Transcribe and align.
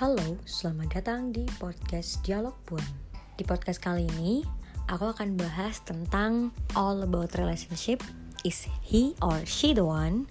Halo, 0.00 0.40
selamat 0.48 0.96
datang 0.96 1.28
di 1.28 1.44
podcast 1.60 2.24
Dialog 2.24 2.56
Puan. 2.64 2.80
Di 3.36 3.44
podcast 3.44 3.84
kali 3.84 4.08
ini, 4.16 4.40
aku 4.88 5.12
akan 5.12 5.36
bahas 5.36 5.84
tentang 5.84 6.56
all 6.72 7.04
about 7.04 7.36
relationship. 7.36 8.00
Is 8.40 8.64
he 8.80 9.12
or 9.20 9.44
she 9.44 9.76
the 9.76 9.84
one? 9.84 10.24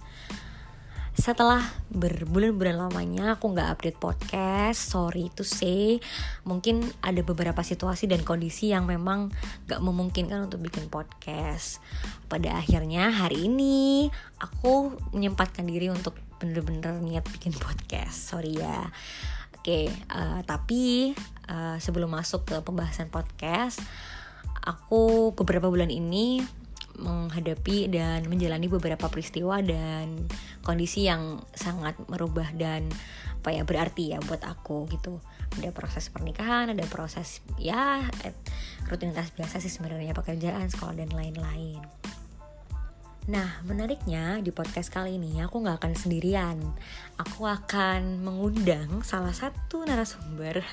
Setelah 1.13 1.61
berbulan-bulan 1.93 2.81
lamanya 2.81 3.37
aku 3.37 3.53
nggak 3.53 3.69
update 3.77 4.01
podcast, 4.01 4.89
sorry 4.89 5.29
to 5.37 5.45
say, 5.45 6.01
mungkin 6.49 6.89
ada 7.05 7.21
beberapa 7.21 7.61
situasi 7.61 8.09
dan 8.09 8.25
kondisi 8.25 8.73
yang 8.73 8.89
memang 8.89 9.29
nggak 9.69 9.85
memungkinkan 9.85 10.49
untuk 10.49 10.65
bikin 10.65 10.89
podcast. 10.89 11.77
Pada 12.25 12.57
akhirnya 12.57 13.13
hari 13.13 13.45
ini 13.45 14.09
aku 14.41 14.97
menyempatkan 15.13 15.69
diri 15.69 15.93
untuk 15.93 16.17
bener-bener 16.41 16.97
niat 17.05 17.29
bikin 17.29 17.53
podcast, 17.53 18.33
sorry 18.33 18.57
ya. 18.57 18.89
Oke, 19.59 19.91
uh, 20.07 20.39
tapi 20.47 21.11
uh, 21.51 21.75
sebelum 21.83 22.15
masuk 22.15 22.47
ke 22.47 22.55
pembahasan 22.63 23.11
podcast, 23.11 23.83
aku 24.63 25.35
beberapa 25.35 25.67
bulan 25.67 25.91
ini 25.91 26.39
menghadapi 26.95 27.91
dan 27.91 28.23
menjalani 28.31 28.71
beberapa 28.71 29.11
peristiwa 29.11 29.59
dan 29.59 30.31
kondisi 30.63 31.11
yang 31.11 31.43
sangat 31.51 31.99
merubah 32.07 32.55
dan 32.55 32.87
apa 33.39 33.55
ya 33.55 33.67
berarti 33.67 34.15
ya 34.15 34.23
buat 34.23 34.47
aku 34.47 34.87
gitu. 34.95 35.19
Ada 35.59 35.75
proses 35.75 36.07
pernikahan 36.07 36.71
ada 36.71 36.87
proses 36.87 37.43
ya 37.59 37.99
eh, 38.23 38.31
rutinitas 38.87 39.35
biasa 39.35 39.59
sih 39.59 39.67
sebenarnya 39.67 40.15
pekerjaan 40.15 40.71
sekolah 40.71 40.95
dan 40.95 41.11
lain-lain 41.11 41.98
Nah, 43.27 43.59
menariknya 43.67 44.39
di 44.39 44.55
podcast 44.55 44.87
kali 44.87 45.19
ini 45.19 45.43
aku 45.43 45.59
nggak 45.59 45.83
akan 45.83 45.93
sendirian. 45.97 46.55
Aku 47.19 47.43
akan 47.43 48.23
mengundang 48.23 49.03
salah 49.03 49.35
satu 49.35 49.83
narasumber 49.83 50.63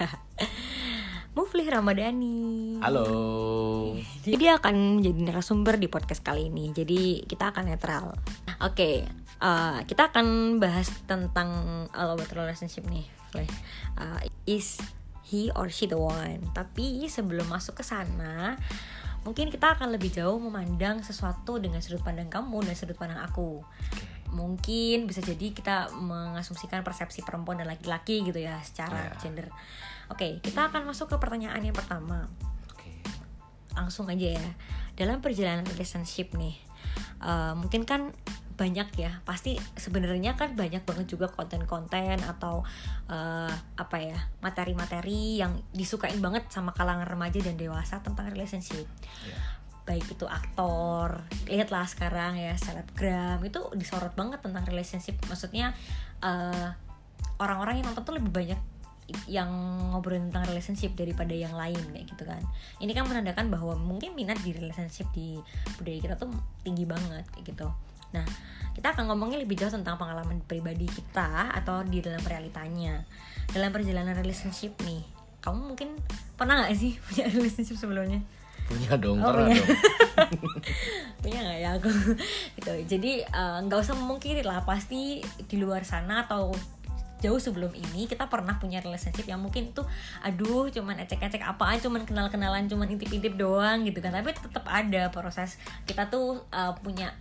Muflih 1.36 1.66
Ramadhani. 1.68 2.78
Halo. 2.80 3.08
Jadi 4.22 4.36
dia 4.38 4.56
akan 4.56 5.02
menjadi 5.02 5.20
narasumber 5.26 5.76
di 5.76 5.90
podcast 5.90 6.22
kali 6.22 6.46
ini. 6.48 6.70
Jadi 6.70 7.26
kita 7.26 7.50
akan 7.50 7.74
netral. 7.74 8.14
Oke, 8.62 8.72
okay, 8.72 8.96
uh, 9.44 9.84
kita 9.84 10.08
akan 10.14 10.56
bahas 10.56 10.88
tentang 11.04 11.50
all 11.92 12.16
about 12.16 12.32
relationship 12.32 12.88
nih. 12.88 13.04
Uh, 14.00 14.20
is 14.48 14.80
he 15.28 15.52
or 15.52 15.68
she 15.68 15.84
the 15.84 15.98
one? 16.00 16.40
Tapi 16.56 17.04
sebelum 17.10 17.52
masuk 17.52 17.82
ke 17.82 17.84
sana, 17.84 18.56
mungkin 19.26 19.50
kita 19.50 19.74
akan 19.74 19.90
lebih 19.90 20.14
jauh 20.14 20.38
memandang 20.38 21.02
sesuatu 21.02 21.58
dengan 21.58 21.82
sudut 21.82 21.98
pandang 22.06 22.30
kamu 22.30 22.62
dan 22.62 22.78
sudut 22.78 22.94
pandang 22.94 23.18
aku. 23.18 23.58
Mungkin 24.30 25.10
bisa 25.10 25.18
jadi 25.18 25.50
kita 25.50 25.90
mengasumsikan 25.98 26.86
persepsi 26.86 27.26
perempuan 27.26 27.58
dan 27.58 27.66
laki-laki 27.66 28.22
gitu 28.22 28.38
ya 28.38 28.62
secara 28.62 29.10
yeah. 29.10 29.18
gender. 29.18 29.50
Oke, 30.06 30.38
kita 30.38 30.70
akan 30.70 30.86
masuk 30.86 31.10
ke 31.10 31.16
pertanyaan 31.18 31.58
yang 31.58 31.74
pertama. 31.74 32.30
Langsung 33.74 34.06
aja 34.06 34.38
ya. 34.38 34.48
Dalam 34.94 35.18
perjalanan 35.18 35.66
relationship 35.66 36.30
nih, 36.38 36.54
uh, 37.18 37.58
mungkin 37.58 37.82
kan 37.82 38.14
banyak 38.56 38.88
ya. 38.96 39.20
Pasti 39.22 39.60
sebenarnya 39.76 40.34
kan 40.34 40.56
banyak 40.56 40.82
banget 40.82 41.06
juga 41.06 41.28
konten-konten 41.28 42.24
atau 42.24 42.64
uh, 43.12 43.52
apa 43.76 43.96
ya 44.00 44.18
materi-materi 44.40 45.38
yang 45.38 45.60
disukain 45.76 46.18
banget 46.18 46.48
sama 46.48 46.72
kalangan 46.72 47.06
remaja 47.06 47.38
dan 47.44 47.60
dewasa 47.60 48.00
tentang 48.00 48.32
relationship. 48.32 48.88
Yeah. 49.22 49.54
baik 49.86 50.18
itu 50.18 50.26
aktor 50.26 51.22
lihatlah 51.46 51.86
sekarang 51.86 52.42
ya 52.42 52.58
selebgram 52.58 53.38
itu 53.46 53.70
disorot 53.78 54.18
banget 54.18 54.42
tentang 54.42 54.66
relationship. 54.66 55.14
Maksudnya 55.30 55.78
uh, 56.26 56.74
orang-orang 57.38 57.78
yang 57.78 57.94
nonton 57.94 58.02
tuh 58.02 58.18
lebih 58.18 58.34
banyak 58.34 58.58
yang 59.30 59.46
ngobrolin 59.94 60.34
tentang 60.34 60.50
relationship 60.50 60.98
daripada 60.98 61.30
yang 61.30 61.54
lain 61.54 61.78
kayak 61.94 62.10
gitu 62.10 62.26
kan. 62.26 62.42
Ini 62.82 62.90
kan 62.90 63.06
menandakan 63.06 63.46
bahwa 63.46 63.78
mungkin 63.78 64.18
minat 64.18 64.42
di 64.42 64.50
relationship 64.50 65.06
di 65.14 65.38
budaya 65.78 65.98
kita 66.02 66.14
tuh 66.18 66.34
tinggi 66.66 66.82
banget 66.82 67.22
kayak 67.30 67.54
gitu 67.54 67.70
nah 68.16 68.26
kita 68.76 68.92
akan 68.92 69.08
ngomongin 69.08 69.40
lebih 69.40 69.56
jauh 69.56 69.72
tentang 69.72 69.96
pengalaman 69.96 70.44
pribadi 70.44 70.84
kita 70.84 71.48
atau 71.48 71.80
di 71.80 72.04
dalam 72.04 72.20
realitanya. 72.20 73.08
Dalam 73.48 73.72
perjalanan 73.72 74.12
relationship 74.12 74.76
nih 74.84 75.00
kamu 75.46 75.72
mungkin 75.72 75.88
pernah 76.34 76.66
nggak 76.66 76.74
sih 76.74 76.98
punya 77.06 77.24
relationship 77.30 77.78
sebelumnya? 77.80 78.20
Punya 78.66 78.98
dong 78.98 79.22
oh, 79.22 79.30
pernah 79.30 79.46
punya. 79.46 79.62
dong. 79.62 79.70
Punya 81.22 81.38
nggak 81.38 81.58
ya 81.62 81.70
aku? 81.78 81.90
Gitu. 82.58 82.72
Jadi 82.90 83.12
eh, 83.22 83.58
nggak 83.62 83.78
uh, 83.78 83.84
usah 83.86 83.94
memungkiri 83.94 84.42
lah 84.42 84.66
pasti 84.66 85.22
di 85.22 85.56
luar 85.56 85.86
sana 85.86 86.26
atau 86.26 86.50
jauh 87.22 87.40
sebelum 87.40 87.72
ini 87.72 88.04
kita 88.04 88.28
pernah 88.28 88.60
punya 88.60 88.84
relationship 88.84 89.24
yang 89.24 89.40
mungkin 89.40 89.72
tuh 89.72 89.88
aduh 90.20 90.68
cuman 90.68 91.00
ecek-ecek 91.00 91.40
apaan 91.40 91.80
cuman 91.80 92.04
kenal-kenalan 92.04 92.68
cuman 92.68 92.92
intip-intip 92.92 93.38
doang 93.38 93.86
gitu 93.86 94.02
kan. 94.02 94.10
Tapi 94.10 94.34
tetap 94.34 94.66
ada 94.66 95.14
proses 95.14 95.56
kita 95.86 96.10
tuh 96.10 96.42
uh, 96.50 96.74
punya 96.82 97.14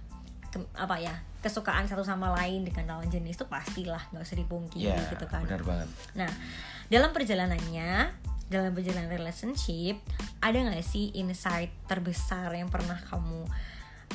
apa 0.76 0.96
ya 1.00 1.16
kesukaan 1.44 1.86
satu 1.86 2.02
sama 2.02 2.34
lain 2.42 2.66
dengan 2.66 2.98
lawan 2.98 3.10
jenis 3.12 3.38
tuh 3.38 3.46
pastilah 3.46 4.02
nggak 4.10 4.24
usah 4.24 4.38
dipungkiri 4.40 4.90
yeah, 4.90 5.10
gitu 5.14 5.26
kan 5.30 5.46
benar 5.46 5.62
banget 5.62 5.88
nah 6.18 6.32
dalam 6.90 7.12
perjalanannya 7.14 8.10
dalam 8.46 8.72
perjalanan 8.78 9.10
relationship 9.10 9.98
ada 10.42 10.58
nggak 10.58 10.86
sih 10.86 11.14
insight 11.18 11.74
terbesar 11.90 12.54
yang 12.54 12.70
pernah 12.70 12.98
kamu 13.10 13.46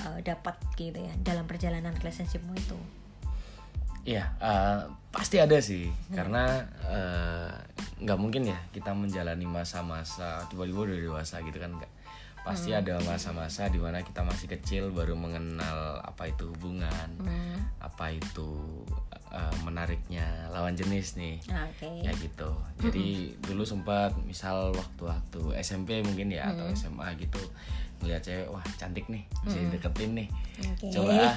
uh, 0.06 0.18
dapat 0.22 0.56
gitu 0.78 0.98
ya 1.02 1.14
dalam 1.22 1.46
perjalanan 1.46 1.94
relationshipmu 1.98 2.54
itu 2.54 2.78
Iya, 4.00 4.32
uh, 4.40 4.88
pasti 5.12 5.36
ada 5.36 5.60
sih, 5.60 5.84
hmm. 5.84 6.16
karena 6.16 6.64
eh, 6.88 7.52
nggak 8.00 8.16
uh, 8.16 8.22
mungkin 8.22 8.48
ya 8.48 8.56
kita 8.72 8.96
menjalani 8.96 9.44
masa-masa 9.44 10.40
tiba-tiba 10.48 10.88
udah 10.88 10.96
dewasa 10.96 11.44
gitu 11.44 11.60
kan 11.60 11.76
nggak. 11.76 11.92
Pasti 12.40 12.72
hmm. 12.72 12.80
ada 12.80 12.94
masa-masa 13.04 13.68
di 13.68 13.76
mana 13.76 14.00
kita 14.00 14.24
masih 14.24 14.48
kecil 14.48 14.90
baru 14.90 15.12
mengenal 15.12 16.00
apa 16.00 16.32
itu 16.32 16.48
hubungan, 16.48 17.08
hmm. 17.20 17.84
apa 17.84 18.16
itu 18.16 18.82
uh, 19.28 19.54
menariknya 19.62 20.48
lawan 20.48 20.72
jenis 20.72 21.20
nih, 21.20 21.36
okay. 21.44 22.00
ya 22.00 22.12
gitu. 22.16 22.50
Jadi 22.80 23.36
hmm. 23.36 23.44
dulu 23.44 23.62
sempat 23.68 24.16
misal 24.24 24.72
waktu-waktu 24.72 25.60
SMP 25.60 26.00
mungkin 26.00 26.32
ya 26.32 26.48
hmm. 26.48 26.52
atau 26.56 26.66
SMA 26.72 27.08
gitu 27.20 27.42
ngeliat 28.00 28.22
cewek 28.24 28.48
wah 28.48 28.64
cantik 28.80 29.06
nih 29.12 29.22
bisa 29.44 29.60
hmm. 29.60 29.72
deketin 29.76 30.10
nih, 30.16 30.28
okay. 30.64 30.90
coba 30.92 31.36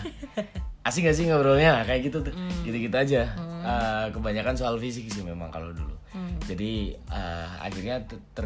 asik 0.83 1.07
gak 1.07 1.15
sih 1.15 1.31
ngobrolnya 1.31 1.79
nah, 1.79 1.83
kayak 1.87 2.11
gitu 2.11 2.19
tuh 2.27 2.35
mm. 2.35 2.67
gitu 2.67 2.77
gitu 2.91 2.95
aja 2.99 3.31
mm. 3.39 3.63
uh, 3.63 4.07
kebanyakan 4.11 4.59
soal 4.59 4.75
fisik 4.75 5.07
sih 5.07 5.23
memang 5.23 5.47
kalau 5.47 5.71
dulu 5.71 5.95
mm. 6.11 6.43
jadi 6.43 6.99
uh, 7.07 7.63
akhirnya 7.63 8.03
ter, 8.03 8.19
ter 8.35 8.43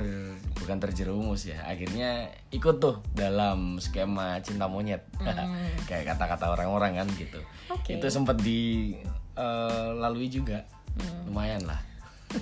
bukan 0.61 0.77
terjerumus 0.77 1.49
ya 1.49 1.65
akhirnya 1.65 2.29
ikut 2.53 2.77
tuh 2.77 3.01
dalam 3.17 3.81
skema 3.81 4.37
cinta 4.45 4.69
monyet 4.69 5.01
mm. 5.17 5.81
kayak 5.89 6.13
kata-kata 6.13 6.53
orang-orang 6.53 7.01
kan 7.01 7.09
gitu 7.17 7.41
okay. 7.73 7.97
itu 7.97 8.05
sempat 8.13 8.37
dilalui 8.37 10.29
uh, 10.29 10.33
juga 10.33 10.61
mm. 10.93 11.33
lumayan 11.33 11.65
lah 11.65 11.81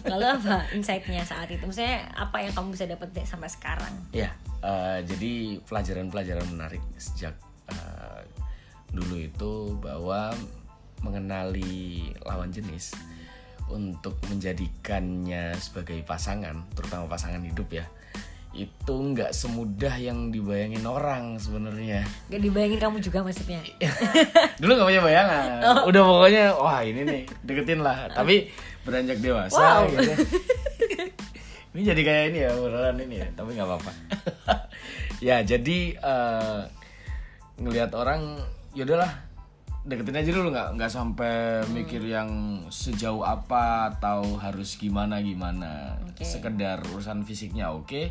lalu 0.05 0.25
apa 0.25 0.65
insightnya 0.73 1.21
saat 1.21 1.49
itu? 1.49 1.61
Maksudnya 1.61 2.09
apa 2.17 2.41
yang 2.41 2.53
kamu 2.53 2.73
bisa 2.73 2.85
dapat 2.89 3.09
sampai 3.25 3.49
sekarang? 3.49 3.93
Ya 4.11 4.33
uh, 4.65 4.99
jadi 5.05 5.61
pelajaran-pelajaran 5.65 6.47
menarik 6.49 6.81
sejak 6.97 7.37
uh, 7.69 8.21
dulu 8.89 9.21
itu 9.21 9.53
bahwa 9.77 10.33
mengenali 11.05 12.09
lawan 12.25 12.49
jenis 12.49 12.97
untuk 13.69 14.17
menjadikannya 14.29 15.57
sebagai 15.57 16.01
pasangan, 16.05 16.65
terutama 16.77 17.09
pasangan 17.09 17.41
hidup 17.41 17.65
ya, 17.73 17.85
itu 18.55 18.95
nggak 18.95 19.35
semudah 19.35 19.95
yang 19.99 20.31
dibayangin 20.31 20.87
orang 20.87 21.35
sebenarnya. 21.35 22.07
Gak 22.31 22.39
dibayangin 22.39 22.79
kamu 22.79 22.97
juga 23.03 23.19
maksudnya? 23.21 23.59
Dulu 24.63 24.71
nggak 24.79 24.87
punya 24.87 25.01
bayangan. 25.03 25.43
Oh. 25.61 25.91
Udah 25.91 26.01
pokoknya 26.07 26.45
wah 26.55 26.79
ini 26.79 27.03
nih 27.03 27.21
deketin 27.43 27.83
lah. 27.83 28.07
Tapi 28.07 28.47
beranjak 28.87 29.19
dewasa 29.19 29.59
wow. 29.59 29.91
gitu. 29.91 30.13
ini 31.75 31.81
jadi 31.83 32.01
kayak 32.01 32.23
ini 32.31 32.37
ya 32.47 32.51
beneran 32.55 32.97
ini 33.03 33.15
ya. 33.19 33.27
Tapi 33.35 33.49
nggak 33.53 33.67
apa-apa. 33.67 33.91
ya 35.27 35.43
jadi 35.43 35.79
uh, 35.99 36.63
ngelihat 37.59 37.91
orang 37.91 38.39
yaudahlah 38.71 39.25
deketin 39.85 40.17
aja 40.17 40.31
dulu 40.33 40.49
nggak 40.49 40.69
nggak 40.81 40.91
sampai 40.91 41.61
hmm. 41.61 41.69
mikir 41.69 42.01
yang 42.01 42.29
sejauh 42.73 43.21
apa 43.21 43.93
atau 43.93 44.41
harus 44.41 44.81
gimana 44.81 45.21
gimana 45.21 46.01
okay. 46.09 46.25
sekedar 46.25 46.81
urusan 46.89 47.21
fisiknya 47.21 47.69
oke 47.69 47.85
okay. 47.85 48.05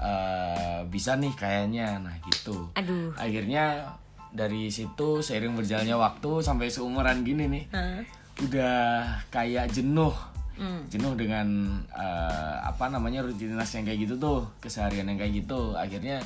Uh, 0.00 0.06
eh, 0.06 0.80
bisa 0.88 1.16
nih 1.16 1.32
kayaknya. 1.36 2.00
Nah 2.00 2.16
gitu. 2.26 2.70
Aduh. 2.76 3.12
Akhirnya 3.16 3.96
dari 4.32 4.68
situ 4.68 5.24
seiring 5.24 5.56
berjalannya 5.56 5.96
waktu 5.96 6.44
sampai 6.44 6.68
seumuran 6.68 7.24
gini 7.24 7.48
nih 7.48 7.64
huh? 7.72 8.02
udah 8.44 8.76
kayak 9.32 9.72
jenuh. 9.72 10.12
Hmm. 10.56 10.88
jenuh 10.88 11.12
dengan 11.20 11.68
uh, 11.92 12.64
apa 12.64 12.88
namanya 12.88 13.20
rutinitas 13.20 13.76
yang 13.76 13.84
kayak 13.84 14.08
gitu 14.08 14.16
tuh 14.16 14.48
keseharian 14.64 15.04
yang 15.04 15.20
kayak 15.20 15.44
gitu. 15.44 15.76
Akhirnya 15.76 16.24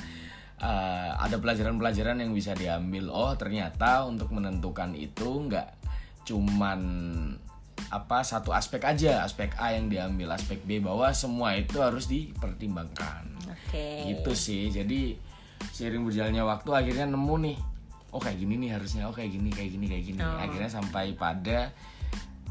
uh, 0.63 1.19
ada 1.19 1.43
pelajaran-pelajaran 1.43 2.23
yang 2.23 2.31
bisa 2.31 2.55
diambil. 2.55 3.11
Oh 3.11 3.35
ternyata 3.35 4.07
untuk 4.07 4.31
menentukan 4.31 4.95
itu 4.95 5.51
nggak 5.51 5.67
cuman 6.23 6.81
apa 7.91 8.23
satu 8.23 8.55
aspek 8.55 8.87
aja 8.87 9.27
aspek 9.27 9.51
A 9.59 9.75
yang 9.75 9.91
diambil 9.91 10.31
aspek 10.37 10.63
B 10.63 10.79
bahwa 10.79 11.11
semua 11.11 11.59
itu 11.59 11.83
harus 11.83 12.07
dipertimbangkan 12.07 13.30
Oke. 13.71 13.87
gitu 14.09 14.33
sih 14.35 14.67
jadi 14.69 15.15
seiring 15.71 16.03
berjalannya 16.03 16.43
waktu 16.43 16.71
akhirnya 16.75 17.07
nemu 17.07 17.35
nih 17.41 17.57
oh 18.11 18.19
kayak 18.19 18.37
gini 18.37 18.59
nih 18.59 18.71
harusnya 18.75 19.07
oh 19.07 19.15
kayak 19.15 19.31
gini 19.31 19.49
kayak 19.49 19.71
gini 19.71 19.87
kayak 19.87 20.05
gini 20.05 20.19
Oh. 20.19 20.35
akhirnya 20.37 20.67
sampai 20.67 21.15
pada 21.15 21.71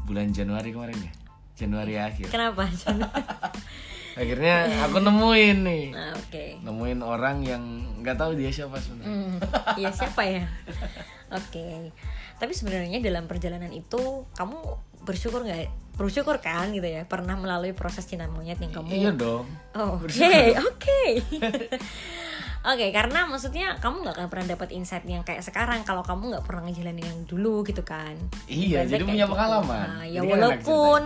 bulan 0.02 0.32
Januari 0.32 0.72
kemarin 0.72 0.96
ya 0.96 1.12
Januari 1.54 1.94
akhir 1.94 2.32
Kenapa? 2.32 2.64
akhirnya 4.20 4.56
aku 4.82 4.98
nemuin 4.98 5.56
nih 5.60 5.84
nah, 5.92 6.12
Oke. 6.16 6.58
nemuin 6.60 7.00
orang 7.00 7.36
yang 7.42 7.62
nggak 8.00 8.16
tahu 8.16 8.34
dia 8.34 8.50
siapa 8.50 8.76
sebenarnya 8.76 9.06
Hmm, 9.06 9.36
iya 9.76 9.90
siapa 9.92 10.22
ya? 10.24 10.44
Oke. 11.38 11.94
Tapi 12.36 12.50
sebenarnya 12.50 12.98
dalam 12.98 13.28
perjalanan 13.28 13.70
itu 13.70 14.26
kamu 14.34 14.58
bersyukur 15.00 15.42
nggak? 15.42 15.68
Bersyukur 15.94 16.40
kan 16.40 16.72
gitu 16.72 16.84
ya? 16.84 17.04
Pernah 17.04 17.36
melalui 17.36 17.76
proses 17.76 18.04
cinta 18.04 18.24
monyet 18.24 18.56
yang 18.56 18.72
kamu 18.72 18.88
iya 18.90 19.12
dong 19.12 19.44
Oh, 19.72 20.00
Oke, 20.00 20.56
oke. 20.56 21.02
Oke, 22.60 22.92
karena 22.92 23.24
maksudnya 23.24 23.72
kamu 23.80 24.04
nggak 24.04 24.14
akan 24.20 24.28
pernah 24.28 24.46
dapat 24.52 24.68
insight 24.76 25.08
yang 25.08 25.24
kayak 25.24 25.40
sekarang 25.40 25.80
kalau 25.80 26.04
kamu 26.04 26.36
nggak 26.36 26.44
pernah 26.44 26.68
ngejalanin 26.68 27.00
yang 27.00 27.20
dulu 27.24 27.64
gitu 27.64 27.80
kan. 27.80 28.12
Iya, 28.44 28.84
Ibaratnya 28.84 28.92
jadi 28.92 29.04
punya 29.08 29.24
gitu. 29.24 29.32
pengalaman. 29.32 29.86
Nah, 29.88 30.04
ya 30.04 30.20
Jadi 30.20 30.28
kan 30.28 30.32
walaupun 30.36 31.00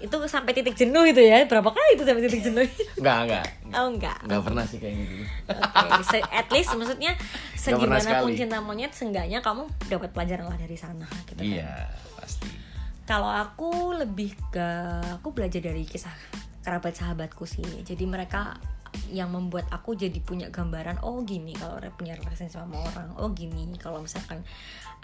itu 0.00 0.16
sampai 0.24 0.52
titik 0.56 0.72
jenuh 0.72 1.04
itu 1.04 1.20
ya. 1.20 1.44
Berapa 1.44 1.68
kali 1.68 2.00
itu 2.00 2.08
sampai 2.08 2.22
titik 2.24 2.40
jenuh? 2.40 2.64
nggak 3.04 3.18
nggak 3.28 3.46
oh 3.74 3.86
enggak. 3.90 4.18
nggak 4.24 4.40
pernah 4.40 4.64
sih 4.64 4.78
kayak 4.78 4.94
gitu 4.96 5.14
Oke, 5.50 6.00
se- 6.06 6.30
at 6.30 6.48
least 6.48 6.70
maksudnya 6.72 7.12
segimana 7.52 8.22
pun 8.22 8.30
cinta 8.32 8.58
monyet 8.62 8.92
seenggaknya 8.94 9.42
kamu 9.42 9.66
dapat 9.90 10.08
pelajaran 10.14 10.46
lah 10.46 10.56
dari 10.56 10.76
sana 10.78 11.04
gitu 11.26 11.36
kan. 11.36 11.44
iya 11.44 11.90
pasti 12.14 12.48
Kalau 13.04 13.28
aku 13.28 13.92
lebih 14.00 14.32
ke 14.48 14.68
aku 15.20 15.36
belajar 15.36 15.60
dari 15.60 15.84
kisah 15.84 16.12
kerabat 16.64 16.96
sahabatku 16.96 17.44
sih. 17.44 17.84
Jadi 17.84 18.08
mereka 18.08 18.56
yang 19.10 19.28
membuat 19.34 19.68
aku 19.68 19.98
jadi 19.98 20.16
punya 20.22 20.48
gambaran 20.48 21.02
oh 21.02 21.20
gini 21.26 21.52
kalau 21.52 21.76
punya 21.94 22.16
relasi 22.16 22.48
sama 22.48 22.80
orang. 22.80 23.12
Oh 23.20 23.28
gini 23.34 23.68
kalau 23.76 24.00
misalkan 24.00 24.40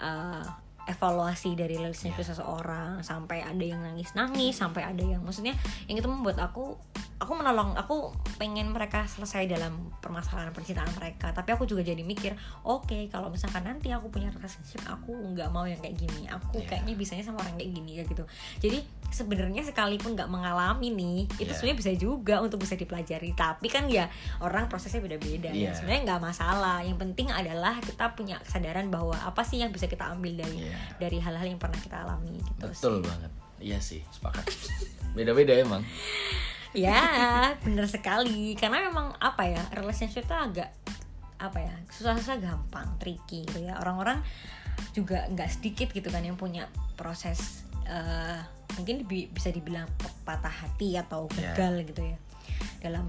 uh, 0.01 0.41
evaluasi 0.89 1.53
dari 1.53 1.77
relationship 1.77 2.25
seseorang 2.25 3.05
sampai 3.05 3.45
ada 3.45 3.61
yang 3.61 3.81
nangis-nangis, 3.85 4.57
sampai 4.57 4.81
ada 4.85 5.03
yang 5.03 5.21
maksudnya 5.21 5.53
yang 5.85 5.97
itu 6.01 6.09
membuat 6.09 6.41
aku 6.41 6.77
aku 7.21 7.37
menolong 7.37 7.77
aku 7.77 8.09
pengen 8.41 8.73
mereka 8.73 9.05
selesai 9.05 9.45
dalam 9.45 9.93
permasalahan 10.01 10.49
percintaan 10.49 10.89
mereka. 10.97 11.29
Tapi 11.29 11.53
aku 11.53 11.69
juga 11.69 11.85
jadi 11.85 12.01
mikir 12.01 12.33
oke 12.65 13.09
kalau 13.13 13.29
misalkan 13.29 13.61
nanti 13.61 13.93
aku 13.93 14.09
punya 14.09 14.33
relationship 14.33 14.81
aku 14.89 15.13
nggak 15.13 15.53
mau 15.53 15.69
yang 15.69 15.77
kayak 15.77 16.01
gini. 16.01 16.25
Aku 16.25 16.57
Iya. 16.57 16.77
kayaknya 16.77 16.93
bisanya 16.97 17.23
sama 17.25 17.45
orang 17.45 17.61
kayak 17.61 17.71
gini 17.77 18.01
ya 18.01 18.03
gitu. 18.09 18.25
Jadi 18.57 18.81
sebenarnya 19.11 19.61
sekalipun 19.61 20.15
nggak 20.15 20.25
mengalami 20.25 20.87
nih 20.89 21.19
itu 21.35 21.45
Iya. 21.45 21.53
sebenarnya 21.53 21.77
bisa 21.77 21.91
juga 21.93 22.35
untuk 22.39 22.63
bisa 22.63 22.73
dipelajari. 22.73 23.31
Tapi 23.31 23.67
kan 23.67 23.85
ya 23.85 24.07
orang 24.39 24.65
prosesnya 24.65 24.99
beda-beda 24.99 25.51
ya 25.51 25.75
sebenarnya 25.75 26.01
nggak 26.07 26.21
masalah. 26.23 26.79
Yang 26.81 26.97
penting 27.03 27.27
adalah 27.27 27.75
kita 27.77 28.15
punya 28.15 28.39
kesadaran 28.39 28.87
bahwa 28.87 29.13
apa 29.15 29.43
sih 29.43 29.59
yang 29.59 29.69
bisa 29.69 29.85
kita 29.85 30.07
ambil 30.09 30.39
dari 30.39 30.63
Iya. 30.63 30.75
dari 30.97 31.17
hal-hal 31.19 31.45
yang 31.45 31.59
pernah 31.59 31.77
kita 31.77 32.01
alami 32.01 32.39
gitu 32.39 32.65
betul 32.65 32.95
banget. 33.03 33.31
Iya 33.59 33.77
sih 33.77 34.01
sepakat. 34.09 34.47
Beda-beda 35.13 35.53
emang. 35.53 35.83
Ya 36.71 36.97
bener 37.61 37.83
sekali. 37.85 38.55
Karena 38.55 38.79
memang 38.81 39.11
apa 39.19 39.43
ya 39.43 39.59
relationship 39.75 40.23
itu 40.23 40.31
agak 40.33 40.71
apa 41.35 41.57
ya 41.59 41.73
susah-susah 41.91 42.39
gampang 42.39 42.95
tricky 42.95 43.43
gitu 43.43 43.67
ya. 43.67 43.75
Orang-orang 43.77 44.23
juga 44.95 45.27
nggak 45.27 45.49
sedikit 45.51 45.91
gitu 45.91 46.07
kan 46.07 46.23
yang 46.23 46.39
punya 46.39 46.65
proses 46.95 47.67
eh, 47.83 48.39
mungkin 48.73 49.03
bisa 49.05 49.49
dibilang 49.49 49.87
patah 50.23 50.51
hati 50.51 50.95
atau 50.95 51.27
Ya. 51.33 51.51
gagal 51.53 51.89
gitu 51.89 52.01
ya 52.05 52.17
dalam 52.77 53.05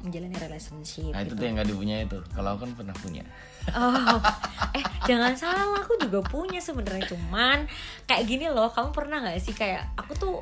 menjalani 0.00 0.36
relationship 0.36 1.12
nah 1.12 1.20
itu 1.20 1.32
gitu. 1.32 1.40
tuh 1.40 1.44
yang 1.44 1.54
nggak 1.56 1.68
dipunya 1.68 1.96
itu 2.02 2.18
kalau 2.30 2.54
aku 2.54 2.64
kan 2.64 2.72
pernah 2.74 2.96
punya 2.96 3.24
Oh, 3.64 4.20
eh 4.76 4.84
jangan 5.08 5.32
salah, 5.32 5.80
aku 5.80 5.96
juga 5.96 6.20
punya 6.20 6.60
sebenarnya 6.60 7.08
cuman 7.08 7.64
kayak 8.04 8.28
gini 8.28 8.44
loh, 8.46 8.68
kamu 8.68 8.92
pernah 8.92 9.24
nggak 9.24 9.40
sih 9.40 9.56
kayak 9.56 9.88
aku 9.96 10.12
tuh 10.12 10.36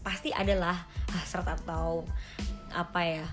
pasti 0.00 0.32
adalah 0.32 0.72
hasrat 1.12 1.44
atau 1.44 2.08
apa 2.72 3.00
ya 3.04 3.26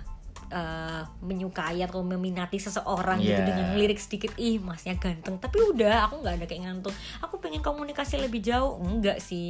eh, 0.51 1.01
menyukai 1.23 1.79
atau 1.79 2.03
meminati 2.03 2.59
seseorang 2.59 3.23
gitu 3.23 3.31
Iya. 3.33 3.47
dengan 3.47 3.67
lirik 3.73 3.95
sedikit 3.97 4.35
ih 4.35 4.59
masnya 4.59 4.99
ganteng 4.99 5.39
tapi 5.39 5.63
udah 5.63 6.03
aku 6.05 6.19
nggak 6.19 6.35
ada 6.35 6.45
keinginan 6.45 6.83
tuh 6.83 6.91
aku 7.19 7.39
pengen 7.39 7.63
komunikasi 7.63 8.19
lebih 8.19 8.43
jauh 8.43 8.75
enggak 8.77 9.23
sih 9.23 9.47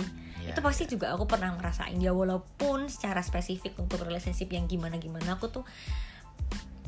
Iya, 0.52 0.60
itu 0.60 0.62
pasti 0.68 0.84
juga 0.92 1.16
aku 1.16 1.24
pernah 1.24 1.56
ngerasain 1.56 1.96
ya 1.96 2.12
walaupun 2.12 2.92
secara 2.92 3.24
spesifik 3.24 3.80
untuk 3.80 4.04
relationship 4.04 4.52
yang 4.52 4.68
gimana 4.68 5.00
gimana 5.00 5.40
aku 5.40 5.48
tuh 5.48 5.64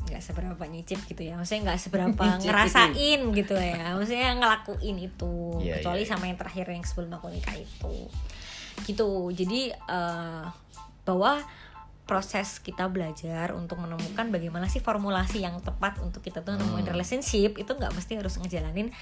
nggak 0.04 0.20
seberapa 0.20 0.62
nyicip 0.68 1.00
gitu 1.08 1.24
ya. 1.24 1.40
Maksudnya 1.40 1.72
nggak 1.72 1.80
seberapa 1.80 2.24
Nyicip 2.28 2.48
ngerasain 2.52 3.20
gitu 3.32 3.54
ya. 3.56 3.96
Maksudnya 3.96 4.30
ngelakuin 4.36 4.96
itu. 5.00 5.34
Iya, 5.64 5.80
kecuali 5.80 6.04
iya, 6.04 6.10
sama 6.12 6.24
yang 6.28 6.38
terakhir 6.38 6.66
yang 6.68 6.84
sebelum 6.84 7.10
aku 7.16 7.32
nikah 7.32 7.56
itu. 7.56 7.96
Gitu. 8.84 9.10
Jadi 9.32 9.72
eh, 9.72 10.44
bahwa 11.08 11.40
proses 12.04 12.60
kita 12.60 12.84
belajar 12.92 13.56
untuk 13.56 13.80
menemukan 13.80 14.28
bagaimana 14.28 14.68
sih 14.68 14.76
formulasi 14.76 15.40
yang 15.40 15.56
tepat 15.64 15.96
untuk 16.04 16.20
kita 16.20 16.44
tuh 16.44 16.60
nemuin 16.60 16.84
Hmm. 16.84 16.92
relationship 16.92 17.56
itu 17.56 17.72
nggak 17.72 17.96
mesti 17.96 18.20
harus 18.20 18.36
ngejalanin 18.36 18.92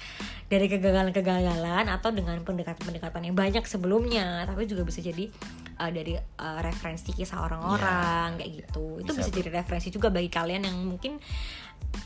dari 0.47 0.71
kegagalan-kegagalan 0.71 1.91
atau 1.91 2.15
dengan 2.15 2.39
pendekatan-pendekatan 2.47 3.27
yang 3.27 3.35
banyak 3.35 3.67
sebelumnya 3.67 4.47
tapi 4.47 4.63
juga 4.71 4.87
bisa 4.87 5.03
jadi 5.03 5.27
uh, 5.83 5.91
dari 5.91 6.15
uh, 6.15 6.59
referensi 6.63 7.11
kisah 7.11 7.43
orang-orang 7.43 8.39
kayak 8.39 8.51
gitu 8.63 9.03
itu 9.03 9.11
Bisa 9.11 9.19
bisa 9.19 9.31
jadi 9.35 9.49
referensi 9.59 9.91
juga 9.91 10.07
bagi 10.07 10.31
kalian 10.31 10.63
yang 10.63 10.77
mungkin 10.87 11.19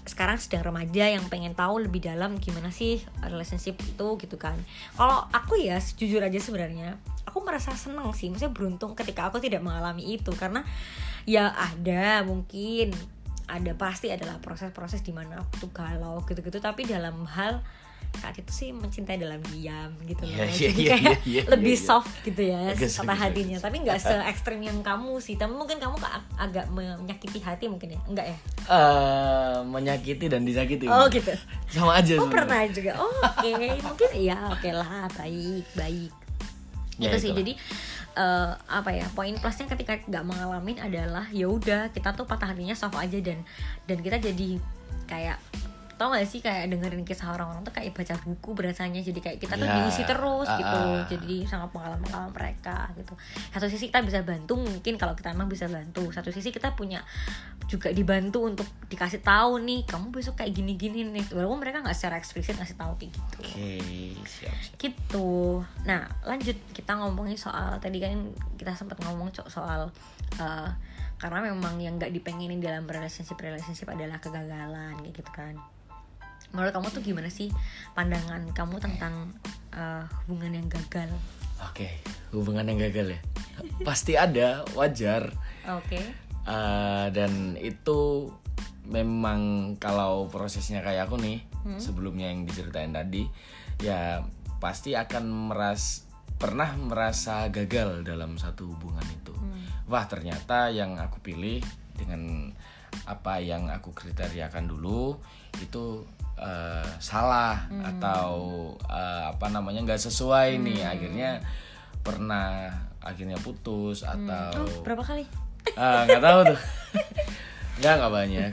sekarang 0.08 0.40
sedang 0.40 0.64
remaja 0.66 1.06
yang 1.08 1.24
pengen 1.28 1.54
tahu 1.54 1.84
lebih 1.84 2.02
dalam 2.04 2.40
gimana 2.40 2.72
sih 2.72 3.04
relationship 3.22 3.78
itu 3.84 4.08
gitu 4.18 4.36
kan. 4.40 4.58
Kalau 4.96 5.28
aku 5.30 5.60
ya 5.60 5.78
jujur 5.78 6.24
aja 6.24 6.40
sebenarnya 6.40 6.98
aku 7.28 7.44
merasa 7.44 7.76
senang 7.76 8.16
sih 8.16 8.32
maksudnya 8.32 8.56
beruntung 8.56 8.96
ketika 8.96 9.28
aku 9.28 9.38
tidak 9.44 9.62
mengalami 9.62 10.18
itu. 10.18 10.32
Karena 10.34 10.64
ya 11.28 11.52
ada 11.54 12.24
mungkin 12.24 12.96
ada 13.48 13.72
pasti 13.76 14.12
adalah 14.12 14.40
proses-proses 14.44 15.04
di 15.04 15.16
mana 15.16 15.44
aku 15.44 15.68
tuh 15.68 15.72
galau 15.76 16.24
gitu-gitu. 16.26 16.58
Tapi 16.58 16.88
dalam 16.88 17.28
hal 17.28 17.62
saat 18.18 18.36
itu 18.40 18.52
sih 18.52 18.70
mencintai 18.74 19.22
dalam 19.22 19.40
diam 19.54 19.94
gitu 20.04 20.26
loh. 20.26 20.34
Iya, 20.34 20.46
iya, 20.50 20.70
jadi 20.74 20.82
iya, 20.82 20.90
kayak 20.90 21.04
iya, 21.06 21.16
iya, 21.24 21.42
lebih 21.54 21.76
iya. 21.78 21.86
soft 21.86 22.14
gitu 22.26 22.42
ya 22.42 22.74
kata 22.74 23.14
hatinya. 23.14 23.58
bagus. 23.58 23.66
tapi 23.70 23.76
nggak 23.86 24.00
se 24.02 24.16
ekstrim 24.26 24.60
yang 24.66 24.80
kamu 24.82 25.22
sih. 25.22 25.36
Tapi 25.38 25.54
mungkin 25.54 25.78
kamu 25.78 25.96
ag- 26.02 26.32
agak 26.36 26.66
menyakiti 26.74 27.40
hati 27.40 27.70
mungkin 27.70 27.94
ya? 27.94 28.00
Enggak 28.10 28.26
ya? 28.34 28.38
Eh, 28.68 29.58
menyakiti 29.70 30.26
dan 30.28 30.44
disakiti. 30.44 30.90
Oh 30.90 31.06
gitu. 31.08 31.32
Sama 31.70 32.02
aja 32.02 32.18
oh 32.18 32.26
sebenarnya. 32.26 32.34
pernah 32.34 32.62
juga. 32.74 32.92
Oh, 32.98 33.14
oke 33.22 33.50
mungkin 33.88 34.10
iya 34.18 34.38
oke 34.50 34.70
lah 34.74 35.08
baik 35.14 35.66
baik. 35.78 36.12
Ya, 36.98 37.14
itu 37.14 37.30
sih. 37.30 37.32
jadi 37.38 37.54
eh, 38.18 38.52
apa 38.58 38.90
ya 38.90 39.06
poin 39.14 39.38
plusnya 39.38 39.70
ketika 39.70 40.02
nggak 40.10 40.26
mengalami 40.26 40.74
adalah 40.82 41.30
ya 41.30 41.46
udah 41.46 41.94
kita 41.94 42.18
tuh 42.18 42.26
patah 42.26 42.50
hatinya 42.50 42.74
soft 42.74 42.98
aja 42.98 43.22
dan 43.22 43.46
dan 43.86 44.02
kita 44.02 44.18
jadi 44.18 44.58
kayak 45.06 45.38
tau 45.98 46.14
gak 46.14 46.24
sih 46.30 46.40
kayak 46.40 46.70
dengerin 46.70 47.04
kisah 47.04 47.34
orang-orang 47.34 47.66
tuh 47.66 47.74
kayak 47.74 47.92
baca 47.92 48.16
buku 48.24 48.50
berasanya. 48.54 49.02
Jadi 49.02 49.20
kayak 49.20 49.38
kita 49.42 49.58
tuh 49.58 49.68
Ya, 49.68 49.84
diisi 49.84 50.08
terus 50.08 50.48
ah, 50.48 50.56
gitu 50.56 50.80
ah. 50.80 51.04
jadi 51.12 51.36
sangat 51.44 51.70
pengalaman-pengalaman 51.76 52.32
mereka 52.32 52.88
gitu. 52.96 53.14
Satu 53.52 53.68
sisi 53.68 53.92
kita 53.92 54.00
bisa 54.06 54.24
bantu 54.24 54.56
mungkin 54.56 54.96
kalau 54.96 55.12
kita 55.18 55.36
emang 55.36 55.52
bisa 55.52 55.68
bantu. 55.68 56.08
Satu 56.16 56.32
sisi 56.32 56.56
kita 56.56 56.72
punya 56.78 57.04
juga 57.68 57.92
dibantu 57.92 58.48
untuk 58.48 58.70
dikasih 58.88 59.20
tahu 59.20 59.60
nih 59.60 59.84
kamu 59.84 60.14
besok 60.16 60.40
kayak 60.40 60.56
gini-gini 60.56 61.04
nih. 61.04 61.26
Walaupun 61.36 61.60
mereka 61.60 61.84
nggak 61.84 61.98
secara 61.98 62.16
eksplisit 62.16 62.56
ngasih 62.56 62.80
tahu 62.80 62.96
kayak 62.96 63.12
gitu. 63.12 63.38
Oke 63.44 63.72
siap 64.24 64.56
siap. 64.56 64.76
Gitu. 64.80 65.30
Nah 65.84 66.08
lanjut. 66.24 66.56
Kita 66.72 66.96
ngomongin 66.96 67.36
soal 67.36 67.82
tadi 67.84 68.00
kan 68.00 68.32
kita 68.56 68.72
sempat 68.72 69.02
ngomong 69.04 69.34
soal 69.52 69.92
eh, 70.40 70.70
karena 71.18 71.50
memang 71.50 71.82
yang 71.82 71.98
nggak 71.98 72.14
dipengenin 72.14 72.62
dalam 72.62 72.86
relationship 72.86 73.42
relationship 73.42 73.90
adalah 73.90 74.22
kegagalan 74.22 74.94
kayak 75.02 75.18
gitu 75.18 75.32
kan 75.34 75.58
menurut 76.56 76.72
kamu 76.72 76.88
tuh 76.92 77.04
gimana 77.04 77.30
sih 77.32 77.52
pandangan 77.94 78.48
kamu 78.56 78.80
tentang 78.80 79.32
eh, 79.76 80.04
hubungan 80.26 80.58
yang 80.58 80.68
gagal? 80.68 81.12
Oke 81.64 82.00
hubungan 82.32 82.68
yang 82.68 82.80
gagal 82.90 83.18
ya? 83.18 83.20
Pasti 83.82 84.14
ada 84.20 84.68
wajar. 84.76 85.32
Oke. 85.68 86.00
Eh, 86.48 87.06
dan 87.12 87.56
itu 87.60 88.32
memang 88.88 89.74
kalau 89.84 90.32
prosesnya 90.32 90.80
kayak 90.80 91.12
aku 91.12 91.20
nih 91.20 91.44
sebelumnya 91.76 92.32
yang 92.32 92.48
diceritain 92.48 92.96
tadi 92.96 93.28
ya 93.84 94.24
pasti 94.64 94.96
akan 94.96 95.52
meras 95.52 96.08
pernah 96.40 96.72
merasa 96.80 97.52
gagal 97.52 98.08
dalam 98.08 98.40
satu 98.40 98.72
hubungan 98.72 99.04
itu. 99.12 99.36
Wah 99.92 100.08
ternyata 100.08 100.72
yang 100.72 100.96
aku 100.96 101.20
pilih 101.20 101.60
dengan 102.00 102.52
apa 103.04 103.44
yang 103.44 103.68
aku 103.68 103.92
kriteriakan 103.92 104.72
dulu 104.72 105.20
itu 105.60 106.08
eh, 106.38 106.88
salah 107.02 107.66
atau 107.84 108.30
eh, 108.86 109.24
apa 109.34 109.48
namanya 109.50 109.84
nggak 109.84 110.02
sesuai 110.02 110.62
nih. 110.62 110.82
Akhirnya 110.86 111.42
pernah 112.06 112.72
akhirnya 113.04 113.40
putus 113.40 114.04
atau 114.04 114.64
oh, 114.64 114.82
berapa 114.84 115.04
kali? 115.04 115.26
Ah 115.76 116.06
nggak 116.08 116.24
tahu 116.24 116.40
tuh. 116.54 116.60
Nggak 117.82 117.94
nggak 118.00 118.14
banyak. 118.14 118.52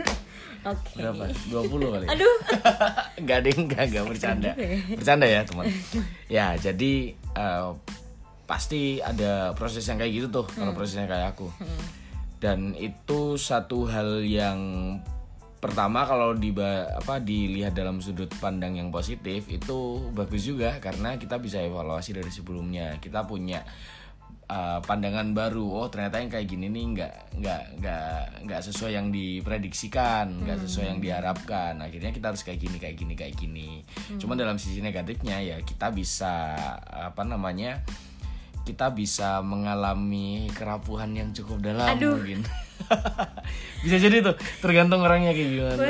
Oke. 0.64 0.96
Berapa? 0.96 1.28
20 1.52 1.92
kali. 1.92 2.06
Aduh. 2.08 2.36
Nggak 3.24 3.38
deh 3.44 3.56
nggak 3.68 3.84
nggak 3.92 4.04
bercanda. 4.08 4.50
bercanda 4.96 5.26
ya 5.28 5.44
teman. 5.44 5.68
Ya 6.40 6.56
jadi 6.56 7.12
eh, 7.12 7.68
pasti 8.48 9.00
ada 9.04 9.52
proses 9.52 9.84
yang 9.84 10.00
kayak 10.00 10.12
gitu 10.12 10.26
tuh 10.32 10.46
kalau 10.48 10.72
prosesnya 10.72 11.04
kayak 11.04 11.36
aku. 11.36 11.52
Dan 12.40 12.72
itu 12.76 13.36
satu 13.36 13.88
hal 13.88 14.24
yang 14.24 14.60
pertama 15.64 16.04
kalau 16.04 16.36
di 16.36 16.52
apa 16.60 17.24
dilihat 17.24 17.72
dalam 17.72 18.04
sudut 18.04 18.28
pandang 18.36 18.76
yang 18.76 18.92
positif 18.92 19.48
itu 19.48 20.12
bagus 20.12 20.44
juga 20.44 20.76
karena 20.76 21.16
kita 21.16 21.40
bisa 21.40 21.56
evaluasi 21.64 22.12
dari 22.12 22.28
sebelumnya. 22.28 23.00
Kita 23.00 23.24
punya 23.24 23.64
uh, 24.52 24.84
pandangan 24.84 25.32
baru 25.32 25.64
oh 25.64 25.88
ternyata 25.88 26.20
yang 26.20 26.28
kayak 26.28 26.52
gini 26.52 26.68
nih 26.68 26.84
nggak 26.92 27.12
nggak 27.40 27.62
nggak 27.80 28.16
nggak 28.44 28.60
sesuai 28.60 28.92
yang 28.92 29.08
diprediksikan 29.08 30.44
nggak 30.44 30.68
sesuai 30.68 30.86
yang 30.92 31.00
diharapkan. 31.00 31.80
Akhirnya 31.80 32.12
kita 32.12 32.36
harus 32.36 32.44
kayak 32.44 32.60
gini 32.60 32.76
kayak 32.76 32.96
gini 33.00 33.14
kayak 33.16 33.32
gini. 33.32 33.80
Cuman 34.20 34.36
dalam 34.36 34.60
sisi 34.60 34.84
negatifnya 34.84 35.40
ya 35.40 35.56
kita 35.64 35.88
bisa 35.96 36.60
apa 36.92 37.24
namanya 37.24 37.80
kita 38.68 38.92
bisa 38.92 39.40
mengalami 39.40 40.48
kerapuhan 40.52 41.12
yang 41.16 41.32
cukup 41.32 41.60
dalam 41.64 41.96
Aduh. 41.96 42.20
mungkin 42.20 42.44
bisa 43.84 43.96
jadi 44.00 44.24
tuh 44.24 44.34
tergantung 44.64 45.04
orangnya 45.04 45.36
kayak 45.36 45.50
gimana. 45.50 45.80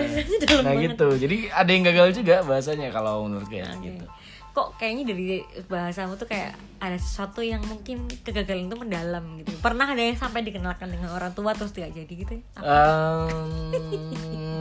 Nah 0.62 0.74
gitu. 0.78 1.06
Jadi 1.14 1.36
ada 1.48 1.70
yang 1.70 1.84
gagal 1.86 2.08
juga 2.18 2.42
bahasanya 2.42 2.90
kalau 2.90 3.26
menurut 3.26 3.46
kayak 3.46 3.70
gitu 3.82 4.06
kok 4.54 4.78
kayaknya 4.78 5.10
dari 5.10 5.42
bahasamu 5.66 6.14
tuh 6.14 6.30
kayak 6.30 6.54
ada 6.78 6.94
sesuatu 6.94 7.42
yang 7.42 7.58
mungkin 7.66 8.06
kegagalan 8.22 8.70
itu 8.70 8.76
mendalam 8.78 9.24
gitu 9.42 9.50
pernah 9.58 9.90
ada 9.90 9.98
yang 9.98 10.14
sampai 10.14 10.46
dikenalkan 10.46 10.94
dengan 10.94 11.10
orang 11.10 11.34
tua 11.34 11.58
terus 11.58 11.74
tidak 11.74 11.90
jadi 11.90 12.12
gitu 12.14 12.32
ya? 12.38 12.42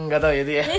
Nggak 0.10 0.20
tahu 0.20 0.34
ya 0.34 0.42
itu 0.42 0.54
ya 0.58 0.66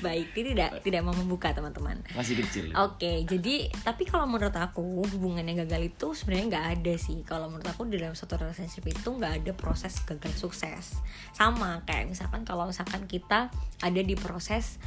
baik 0.00 0.32
ini 0.32 0.56
tidak 0.56 0.80
tidak 0.80 1.00
mau 1.04 1.12
membuka 1.12 1.52
teman-teman 1.52 2.00
masih 2.16 2.40
kecil 2.40 2.72
Oke, 2.80 3.28
jadi 3.28 3.68
tapi 3.84 4.08
kalau 4.08 4.24
menurut 4.24 4.56
aku 4.56 5.04
hubungan 5.12 5.44
yang 5.44 5.60
gagal 5.68 5.92
itu 5.92 6.06
sebenarnya 6.16 6.46
nggak 6.56 6.66
ada 6.80 6.94
sih. 6.96 7.20
Kalau 7.28 7.52
menurut 7.52 7.68
aku 7.68 7.84
di 7.84 8.00
dalam 8.00 8.16
satu 8.16 8.40
relationship 8.40 8.88
itu 8.88 9.08
nggak 9.12 9.44
ada 9.44 9.52
proses 9.52 10.00
gagal 10.08 10.32
sukses. 10.32 10.96
Sama 11.36 11.84
kayak 11.84 12.08
misalkan 12.08 12.48
kalau 12.48 12.64
misalkan 12.68 13.04
kita 13.04 13.52
ada 13.84 14.00
di 14.00 14.16
proses 14.16 14.80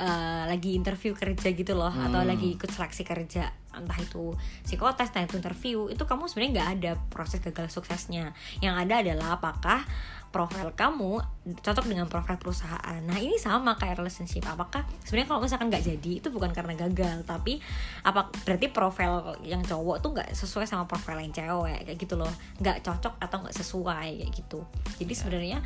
eh, 0.00 0.42
lagi 0.48 0.72
interview 0.72 1.12
kerja 1.12 1.52
gitu 1.52 1.76
loh, 1.76 1.92
atau 1.92 2.24
lagi 2.24 2.56
ikut 2.56 2.72
seleksi 2.72 3.04
kerja, 3.04 3.52
entah 3.76 3.98
itu 4.00 4.32
psikotes, 4.64 5.12
entah 5.12 5.28
itu 5.28 5.36
interview, 5.36 5.92
itu 5.92 6.02
kamu 6.08 6.24
sebenarnya 6.24 6.52
nggak 6.56 6.70
ada 6.80 6.90
proses 7.12 7.44
gagal 7.44 7.68
suksesnya. 7.68 8.32
Yang 8.64 8.74
ada 8.88 8.94
adalah 9.04 9.28
apakah 9.36 9.84
profil 10.30 10.70
kamu 10.78 11.18
cocok 11.58 11.90
dengan 11.90 12.06
profil 12.06 12.38
perusahaan. 12.38 13.02
Nah 13.02 13.18
ini 13.18 13.34
sama 13.36 13.74
kayak 13.74 13.98
relationship. 13.98 14.46
Apakah 14.46 14.86
sebenarnya 15.02 15.28
kalau 15.34 15.40
misalkan 15.42 15.66
nggak 15.68 15.84
jadi 15.84 16.12
itu 16.22 16.28
bukan 16.30 16.54
karena 16.54 16.78
gagal, 16.78 17.26
tapi 17.26 17.58
apa 18.06 18.30
berarti 18.46 18.70
profil 18.70 19.34
yang 19.42 19.60
cowok 19.66 19.96
tuh 19.98 20.10
nggak 20.14 20.30
sesuai 20.32 20.70
sama 20.70 20.86
profil 20.86 21.18
yang 21.18 21.34
cewek 21.34 21.82
kayak 21.82 21.98
gitu 21.98 22.14
loh, 22.14 22.30
nggak 22.62 22.86
cocok 22.86 23.18
atau 23.18 23.36
nggak 23.42 23.56
sesuai 23.58 24.08
kayak 24.22 24.32
gitu. 24.32 24.62
Jadi 25.02 25.12
sebenarnya 25.18 25.58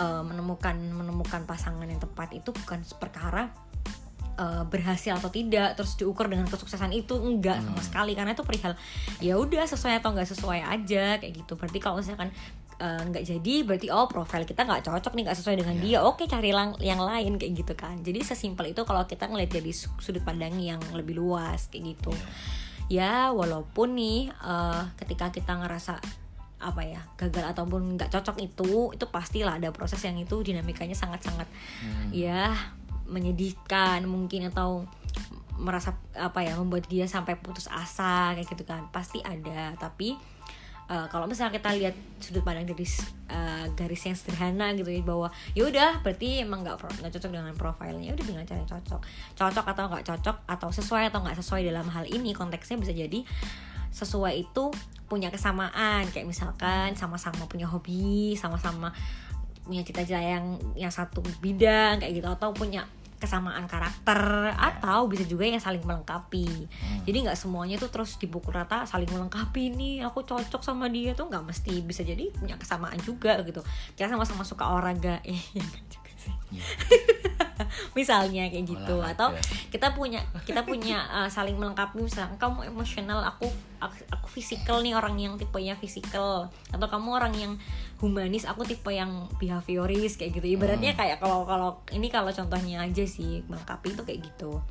eh, 0.00 0.22
menemukan 0.24 0.74
menemukan 0.74 1.44
pasangan 1.44 1.84
yang 1.84 2.00
tepat 2.00 2.32
itu 2.32 2.48
bukan 2.48 2.80
perkara 2.96 3.52
eh, 4.38 4.62
berhasil 4.64 5.12
atau 5.12 5.28
tidak 5.28 5.74
terus 5.74 5.98
diukur 5.98 6.30
dengan 6.30 6.46
kesuksesan 6.46 6.94
itu 6.94 7.18
enggak 7.18 7.58
sama 7.60 7.82
sekali. 7.82 8.14
Karena 8.14 8.32
itu 8.32 8.46
perihal 8.46 8.78
ya 9.18 9.34
udah 9.34 9.66
sesuai 9.66 9.98
atau 9.98 10.14
enggak 10.14 10.30
sesuai 10.30 10.62
aja 10.62 11.18
kayak 11.18 11.34
gitu. 11.34 11.58
Berarti 11.58 11.78
kalau 11.78 11.98
misalkan 11.98 12.30
eh, 12.78 13.02
nggak 13.04 13.24
jadi 13.26 13.54
berarti 13.66 13.90
oh 13.90 14.06
profil 14.06 14.46
kita 14.46 14.62
nggak 14.62 14.86
cocok 14.86 15.12
nih 15.12 15.22
nggak 15.26 15.38
sesuai 15.38 15.56
dengan 15.58 15.76
dia. 15.82 15.98
Oke 16.00 16.24
cari 16.24 16.54
lang- 16.54 16.78
yang 16.78 17.02
lain 17.02 17.34
kayak 17.34 17.52
gitu 17.58 17.74
kan. 17.74 17.98
Jadi 18.00 18.22
sesimpel 18.22 18.70
itu 18.70 18.86
kalau 18.86 19.02
kita 19.02 19.26
ngeliat 19.26 19.50
dari 19.50 19.74
su- 19.74 19.90
sudut 19.98 20.22
pandang 20.22 20.54
yang 20.56 20.78
lebih 20.94 21.18
luas 21.18 21.66
kayak 21.66 21.98
gitu. 21.98 22.14
Ya 22.86 23.34
walaupun 23.34 23.98
nih 23.98 24.30
eh, 24.30 24.82
ketika 24.96 25.28
kita 25.28 25.58
ngerasa 25.58 25.98
apa 26.58 26.82
ya 26.82 26.98
gagal 27.14 27.54
ataupun 27.54 27.94
nggak 27.94 28.10
cocok 28.10 28.34
itu 28.42 28.90
itu 28.90 29.06
pastilah 29.06 29.62
ada 29.62 29.70
proses 29.70 30.02
yang 30.02 30.18
itu 30.18 30.42
dinamikanya 30.42 30.90
sangat-sangat 30.90 31.46
ya 32.10 32.50
menyedihkan 33.08 34.04
mungkin 34.04 34.52
atau 34.52 34.84
merasa 35.58 35.98
apa 36.14 36.46
ya 36.46 36.54
membuat 36.54 36.86
dia 36.86 37.10
sampai 37.10 37.34
putus 37.34 37.66
asa 37.66 38.32
kayak 38.38 38.46
gitu 38.46 38.62
kan. 38.62 38.86
Pasti 38.94 39.18
ada 39.24 39.74
tapi 39.74 40.14
eh, 40.88 41.06
kalau 41.10 41.26
misalnya 41.26 41.58
kita 41.58 41.74
lihat 41.74 41.94
sudut 42.22 42.46
pandang 42.46 42.64
dari 42.64 42.86
eh, 43.28 43.66
garis 43.74 44.02
yang 44.06 44.16
sederhana 44.16 44.70
gitu 44.78 44.88
ya 44.88 45.02
bahwa 45.02 45.28
ya 45.52 45.66
udah 45.66 46.00
berarti 46.00 46.46
emang 46.46 46.62
nggak 46.62 46.78
nggak 46.78 47.12
cocok 47.18 47.30
dengan 47.34 47.54
profilnya 47.58 48.06
Ya 48.06 48.12
udah 48.14 48.26
dengan 48.26 48.44
cara 48.46 48.58
yang 48.62 48.70
cocok. 48.70 49.00
Cocok 49.34 49.66
atau 49.66 49.84
nggak 49.90 50.04
cocok 50.06 50.36
atau 50.46 50.68
sesuai 50.70 51.10
atau 51.10 51.18
nggak 51.26 51.36
sesuai 51.42 51.60
dalam 51.66 51.90
hal 51.90 52.06
ini 52.06 52.30
konteksnya 52.32 52.78
bisa 52.78 52.94
jadi 52.94 53.26
sesuai 53.90 54.46
itu 54.46 54.70
punya 55.10 55.34
kesamaan. 55.34 56.06
Kayak 56.14 56.30
misalkan 56.30 56.94
sama-sama 56.94 57.50
punya 57.50 57.66
hobi 57.66 58.38
sama-sama 58.38 58.94
punya 59.68 59.84
cita-cita 59.84 60.16
yang 60.16 60.56
yang 60.72 60.88
satu 60.88 61.20
bidang 61.44 62.00
kayak 62.00 62.16
gitu 62.16 62.24
atau 62.24 62.56
punya 62.56 62.88
kesamaan 63.18 63.66
karakter 63.66 64.54
atau 64.54 65.10
bisa 65.10 65.26
juga 65.26 65.44
yang 65.44 65.58
saling 65.60 65.82
melengkapi. 65.82 66.46
Jadi 67.04 67.18
nggak 67.26 67.38
semuanya 67.38 67.76
tuh 67.76 67.90
terus 67.90 68.14
dipukul 68.16 68.54
rata 68.54 68.86
saling 68.86 69.10
melengkapi 69.10 69.74
nih 69.74 70.06
aku 70.06 70.22
cocok 70.22 70.62
sama 70.62 70.86
dia 70.86 71.12
tuh 71.18 71.26
nggak 71.26 71.44
mesti 71.44 71.82
bisa 71.82 72.06
jadi 72.06 72.30
punya 72.32 72.54
kesamaan 72.54 72.98
juga 73.02 73.42
gitu. 73.42 73.60
Kita 73.98 74.08
sama-sama 74.08 74.46
suka 74.46 74.64
olahraga. 74.70 75.18
Eh 75.26 75.42
ya 75.58 75.62
nggak 75.62 75.86
juga 75.90 76.12
sih 76.18 76.34
misalnya 77.98 78.46
kayak 78.46 78.66
gitu. 78.70 79.02
Olahraga. 79.02 79.18
atau 79.18 79.28
kita 79.74 79.90
punya 79.98 80.22
kita 80.46 80.62
punya 80.62 81.02
uh, 81.10 81.28
saling 81.34 81.58
melengkapi 81.58 81.98
misalnya 81.98 82.38
kamu 82.38 82.70
emosional 82.70 83.26
aku 83.26 83.50
aku, 83.82 83.98
aku 84.14 84.26
fisikal 84.30 84.78
nih 84.78 84.94
orang 84.94 85.18
yang 85.18 85.34
tipenya 85.34 85.74
fisikal. 85.74 86.46
Atau 86.70 86.86
kamu 86.86 87.08
orang 87.10 87.34
yang 87.34 87.52
humanis 87.98 88.46
aku 88.46 88.62
tipe 88.62 88.94
yang 88.94 89.26
behavioris 89.42 90.14
kayak 90.14 90.38
gitu. 90.38 90.54
Ibaratnya 90.54 90.94
kayak 90.94 91.18
kalau 91.18 91.42
kalau 91.42 91.82
ini 91.90 92.06
kalau 92.06 92.30
contohnya 92.30 92.86
aja 92.86 93.02
sih 93.02 93.42
melengkapi 93.50 93.92
itu 93.92 94.02
kayak 94.06 94.20
gitu 94.22 94.62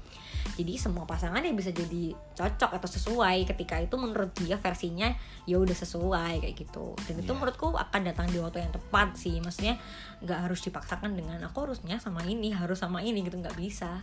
jadi 0.56 0.74
semua 0.77 1.04
pasangan 1.04 1.39
yang 1.39 1.54
bisa 1.54 1.70
jadi 1.70 2.12
cocok 2.34 2.72
atau 2.72 2.88
sesuai 2.88 3.46
ketika 3.46 3.77
itu 3.77 3.94
menurut 3.94 4.32
dia 4.34 4.56
versinya 4.56 5.12
ya 5.44 5.58
udah 5.58 5.74
sesuai 5.74 6.39
kayak 6.39 6.56
gitu. 6.56 6.94
Dan 7.04 7.20
itu 7.20 7.25
Iya. 7.25 7.36
menurutku 7.36 7.68
akan 7.72 8.00
datang 8.06 8.25
di 8.27 8.38
waktu 8.38 8.62
yang 8.62 8.72
tepat 8.72 9.13
sih. 9.13 9.38
Maksudnya 9.38 9.75
nggak 10.22 10.38
harus 10.46 10.60
dipaksakan 10.62 11.13
dengan 11.13 11.38
aku 11.44 11.66
harusnya 11.66 11.98
sama 11.98 12.22
ini 12.24 12.51
harus 12.51 12.77
sama 12.77 13.01
ini 13.01 13.22
gitu 13.22 13.36
nggak 13.36 13.56
bisa. 13.58 14.00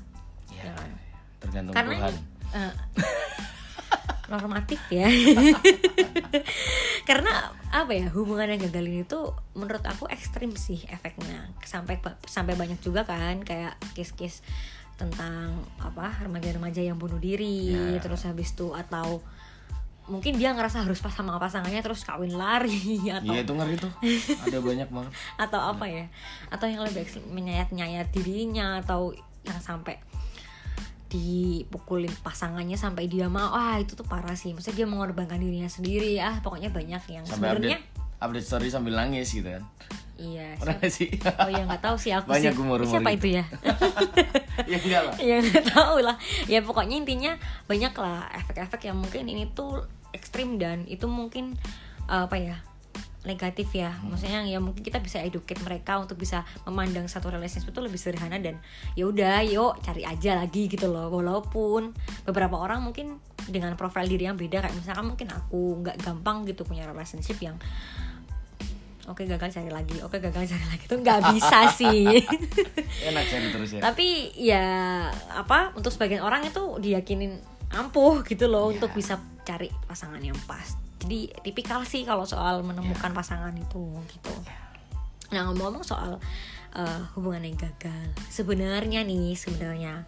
Ya, 0.52 0.68
Ya 0.68 0.72
kan? 0.76 0.90
tergantung 1.40 1.72
karena 1.72 1.94
Tuhan. 2.04 2.14
eh, 2.52 2.72
normatif 4.24 4.80
ya. 4.88 5.04
Karena 7.04 7.52
apa 7.68 7.92
ya 7.92 8.08
hubungan 8.08 8.48
yang 8.48 8.60
gagal 8.64 8.84
ini 8.86 9.02
tuh 9.04 9.36
menurut 9.52 9.84
aku 9.84 10.08
ekstrim 10.08 10.56
sih 10.56 10.80
efeknya. 10.88 11.52
Sampai 11.60 12.00
sampai 12.24 12.56
banyak 12.56 12.80
juga 12.80 13.04
kan 13.04 13.44
kayak 13.44 13.76
case-case 13.92 14.40
tentang 14.94 15.58
apa 15.82 16.22
remaja-remaja 16.22 16.78
yang 16.78 16.94
bunuh 16.94 17.18
diri 17.18 17.74
Ya. 17.74 17.98
terus 17.98 18.22
habis 18.26 18.54
itu 18.54 18.70
atau 18.70 19.18
mungkin 20.04 20.36
dia 20.36 20.52
ngerasa 20.52 20.84
harus 20.84 21.00
pas 21.00 21.10
sama 21.16 21.40
pasangannya 21.40 21.80
terus 21.80 22.04
kawin 22.04 22.36
lari 22.36 23.00
atau 23.16 23.32
Iya 23.32 23.40
itu 23.42 23.52
ngeri 23.56 23.76
tuh. 23.80 23.92
Ada 24.44 24.58
banyak 24.60 24.88
banget. 24.92 25.12
Atau 25.48 25.60
apa 25.64 25.88
ya? 25.88 26.04
Atau 26.52 26.68
yang 26.68 26.84
lebih 26.84 27.08
menyayat-nyayat 27.32 28.12
dirinya 28.12 28.84
atau 28.84 29.16
yang 29.48 29.60
sampai 29.64 29.96
dipukulin 31.08 32.10
pasangannya 32.26 32.74
sampai 32.74 33.06
dia 33.06 33.30
mau 33.30 33.54
ah 33.54 33.78
itu 33.80 33.96
tuh 33.96 34.04
parah 34.04 34.36
sih. 34.36 34.52
Maksudnya 34.52 34.84
dia 34.84 34.88
mengorbankan 34.90 35.40
dirinya 35.40 35.72
sendiri. 35.72 36.20
Ah 36.20 36.36
pokoknya 36.44 36.68
banyak 36.68 37.02
yang 37.08 37.24
sebenarnya 37.24 37.80
update 38.24 38.46
story 38.46 38.68
sambil 38.72 38.96
nangis 38.96 39.30
gitu 39.30 39.46
kan. 39.46 39.64
Iya 40.14 40.54
pernah 40.62 40.86
sih? 40.86 41.10
Oh 41.42 41.50
ya 41.50 41.66
nggak 41.66 41.82
tahu 41.82 41.96
sih 41.98 42.14
aku 42.14 42.30
Banyak 42.30 42.54
sih. 42.54 42.58
rumor-rumor 42.58 42.94
siapa 43.02 43.10
gitu. 43.18 43.18
itu 43.18 43.28
ya? 43.42 43.44
Ya 44.70 44.78
enggak 44.78 45.02
lah. 45.02 45.14
Ya 45.18 45.36
nggak 45.42 45.66
tahu 45.74 45.96
lah. 45.98 46.16
Ya 46.46 46.58
pokoknya 46.62 47.02
intinya 47.02 47.32
banyak 47.66 47.90
lah 47.98 48.30
efek-efek 48.38 48.86
yang 48.86 48.96
mungkin 49.02 49.26
ini 49.26 49.50
tuh 49.50 49.82
ekstrim 50.14 50.62
dan 50.62 50.86
itu 50.86 51.10
mungkin 51.10 51.58
uh, 52.06 52.30
apa 52.30 52.38
ya 52.38 52.56
negatif 53.26 53.74
ya. 53.74 53.90
Maksudnya 54.06 54.46
ya 54.46 54.62
mungkin 54.62 54.86
kita 54.86 55.02
bisa 55.02 55.18
educate 55.18 55.58
mereka 55.66 55.98
untuk 55.98 56.14
bisa 56.14 56.46
memandang 56.62 57.10
satu 57.10 57.34
relationship 57.34 57.74
itu 57.74 57.82
lebih 57.82 57.98
sederhana 57.98 58.38
dan 58.38 58.62
ya 58.94 59.10
udah 59.10 59.42
yuk 59.42 59.82
cari 59.82 60.06
aja 60.06 60.38
lagi 60.38 60.70
gitu 60.70 60.86
loh. 60.86 61.10
Walaupun 61.10 61.90
beberapa 62.22 62.54
orang 62.54 62.86
mungkin 62.86 63.18
dengan 63.50 63.74
profil 63.74 64.06
diri 64.06 64.30
yang 64.30 64.38
beda 64.38 64.62
kayak 64.62 64.76
misalkan 64.78 65.10
mungkin 65.10 65.28
aku 65.34 65.82
nggak 65.82 65.98
gampang 66.00 66.46
gitu 66.46 66.62
punya 66.62 66.86
relationship 66.86 67.36
yang 67.42 67.58
oke 69.06 69.22
gagal 69.28 69.50
cari 69.52 69.70
lagi. 69.70 69.96
Oke 70.00 70.18
gagal 70.18 70.48
cari 70.48 70.64
lagi. 70.68 70.84
Itu 70.88 70.96
nggak 70.98 71.20
bisa 71.36 71.58
sih. 71.72 72.08
Enak 73.10 73.24
cari 73.28 73.46
terus 73.52 73.70
ya. 73.76 73.80
Tapi 73.84 74.06
ya 74.36 74.66
apa 75.32 75.72
untuk 75.76 75.92
sebagian 75.92 76.24
orang 76.24 76.46
itu 76.48 76.80
diyakinin 76.80 77.36
ampuh 77.74 78.22
gitu 78.24 78.46
loh 78.46 78.70
Iya. 78.70 78.78
untuk 78.78 78.90
bisa 78.94 79.20
cari 79.44 79.68
pasangan 79.84 80.20
yang 80.22 80.36
pas. 80.48 80.78
Jadi 81.04 81.28
tipikal 81.44 81.84
sih 81.84 82.06
kalau 82.08 82.24
soal 82.24 82.64
menemukan 82.64 83.12
Iya. 83.12 83.18
pasangan 83.18 83.54
itu 83.56 83.84
gitu. 84.08 84.34
Nah 85.34 85.50
ngomong-ngomong 85.50 85.84
soal 85.84 86.16
uh, 86.72 87.00
hubungan 87.18 87.44
yang 87.44 87.58
gagal. 87.58 88.08
Sebenarnya 88.30 89.02
nih 89.04 89.34
sebenarnya 89.36 90.06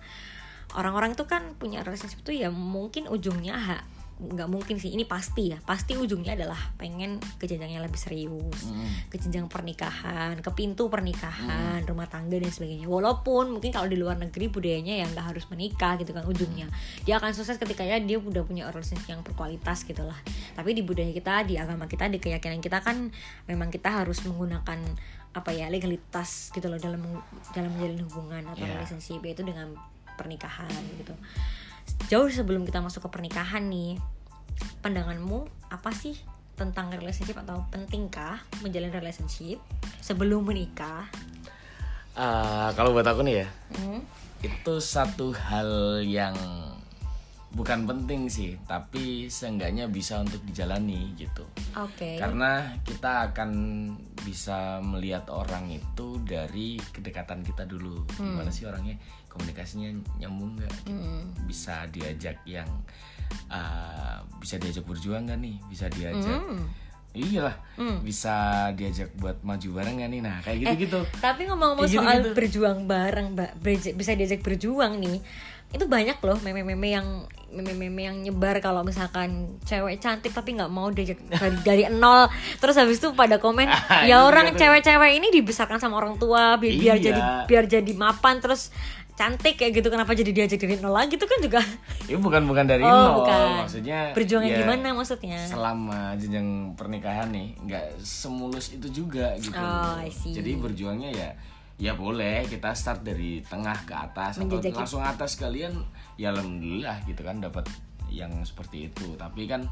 orang-orang 0.76 1.12
itu 1.16 1.24
kan 1.24 1.56
punya 1.56 1.80
relationship 1.84 2.20
tuh 2.22 2.36
ya 2.36 2.52
mungkin 2.52 3.08
ujungnya 3.08 3.54
ha, 3.56 3.78
nggak 4.16 4.48
mungkin 4.48 4.80
sih. 4.80 4.96
Ini 4.96 5.04
pasti 5.04 5.52
ya. 5.52 5.60
Pasti 5.60 5.92
ujungnya 5.92 6.32
adalah 6.32 6.56
pengen 6.80 7.20
ke 7.36 7.44
jenjang 7.44 7.76
yang 7.76 7.84
lebih 7.84 8.00
serius. 8.00 8.72
Mm. 8.72 9.12
ke 9.12 9.16
jenjang 9.20 9.46
pernikahan 9.46 10.40
ke 10.40 10.50
pintu 10.56 10.88
pernikahan 10.88 11.84
rumah 11.84 12.08
tangga 12.08 12.40
dan 12.40 12.48
sebagainya. 12.48 12.88
Walaupun 12.88 13.52
mungkin 13.52 13.70
kalau 13.70 13.86
di 13.86 14.00
luar 14.00 14.16
negeri 14.16 14.48
budayanya 14.48 15.04
ya 15.04 15.06
nggak 15.12 15.36
harus 15.36 15.44
menikah 15.52 16.00
gitu 16.00 16.16
kan 16.16 16.24
ujungnya. 16.24 16.66
Dia 17.04 17.20
akan 17.20 17.36
sukses 17.36 17.60
ketika 17.60 17.84
ya 17.84 18.00
dia 18.00 18.16
udah 18.16 18.42
punya 18.42 18.64
relationship 18.72 19.04
yang 19.06 19.20
berkualitas 19.20 19.84
gitu 19.84 20.00
lah. 20.00 20.16
Tapi 20.56 20.72
di 20.72 20.80
budaya 20.80 21.12
kita 21.12 21.44
di 21.44 21.60
agama 21.60 21.84
kita 21.84 22.08
di 22.08 22.16
keyakinan 22.16 22.64
kita 22.64 22.80
kan 22.80 23.12
memang 23.44 23.68
kita 23.68 24.02
harus 24.02 24.24
menggunakan 24.24 24.80
apa 25.36 25.52
ya 25.52 25.68
legalitas 25.68 26.48
gitu 26.56 26.72
loh 26.72 26.80
dalam 26.80 27.04
dalam 27.52 27.68
menjalin 27.76 28.00
hubungan 28.08 28.42
atau 28.48 28.64
Yeah. 28.64 28.80
relationship 28.80 29.20
yaitu 29.20 29.44
dengan 29.44 29.76
pernikahan 30.16 30.72
gitu 30.96 31.12
jauh 32.06 32.30
sebelum 32.30 32.62
kita 32.62 32.78
masuk 32.78 33.06
ke 33.06 33.18
pernikahan 33.18 33.66
nih 33.66 33.98
pandanganmu 34.80 35.46
apa 35.68 35.90
sih 35.90 36.14
tentang 36.56 36.88
relationship 36.88 37.36
atau 37.36 37.66
pentingkah 37.68 38.40
menjalin 38.64 38.92
relationship 38.94 39.60
sebelum 40.00 40.46
menikah 40.46 41.04
Ah, 42.16 42.72
kalau 42.72 42.96
buat 42.96 43.04
aku 43.04 43.20
nih 43.28 43.44
ya, 43.44 43.48
Hmm. 43.76 44.00
itu 44.40 44.74
satu 44.80 45.36
hal 45.36 46.00
yang 46.00 46.32
bukan 47.54 47.86
penting 47.86 48.26
sih, 48.26 48.58
tapi 48.66 49.30
seenggaknya 49.30 49.86
bisa 49.86 50.18
untuk 50.18 50.42
dijalani 50.42 51.14
gitu. 51.14 51.46
oke 51.78 52.18
Karena 52.18 52.74
kita 52.82 53.30
akan 53.32 53.50
bisa 54.26 54.82
melihat 54.82 55.30
orang 55.30 55.70
itu 55.70 56.18
dari 56.26 56.76
kedekatan 56.90 57.46
kita 57.46 57.62
dulu. 57.68 58.02
Gimana 58.18 58.50
sih 58.50 58.66
orangnya? 58.66 58.98
Komunikasinya 59.30 59.94
nyambung 60.18 60.58
nggak? 60.58 60.72
gitu. 60.82 60.90
Mm-mm. 60.90 61.22
Bisa 61.46 61.86
diajak 61.92 62.42
yang 62.48 62.66
ah, 63.52 64.20
bisa 64.42 64.58
diajak 64.58 64.82
berjuang 64.82 65.30
nggak 65.30 65.38
nih? 65.38 65.56
Bisa 65.70 65.86
diajak 65.92 66.40
Hmm. 66.42 66.66
Iyalah, 67.16 67.56
bisa 68.04 68.68
diajak 68.76 69.08
buat 69.16 69.40
maju 69.40 69.80
bareng 69.80 70.04
gak 70.04 70.10
nih? 70.12 70.20
Nah, 70.20 70.36
kayak 70.44 70.58
gitu-gitu. 70.60 71.00
tapi 71.24 71.48
ngomong-ngomong 71.48 71.88
soal 71.88 72.20
gitu-gitu. 72.20 72.36
berjuang 72.36 72.84
bareng 72.84 73.32
mbak 73.32 73.56
bisa 73.96 74.12
diajak 74.12 74.44
berjuang 74.44 75.00
nih 75.00 75.24
itu 75.68 75.84
banyak 75.84 76.18
loh 76.18 76.38
meme-meme 76.40 76.88
yang 76.88 77.06
meme-meme 77.48 78.02
yang 78.02 78.16
nyebar 78.18 78.58
kalau 78.58 78.82
misalkan 78.82 79.30
cewek 79.62 79.96
cantik 79.96 80.30
tapi 80.30 80.52
nggak 80.52 80.68
mau 80.68 80.88
diajak 80.88 81.18
dari, 81.26 81.56
dari 81.60 81.82
nol 81.88 82.28
terus 82.58 82.74
habis 82.74 82.96
itu 82.96 83.10
pada 83.12 83.36
komen 83.36 83.66
Itu 83.70 84.06
ya 84.06 84.22
orang 84.22 84.52
cewek-cewek 84.52 85.10
ini 85.14 85.28
dibesarkan 85.32 85.78
sama 85.78 85.96
orang 85.96 86.16
tua 86.16 86.54
bi- 86.56 86.76
biar 86.76 86.96
Iya. 86.96 87.04
jadi 87.04 87.20
biar 87.44 87.64
jadi 87.66 87.92
mapan 87.92 88.38
terus 88.38 88.70
cantik 89.16 89.56
kayak 89.56 89.72
gitu 89.74 89.88
kenapa 89.88 90.12
jadi 90.12 90.28
diajak 90.28 90.60
dari 90.60 90.76
nol 90.76 90.92
lagi 90.92 91.16
itu 91.16 91.24
kan 91.24 91.40
juga 91.40 91.60
Ini 92.04 92.20
bukan 92.20 92.44
bukan 92.44 92.64
dari 92.68 92.84
oh 92.84 92.92
nol, 92.92 93.12
bukan 93.24 93.40
maksudnya 93.64 93.98
berjuang 94.12 94.44
yang 94.44 94.52
ya, 94.52 94.60
gimana 94.60 94.88
maksudnya 94.92 95.40
Selama 95.40 96.12
jenjang 96.14 96.48
pernikahan 96.76 97.32
nih, 97.32 97.56
nggak 97.58 97.84
semulus 97.98 98.70
itu 98.70 98.86
juga 98.92 99.32
gitu. 99.40 99.56
Oh. 99.56 99.96
Jadi 100.04 100.50
berjuangnya 100.54 101.10
ya 101.10 101.28
ya 101.76 101.92
boleh 101.92 102.48
kita 102.48 102.72
start 102.72 103.04
dari 103.04 103.44
tengah 103.44 103.84
ke 103.84 103.92
atas 103.92 104.40
Menjajaki. 104.40 104.72
atau 104.72 104.80
langsung 104.80 105.02
atas 105.04 105.36
kalian 105.36 105.76
ya 106.16 106.32
alhamdulillah 106.32 107.04
gitu 107.04 107.20
kan 107.20 107.40
dapat 107.40 107.68
yang 108.08 108.32
seperti 108.42 108.88
itu. 108.88 109.14
Tapi 109.20 109.44
kan 109.44 109.68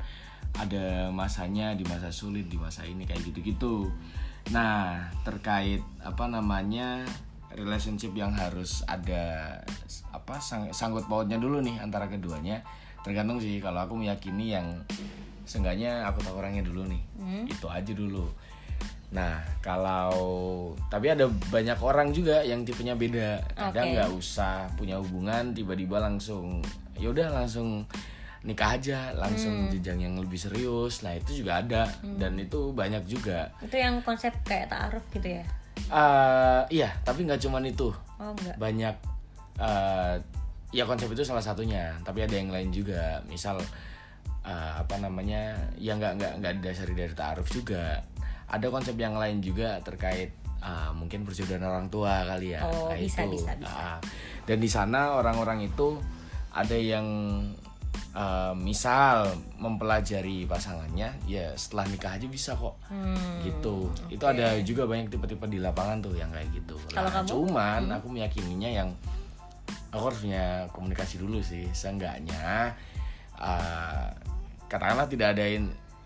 ada 0.55 1.09
masanya 1.11 1.73
di 1.75 1.83
masa 1.89 2.13
sulit 2.13 2.47
di 2.47 2.61
masa 2.61 2.85
ini 2.85 3.09
kayak 3.09 3.25
gitu-gitu. 3.33 3.89
Nah, 4.53 5.09
terkait 5.25 5.81
apa 6.05 6.29
namanya 6.29 7.09
relationship 7.57 8.13
yang 8.13 8.35
harus 8.35 8.85
ada 8.85 9.57
apa 10.11 10.43
sang, 10.43 10.71
sangkut 10.75 11.07
pautnya 11.07 11.39
dulu 11.39 11.63
nih 11.63 11.79
antara 11.79 12.11
keduanya 12.11 12.61
tergantung 13.07 13.39
sih 13.39 13.63
kalau 13.63 13.87
aku 13.87 13.95
meyakini 13.95 14.57
yang 14.57 14.83
seenggaknya 15.45 16.03
aku 16.09 16.25
tahu 16.25 16.41
orangnya 16.41 16.65
dulu 16.67 16.89
nih 16.89 17.03
itu 17.47 17.67
aja 17.69 17.93
dulu 17.93 18.27
nah 19.15 19.39
kalau 19.63 20.11
tapi 20.91 21.07
ada 21.07 21.31
banyak 21.31 21.79
orang 21.79 22.11
juga 22.11 22.43
yang 22.43 22.67
tipenya 22.67 22.99
beda. 22.99 23.39
Kadang 23.55 23.95
nggak 23.95 24.11
usah 24.11 24.67
punya 24.75 24.99
hubungan 24.99 25.55
tiba-tiba 25.55 26.03
langsung 26.03 26.59
ya 26.99 27.15
udah 27.15 27.31
langsung 27.31 27.87
nikah 28.45 28.77
aja 28.77 29.15
langsung 29.17 29.73
jenjang 29.73 30.05
yang 30.05 30.15
lebih 30.19 30.37
serius. 30.37 31.07
Nah 31.07 31.15
itu 31.15 31.47
juga 31.47 31.63
ada 31.63 31.89
dan 32.19 32.37
itu 32.37 32.75
banyak 32.75 33.07
juga. 33.07 33.55
Itu 33.63 33.79
yang 33.79 34.03
konsep 34.03 34.35
kayak 34.43 34.69
taaruf 34.75 35.07
gitu 35.15 35.41
ya? 35.41 35.45
Eh, 35.89 36.63
iya 36.83 36.91
tapi 37.07 37.25
nggak 37.25 37.41
cuman 37.41 37.65
itu. 37.71 37.95
Oh 38.21 38.35
enggak 38.35 38.59
banyak 38.59 38.95
eh, 39.63 40.15
ya 40.75 40.85
konsep 40.85 41.09
itu 41.15 41.23
salah 41.23 41.41
satunya. 41.41 41.95
Tapi 42.03 42.27
ada 42.27 42.35
yang 42.37 42.53
lain 42.53 42.69
juga. 42.69 43.25
Misal 43.31 43.63
eh, 44.45 44.73
apa 44.77 45.01
namanya 45.01 45.57
ya 45.81 45.97
nggak 45.97 46.21
nggak 46.21 46.33
nggak 46.43 46.53
didasari 46.61 46.93
dari 46.93 47.15
taaruf 47.17 47.49
juga 47.49 48.05
ada 48.47 48.67
konsep 48.69 48.95
yang 48.95 49.15
lain 49.15 49.39
juga 49.39 49.81
terkait 49.81 50.31
eh, 50.59 50.91
mungkin 50.93 51.23
perjodohan 51.23 51.61
orang 51.61 51.87
tua 51.89 52.25
kali 52.25 52.57
ya. 52.57 52.65
Oh, 52.65 52.89
Nah, 52.89 52.97
bisa, 52.97 53.23
itu. 53.23 53.37
bisa, 53.37 53.53
bisa. 53.55 53.77
Ah, 53.77 53.99
dan 54.45 54.59
di 54.59 54.69
sana 54.69 55.15
orang-orang 55.15 55.65
itu 55.65 56.01
ada 56.51 56.73
yang 56.73 57.05
eh, 58.15 58.55
misal 58.55 59.27
mempelajari 59.59 60.47
pasangannya 60.47 61.19
ya 61.27 61.51
setelah 61.59 61.85
nikah 61.85 62.15
aja 62.15 62.27
bisa 62.27 62.55
kok. 62.55 62.79
Hmm, 62.87 63.43
gitu. 63.43 63.91
Itu 64.07 64.25
ada 64.25 64.55
juga 64.63 64.87
banyak 64.87 65.11
tipe-tipe 65.11 65.45
di 65.47 65.59
lapangan 65.59 65.99
tuh 66.01 66.15
yang 66.15 66.31
kayak 66.31 66.47
gitu. 66.55 66.79
Kalau 66.91 67.11
Nah, 67.11 67.13
kamu? 67.13 67.27
cuman 67.29 67.83
aku 67.93 68.07
meyakininya 68.09 68.71
yang 68.71 68.89
aku 69.91 70.11
harus 70.11 70.21
punya 70.23 70.45
komunikasi 70.71 71.19
dulu 71.19 71.43
sih. 71.43 71.67
Seenggaknya 71.71 72.75
uh, 73.35 74.07
katakanlah 74.67 75.07
tidak 75.07 75.35
ada 75.35 75.45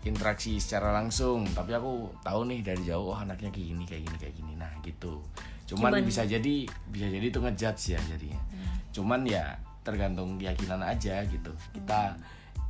interaksi 0.07 0.55
secara 0.61 0.95
langsung. 0.95 1.43
Tapi 1.51 1.75
aku 1.75 2.07
tahu 2.23 2.47
nih 2.47 2.59
dari 2.63 2.83
jauh 2.87 3.11
oh 3.11 3.17
anaknya 3.17 3.51
kayak 3.51 3.67
gini 3.75 3.83
kayak 3.83 4.01
gini 4.07 4.17
kayak 4.19 4.35
gini. 4.35 4.53
Nah 4.55 4.71
gitu. 4.83 5.19
Cuman, 5.69 5.91
Cuman- 5.95 6.05
bisa 6.07 6.23
jadi 6.23 6.55
bisa 6.89 7.07
jadi 7.07 7.25
itu 7.27 7.39
ngejudge 7.39 7.83
ya 7.95 7.99
jadinya. 8.07 8.41
Cuman 8.95 9.21
ya 9.27 9.57
tergantung 9.83 10.39
keyakinan 10.39 10.81
aja 10.83 11.23
gitu. 11.27 11.51
Kita 11.75 12.15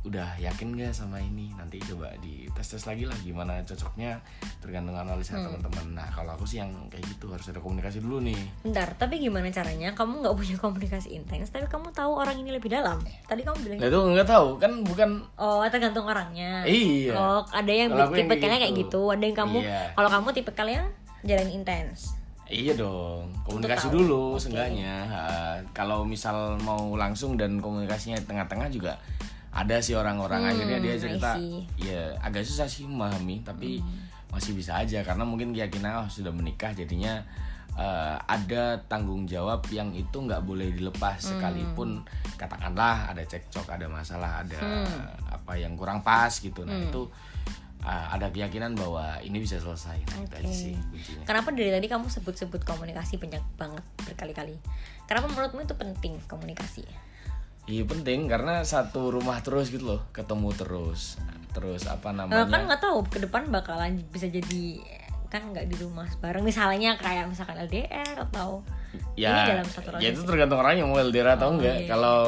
udah 0.00 0.32
yakin 0.40 0.80
gak 0.80 0.96
sama 0.96 1.20
ini 1.20 1.52
nanti 1.60 1.76
coba 1.84 2.08
di 2.24 2.48
tes 2.56 2.64
tes 2.64 2.80
lagi 2.88 3.04
lah 3.04 3.12
gimana 3.20 3.60
cocoknya 3.68 4.16
tergantung 4.64 4.96
analisa 4.96 5.36
teman-teman 5.36 5.92
nah 5.92 6.08
kalau 6.08 6.32
aku 6.32 6.48
sih 6.48 6.56
yang 6.56 6.72
kayak 6.88 7.04
gitu 7.04 7.28
harus 7.28 7.44
ada 7.52 7.60
komunikasi 7.60 8.00
dulu 8.00 8.24
nih 8.24 8.40
Bentar, 8.64 8.96
tapi 8.96 9.20
gimana 9.20 9.52
caranya 9.52 9.92
kamu 9.92 10.24
nggak 10.24 10.36
punya 10.40 10.56
komunikasi 10.56 11.12
intens 11.12 11.52
tapi 11.52 11.68
kamu 11.68 11.92
tahu 11.92 12.16
orang 12.16 12.32
ini 12.40 12.48
lebih 12.48 12.72
dalam? 12.72 12.96
Tadi 13.28 13.44
kamu 13.44 13.56
bilang 13.60 13.78
nah 13.80 13.88
itu 13.92 13.98
nggak 14.00 14.28
tahu 14.28 14.48
kan 14.56 14.72
bukan 14.80 15.10
Oh, 15.36 15.60
tergantung 15.68 16.08
orangnya. 16.08 16.64
Iya. 16.64 17.12
Oh, 17.16 17.40
ada 17.52 17.68
yang 17.72 17.92
tipe 18.12 18.34
kayak 18.40 18.60
kayak 18.60 18.72
gitu. 18.72 19.08
gitu, 19.08 19.12
ada 19.12 19.24
yang 19.24 19.36
kamu 19.36 19.58
Iya. 19.64 19.80
kalau 19.96 20.08
kamu 20.08 20.28
tipe 20.32 20.52
kalian 20.56 20.84
jalan 21.24 21.48
intens. 21.52 22.16
Iya 22.50 22.74
dong, 22.74 23.30
komunikasi 23.46 23.92
dulu 23.94 24.34
Oke. 24.34 24.48
seenggaknya. 24.48 25.06
Kalau 25.70 26.02
misal 26.02 26.58
mau 26.64 26.96
langsung 26.98 27.38
dan 27.38 27.62
komunikasinya 27.62 28.18
di 28.18 28.26
tengah-tengah 28.26 28.68
juga 28.72 28.98
ada 29.50 29.76
sih 29.78 29.92
orang-orang 29.92 30.40
Hmm, 30.40 30.50
akhirnya 30.52 30.78
dia 30.78 30.94
cerita. 30.96 31.34
Hmm. 31.34 31.66
ya 31.76 32.14
agak 32.18 32.42
susah 32.42 32.66
sih 32.66 32.84
memahami, 32.84 33.42
tapi 33.42 33.82
masih 34.28 34.54
bisa 34.54 34.76
aja 34.76 35.02
karena 35.02 35.22
mungkin 35.22 35.50
keyakinan 35.50 35.92
oh 35.96 36.08
sudah 36.08 36.30
menikah 36.30 36.70
jadinya 36.70 37.18
eh, 37.72 38.16
ada 38.20 38.78
tanggung 38.84 39.24
jawab 39.24 39.62
yang 39.70 39.90
itu 39.90 40.12
nggak 40.12 40.42
boleh 40.42 40.70
dilepas 40.70 41.16
Hmm. 41.18 41.30
sekalipun 41.32 42.02
katakanlah 42.36 43.08
ada 43.08 43.22
cekcok, 43.22 43.66
ada 43.68 43.86
masalah, 43.86 44.42
ada 44.42 44.58
Hmm. 44.58 45.06
apa 45.30 45.54
yang 45.54 45.74
kurang 45.74 46.00
pas 46.00 46.30
gitu. 46.30 46.62
Nah 46.62 46.76
itu 46.80 47.06
eh, 47.80 48.06
ada 48.12 48.28
keyakinan 48.28 48.76
bahwa 48.76 49.16
ini 49.18 49.40
bisa 49.40 49.56
selesai. 49.56 49.96
Nah, 50.04 50.18
itu 50.20 50.34
aja 50.36 50.44
Oke. 50.44 50.52
sih 50.52 50.74
kuncinya. 50.76 51.24
Kenapa 51.24 51.48
dari 51.50 51.72
tadi 51.72 51.86
kamu 51.88 52.06
sebut-sebut 52.06 52.60
komunikasi 52.60 53.16
banyak 53.16 53.40
banget 53.56 53.84
berkali-kali? 54.04 54.52
Kenapa 55.06 55.26
menurutmu 55.26 55.64
itu 55.64 55.72
penting 55.74 56.20
komunikasi? 56.28 56.84
Iya 57.70 57.86
penting 57.86 58.26
karena 58.26 58.66
satu 58.66 59.14
rumah 59.14 59.38
terus 59.40 59.70
gitu 59.70 59.86
loh, 59.86 60.00
ketemu 60.10 60.50
terus, 60.52 61.22
terus 61.50 61.86
apa 61.86 62.10
Nah, 62.10 62.26
namanya? 62.26 62.50
kan 62.50 62.60
nggak 62.66 62.82
tahu 62.82 62.98
ke 63.06 63.18
depan 63.20 63.46
bakalan 63.46 63.94
bisa 64.10 64.26
jadi 64.26 64.82
kan 65.30 65.46
nggak 65.46 65.70
di 65.70 65.78
rumah 65.78 66.10
bareng 66.18 66.42
misalnya 66.42 66.98
kayak 66.98 67.30
misalkan 67.30 67.54
LDR 67.56 68.18
atau 68.20 68.66
ya, 69.14 69.46
ini 69.46 69.54
dalam 69.54 69.66
satu 69.70 69.94
ya 69.96 70.10
itu 70.10 70.26
tergantung 70.26 70.58
orangnya 70.58 70.82
mau 70.82 70.98
LDR 70.98 71.38
atau 71.38 71.46
Oh, 71.46 71.54
enggak. 71.54 71.76
iya. 71.76 71.88
Kalau 71.88 72.20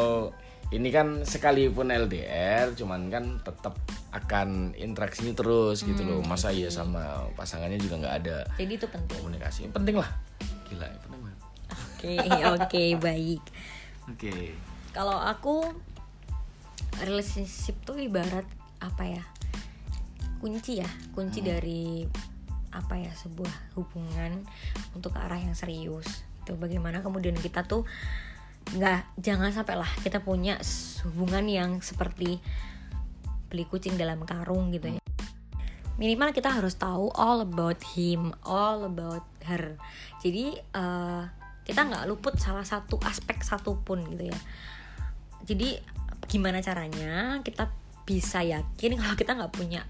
ini 0.71 0.89
kan 0.89 1.21
sekalipun 1.21 1.91
LDR, 1.91 2.71
cuman 2.73 3.11
kan 3.11 3.43
tetap 3.43 3.75
akan 4.09 4.73
interaksinya 4.73 5.35
terus 5.35 5.83
gitu 5.83 6.01
loh. 6.01 6.23
Hmm, 6.23 6.31
Masa 6.31 6.49
iya 6.49 6.71
sama 6.71 7.27
pasangannya 7.35 7.77
juga 7.77 7.99
nggak 7.99 8.15
ada 8.23 8.39
jadi 8.55 8.79
itu 8.79 8.87
penting. 8.87 9.19
komunikasi? 9.19 9.61
Penting 9.69 9.99
lah, 9.99 10.11
gila, 10.65 10.87
penting 11.03 11.21
banget. 11.21 11.39
Oke, 11.75 12.15
oke, 12.55 12.85
baik. 13.03 13.43
Oke, 14.09 14.35
Kalau 14.93 15.17
aku 15.17 15.65
relationship 17.01 17.81
tuh 17.83 17.97
ibarat 17.97 18.45
apa 18.79 19.05
ya? 19.09 19.25
kunci 20.43 20.83
ya 20.83 20.91
kunci 21.15 21.39
dari 21.39 22.03
apa 22.75 22.99
ya 22.99 23.15
sebuah 23.15 23.79
hubungan 23.79 24.43
untuk 24.91 25.15
arah 25.15 25.39
yang 25.39 25.55
serius. 25.55 26.27
Itu 26.43 26.59
bagaimana 26.59 26.99
kemudian 26.99 27.39
kita 27.39 27.63
tuh 27.63 27.87
nggak 28.75 29.23
jangan 29.23 29.55
sampai 29.55 29.79
lah 29.79 29.91
kita 30.03 30.19
punya 30.19 30.59
hubungan 31.07 31.47
yang 31.47 31.71
seperti 31.79 32.43
beli 33.47 33.65
kucing 33.71 33.95
dalam 33.95 34.27
karung 34.27 34.75
gitu 34.75 34.99
ya. 34.99 35.03
Minimal 35.95 36.35
kita 36.35 36.51
harus 36.51 36.75
tahu 36.75 37.15
all 37.15 37.47
about 37.47 37.79
him 37.95 38.35
all 38.43 38.83
about 38.83 39.23
her. 39.47 39.79
Jadi 40.27 40.59
eh, 40.59 41.23
kita 41.63 41.81
nggak 41.87 42.11
luput 42.11 42.35
salah 42.43 42.67
satu 42.67 42.99
aspek 43.07 43.39
satupun 43.47 44.03
gitu 44.11 44.27
ya 44.35 44.39
jadi 45.47 45.83
gimana 46.31 46.63
caranya 46.63 47.39
kita 47.45 47.69
bisa 48.03 48.43
yakin 48.43 48.99
kalau 48.99 49.15
kita 49.15 49.33
nggak 49.39 49.53
punya 49.55 49.83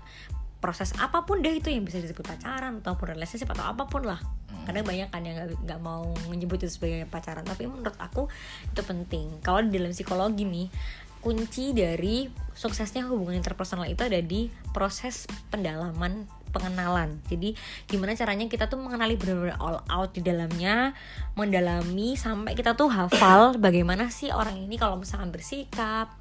proses 0.63 0.95
apa 0.95 1.27
pun 1.27 1.43
deh 1.43 1.59
itu 1.59 1.75
yang 1.75 1.83
bisa 1.83 1.99
disebut 1.99 2.23
pacaran 2.23 2.79
ataupun 2.79 3.19
relationship 3.19 3.51
atau 3.51 3.75
apa 3.75 3.91
pun 3.91 4.07
lah. 4.07 4.23
Karena 4.63 4.87
banyak 4.87 5.09
kan 5.11 5.27
yang 5.27 5.51
nggak 5.59 5.81
mau 5.83 6.07
menyebut 6.31 6.63
itu 6.63 6.79
sebagai 6.79 7.03
pacaran. 7.11 7.43
Tapi 7.43 7.67
menurut 7.67 7.99
aku 7.99 8.31
itu 8.71 8.83
penting. 8.87 9.43
Kalau 9.43 9.59
di 9.67 9.75
dalam 9.75 9.91
psikologi 9.91 10.47
nih 10.47 10.71
kunci 11.19 11.75
dari 11.75 12.31
suksesnya 12.55 13.11
hubungan 13.11 13.43
interpersonal 13.43 13.91
itu 13.91 14.07
ada 14.07 14.23
di 14.23 14.51
proses 14.71 15.27
pendalaman 15.51 16.31
pengenalan. 16.53 17.19
Jadi 17.27 17.57
gimana 17.89 18.13
caranya 18.13 18.47
kita 18.47 18.69
tuh 18.69 18.79
mengenali 18.79 19.17
benar-benar 19.17 19.57
all 19.59 19.81
out 19.89 20.13
di 20.13 20.21
dalamnya 20.21 20.93
mendalami 21.35 22.15
sampai 22.15 22.53
kita 22.53 22.77
tuh 22.77 22.93
hafal 22.93 23.57
bagaimana 23.57 24.13
sih 24.13 24.29
orang 24.29 24.61
ini 24.61 24.77
kalau 24.77 25.01
misalkan 25.01 25.33
bersikap 25.33 26.13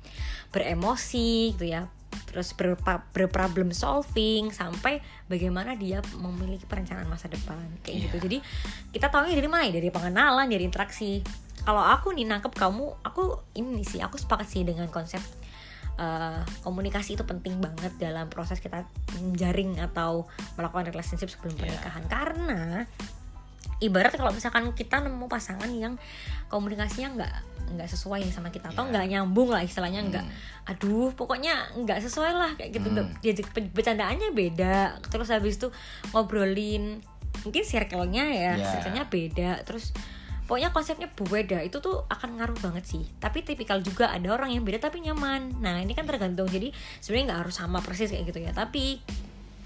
beremosi 0.55 1.53
gitu 1.53 1.67
ya. 1.67 1.91
Terus 2.31 2.55
ber, 2.55 2.79
berproblem 3.11 3.75
solving 3.75 4.55
sampai 4.55 5.03
bagaimana 5.27 5.75
dia 5.75 5.99
memiliki 6.15 6.63
perencanaan 6.63 7.07
masa 7.11 7.27
depan 7.27 7.59
kayak 7.83 8.07
gitu. 8.07 8.15
Iya. 8.15 8.23
jadi 8.23 8.37
kita 8.95 9.07
tahunya 9.11 9.35
dari 9.35 9.49
mana 9.51 9.63
ya? 9.67 9.73
Dari 9.79 9.89
pengenalan 9.91 10.47
dari 10.47 10.63
interaksi. 10.63 11.19
Kalau 11.61 11.83
aku 11.83 12.15
nih 12.15 12.25
nangkep 12.25 12.57
kamu 12.57 13.05
aku 13.05 13.37
ini 13.53 13.85
sih 13.85 14.01
aku 14.01 14.17
sepakat 14.17 14.47
sih 14.49 14.65
dengan 14.65 14.89
konsep 14.89 15.21
eh, 15.95 16.39
komunikasi 16.61 17.13
itu 17.13 17.23
penting 17.23 17.57
banget 17.57 17.91
dalam 17.97 18.27
proses 18.27 18.57
kita 18.57 18.83
menjaring 19.15 19.79
atau 19.79 20.25
melakukan 20.55 20.87
relationship 20.87 21.27
sebelum 21.27 21.55
Iya. 21.55 21.59
pernikahan 21.59 22.03
karena 22.07 22.61
ibarat 23.77 24.13
kalau 24.13 24.29
misalkan 24.29 24.69
kita 24.71 25.01
nemu 25.01 25.25
pasangan 25.25 25.65
yang 25.67 25.97
komunikasinya 26.47 27.17
nggak 27.17 27.33
nggak 27.71 27.89
sesuai 27.89 28.21
sama 28.29 28.49
kita 28.49 28.69
atau 28.69 28.85
Iya. 28.85 28.91
nggak 28.93 29.05
nyambung 29.09 29.49
lah 29.49 29.63
istilahnya 29.63 30.05
nggak 30.05 30.25
Hmm. 30.25 30.69
aduh 30.69 31.09
pokoknya 31.11 31.53
nggak 31.73 31.99
sesuai 31.99 32.31
lah 32.31 32.51
kayak 32.53 32.77
gitu 32.77 32.87
Hmm. 32.93 33.09
be- 33.53 33.71
bercandaannya 33.73 34.29
beda 34.31 35.01
terus 35.09 35.29
habis 35.29 35.57
itu 35.57 35.73
ngobrolin 36.11 37.01
mungkin 37.41 37.63
circle-nya 37.65 38.25
ya 38.29 38.51
Iya. 38.53 38.65
circle-nya 38.69 39.03
beda 39.09 39.51
terus 39.65 39.95
pokoknya 40.51 40.75
konsepnya 40.75 41.07
beda 41.07 41.63
itu 41.63 41.79
tuh 41.79 42.03
akan 42.11 42.35
ngaruh 42.35 42.59
banget 42.59 42.83
sih. 42.83 43.07
Tapi 43.23 43.39
tipikal 43.39 43.79
juga 43.79 44.11
ada 44.11 44.35
orang 44.35 44.51
yang 44.51 44.67
beda 44.67 44.83
tapi 44.83 44.99
nyaman. 44.99 45.63
Nah 45.63 45.79
ini 45.79 45.95
kan 45.95 46.03
tergantung. 46.03 46.51
Jadi 46.51 46.75
sebenarnya 46.99 47.31
nggak 47.31 47.39
harus 47.47 47.55
sama 47.55 47.79
persis 47.79 48.11
kayak 48.11 48.35
gitu 48.35 48.43
ya. 48.43 48.51
Tapi 48.51 48.99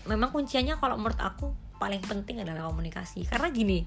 memang 0.05 0.29
kuncinya 0.29 0.77
kalau 0.77 1.01
menurut 1.01 1.17
aku 1.17 1.49
paling 1.81 2.05
penting 2.05 2.45
adalah 2.45 2.69
komunikasi. 2.69 3.25
Karena 3.25 3.49
gini 3.49 3.81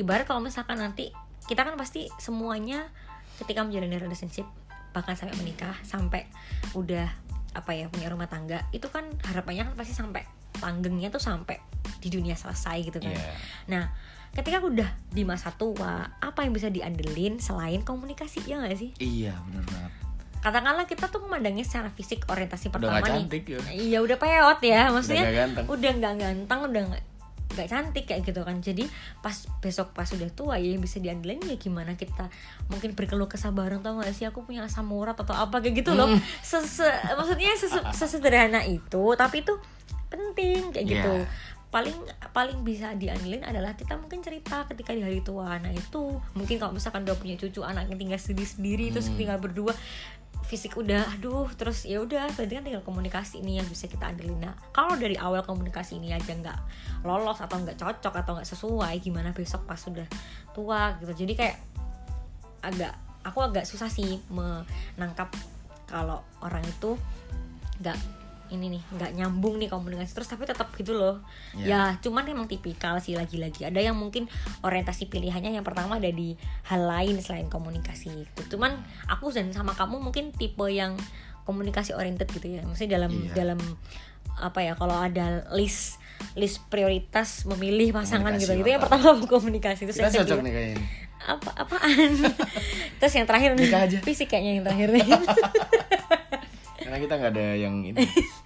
ibarat 0.00 0.24
kalau 0.24 0.40
misalkan 0.40 0.80
nanti 0.80 1.12
kita 1.44 1.68
kan 1.68 1.76
pasti 1.76 2.08
semuanya 2.16 2.88
ketika 3.36 3.60
menjalani 3.60 4.00
relationship 4.00 4.48
bahkan 4.96 5.12
sampai 5.12 5.36
menikah 5.36 5.76
sampai 5.84 6.32
udah 6.72 7.12
apa 7.52 7.76
ya 7.76 7.92
punya 7.92 8.08
rumah 8.08 8.28
tangga 8.32 8.64
itu 8.72 8.88
kan 8.88 9.04
harapannya 9.28 9.68
kan 9.68 9.74
pasti 9.76 9.92
sampai 9.92 10.24
langgengnya 10.62 11.08
tuh 11.08 11.18
sampai 11.18 11.58
di 11.98 12.08
dunia 12.08 12.32
selesai 12.32 12.78
gitu 12.82 12.98
kan 12.98 13.10
Iya. 13.10 13.32
nah 13.68 13.84
ketika 14.32 14.58
udah 14.58 14.88
di 15.06 15.22
masa 15.22 15.52
tua 15.52 15.92
apa 16.16 16.40
yang 16.40 16.50
bisa 16.50 16.66
diandelin 16.66 17.36
selain 17.36 17.80
komunikasi 17.80 18.40
ya 18.44 18.58
nggak 18.58 18.74
sih 18.74 18.90
Iya 18.96 19.34
benar 19.44 19.64
banget. 19.66 19.92
katakanlah 20.40 20.86
kita 20.86 21.06
tuh 21.06 21.20
memandangnya 21.20 21.62
secara 21.62 21.86
fisik 21.88 22.24
orientasi 22.24 22.66
Udah 22.68 22.78
pertama 22.80 22.98
nih 22.98 23.06
cantik 23.20 23.44
ya. 23.46 23.58
iya 23.70 23.98
udah 24.00 24.16
peot 24.16 24.58
ya 24.60 24.88
maksudnya 24.88 25.22
nggak 25.22 25.36
ganteng. 25.36 25.64
udah 25.68 25.90
nggak 25.92 26.14
ganteng 26.16 26.60
udah 26.64 26.82
nggak 26.88 27.02
nggak 27.52 27.68
cantik 27.68 28.04
kayak 28.08 28.22
gitu 28.24 28.40
kan 28.40 28.56
jadi 28.58 28.88
pas 29.20 29.30
besok 29.60 29.92
pas 29.92 30.08
udah 30.08 30.32
tua 30.32 30.56
ya 30.56 30.72
yang 30.72 30.80
bisa 30.80 30.96
diandelin 30.96 31.36
ya 31.44 31.54
gimana 31.54 31.94
kita 31.94 32.32
mungkin 32.66 32.96
berkeluh 32.96 33.28
kesah 33.28 33.52
bareng 33.52 33.78
tau 33.78 34.00
gak 34.00 34.08
sih 34.10 34.24
aku 34.24 34.40
punya 34.42 34.64
asam 34.64 34.88
urat 34.88 35.12
atau 35.14 35.36
apa 35.36 35.60
kayak 35.60 35.78
gitu 35.78 35.92
loh 35.92 36.08
Hmm. 36.08 36.16
Sese, 36.40 36.88
maksudnya 37.12 37.52
sese- 37.52 37.84
sesederhana 37.92 38.64
itu 38.64 39.04
tapi 39.14 39.44
itu 39.44 39.52
penting 40.12 40.60
kayak 40.70 40.86
gitu 40.86 41.12
Iya. 41.18 41.28
paling 41.72 41.96
paling 42.30 42.58
bisa 42.60 42.92
diandelin 42.92 43.40
adalah 43.42 43.72
kita 43.72 43.96
mungkin 43.96 44.20
cerita 44.20 44.68
ketika 44.68 44.92
di 44.92 45.00
hari 45.00 45.24
tua 45.24 45.56
nah 45.56 45.72
itu 45.72 46.20
mungkin 46.36 46.60
kalau 46.60 46.76
misalkan 46.76 47.00
udah 47.02 47.16
punya 47.16 47.40
cucu 47.40 47.64
anaknya 47.64 47.96
tinggal 47.96 48.20
sendiri 48.20 48.44
sendiri 48.44 48.86
terus 48.92 49.08
Hmm. 49.08 49.16
tinggal 49.16 49.40
berdua 49.40 49.72
fisik 50.42 50.76
udah 50.76 51.16
aduh 51.16 51.48
terus 51.56 51.88
ya 51.88 52.04
udah 52.04 52.28
berarti 52.36 52.60
kan 52.60 52.64
tinggal 52.66 52.84
komunikasi 52.84 53.40
ini 53.40 53.56
yang 53.56 53.64
bisa 53.64 53.88
kita 53.88 54.04
andelin 54.04 54.36
nah 54.36 54.52
kalau 54.68 55.00
dari 55.00 55.16
awal 55.16 55.40
komunikasi 55.40 55.96
ini 55.96 56.12
aja 56.12 56.28
nggak 56.28 56.58
lolos 57.08 57.40
atau 57.40 57.56
nggak 57.56 57.80
cocok 57.80 58.14
atau 58.20 58.36
nggak 58.36 58.48
sesuai 58.52 58.94
gimana 59.00 59.32
besok 59.32 59.64
pas 59.64 59.80
sudah 59.80 60.04
tua 60.52 61.00
gitu 61.00 61.24
jadi 61.24 61.32
kayak 61.32 61.56
agak 62.60 62.92
aku 63.24 63.38
agak 63.40 63.64
susah 63.64 63.88
sih 63.88 64.20
menangkap 64.28 65.32
kalau 65.88 66.20
orang 66.44 66.60
itu 66.68 67.00
nggak 67.80 67.96
ini 68.52 68.68
nih 68.70 68.82
nggak 68.90 69.10
nyambung 69.14 69.56
nih 69.56 69.66
komunikasi 69.66 70.12
terus 70.12 70.28
tapi 70.28 70.44
tetap 70.44 70.68
gitu 70.72 70.92
loh 70.92 71.24
Iya. 71.52 71.64
ya 71.64 72.00
cuman 72.00 72.24
emang 72.26 72.46
tipikal 72.46 72.96
sih 72.96 73.12
lagi-lagi 73.12 73.64
ada 73.64 73.78
yang 73.78 73.94
mungkin 73.94 74.28
orientasi 74.60 75.06
pilihannya 75.06 75.52
yang 75.52 75.62
pertama 75.62 75.96
ada 75.96 76.08
di 76.08 76.36
hal 76.64 76.82
lain 76.82 77.16
selain 77.18 77.46
komunikasi 77.46 78.12
itu 78.22 78.40
cuman 78.48 78.76
aku 79.06 79.28
dan 79.30 79.48
sama 79.48 79.72
kamu 79.72 79.98
mungkin 79.98 80.30
tipe 80.30 80.62
yang 80.66 80.94
komunikasi 81.42 81.92
oriented 81.92 82.28
gitu 82.28 82.46
ya 82.46 82.62
maksudnya 82.62 82.96
dalam 82.96 83.12
Iya. 83.12 83.32
dalam 83.34 83.58
apa 84.34 84.60
ya 84.60 84.72
kalau 84.72 84.94
ada 84.96 85.44
list 85.50 85.98
list 86.34 86.62
prioritas 86.66 87.42
memilih 87.44 87.90
pasangan 87.90 88.30
Komunikasi 88.30 88.46
gitu 88.46 88.52
gitu 88.56 88.68
yang 88.70 88.78
apa? 88.78 88.88
pertama 88.88 89.26
komunikasi 89.26 89.82
Kita 89.84 90.00
yang 90.04 90.14
cocok 90.14 90.38
nih 90.40 90.52
kayaknya. 90.52 90.78
apa 91.22 91.50
apaan 91.56 92.10
terus 92.98 93.14
yang 93.14 93.26
terakhir 93.26 93.50
nih 93.52 93.68
fisik 94.00 94.26
kayaknya 94.28 94.52
yang 94.52 94.64
terakhir 94.64 94.88
nih 94.92 95.06
Karena 96.82 96.98
kita 96.98 97.14
nggak 97.14 97.32
ada 97.32 97.46
yang 97.56 97.74
ini. 97.80 97.94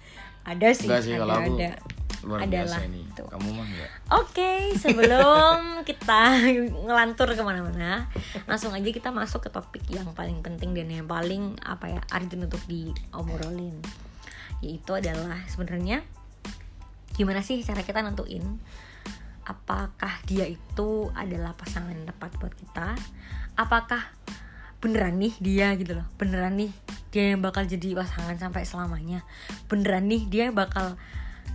ada 0.47 0.67
sih 0.71 0.87
Enggak 0.87 1.03
sih 1.03 1.11
ada 1.13 1.21
kalau 1.27 1.35
aku 1.35 1.53
ada 1.59 1.71
luar 2.25 2.39
Adalah, 2.43 2.81
biasa 2.81 2.89
ini. 2.89 3.01
tuh. 3.13 3.27
Kamu 3.29 3.49
mah 3.53 3.65
enggak. 3.67 3.89
Oke, 4.19 4.51
sebelum 4.75 5.57
kita 5.89 6.21
ngelantur 6.87 7.29
ke 7.37 7.43
mana-mana, 7.45 8.09
langsung 8.49 8.73
aja 8.73 8.89
kita 8.89 9.13
masuk 9.13 9.47
ke 9.47 9.49
topik 9.53 9.85
yang 9.87 10.09
paling 10.17 10.41
penting 10.41 10.73
dan 10.73 10.89
yang 10.89 11.07
paling 11.07 11.55
apa 11.61 11.87
ya 11.87 12.01
urgent 12.17 12.49
untuk 12.49 12.59
diobrolin, 12.65 13.77
yaitu 14.65 14.91
adalah 14.97 15.39
sebenarnya 15.45 16.01
gimana 17.13 17.45
sih 17.45 17.61
cara 17.65 17.81
kita 17.81 18.01
nentuin 18.05 18.61
apakah 19.47 20.19
dia 20.27 20.43
itu 20.43 21.09
adalah 21.15 21.55
pasangan 21.55 21.95
yang 21.95 22.05
tepat 22.11 22.35
buat 22.37 22.51
kita, 22.51 22.97
apakah 23.55 24.11
beneran 24.77 25.17
nih 25.17 25.33
dia 25.41 25.73
gitu 25.75 25.97
loh, 25.97 26.07
beneran 26.21 26.53
nih 26.57 26.71
dia 27.09 27.33
yang 27.33 27.41
bakal 27.41 27.65
jadi 27.65 27.97
pasangan 27.97 28.37
sampai 28.37 28.63
selamanya, 28.63 29.25
beneran 29.65 30.05
nih 30.05 30.29
dia 30.29 30.49
yang 30.49 30.57
bakal 30.57 30.99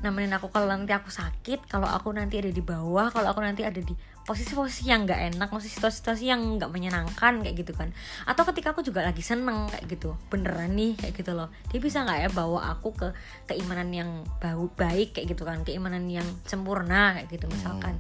nemenin 0.02 0.34
aku 0.34 0.50
kalau 0.50 0.66
nanti 0.66 0.90
aku 0.90 1.14
sakit 1.14 1.70
kalau 1.70 1.86
aku 1.86 2.10
nanti 2.10 2.42
ada 2.42 2.50
di 2.50 2.58
bawah 2.58 3.14
kalau 3.14 3.30
aku 3.30 3.38
nanti 3.38 3.62
ada 3.62 3.78
di 3.78 3.94
posisi-posisi 4.22 4.90
yang 4.90 5.06
nggak 5.06 5.34
enak 5.34 5.48
posisi 5.50 5.78
situasi-situasi 5.78 6.24
yang 6.30 6.40
nggak 6.58 6.70
menyenangkan 6.70 7.42
kayak 7.42 7.56
gitu 7.58 7.72
kan. 7.74 7.90
Atau 8.22 8.46
ketika 8.50 8.70
aku 8.70 8.86
juga 8.86 9.02
lagi 9.02 9.22
seneng 9.22 9.66
kayak 9.66 9.84
gitu. 9.90 10.14
Beneran 10.30 10.78
nih 10.78 10.94
kayak 10.94 11.14
gitu 11.18 11.34
loh. 11.34 11.50
Dia 11.74 11.82
bisa 11.82 12.06
nggak 12.06 12.18
ya 12.22 12.28
bawa 12.30 12.70
aku 12.78 12.94
ke 12.94 13.08
keimanan 13.50 13.90
yang 13.90 14.10
bau 14.38 14.70
baik 14.78 15.18
kayak 15.18 15.34
gitu 15.34 15.42
kan. 15.42 15.66
Keimanan 15.66 16.06
yang 16.06 16.26
sempurna 16.46 17.18
kayak 17.18 17.34
gitu 17.34 17.50
misalkan. 17.50 17.98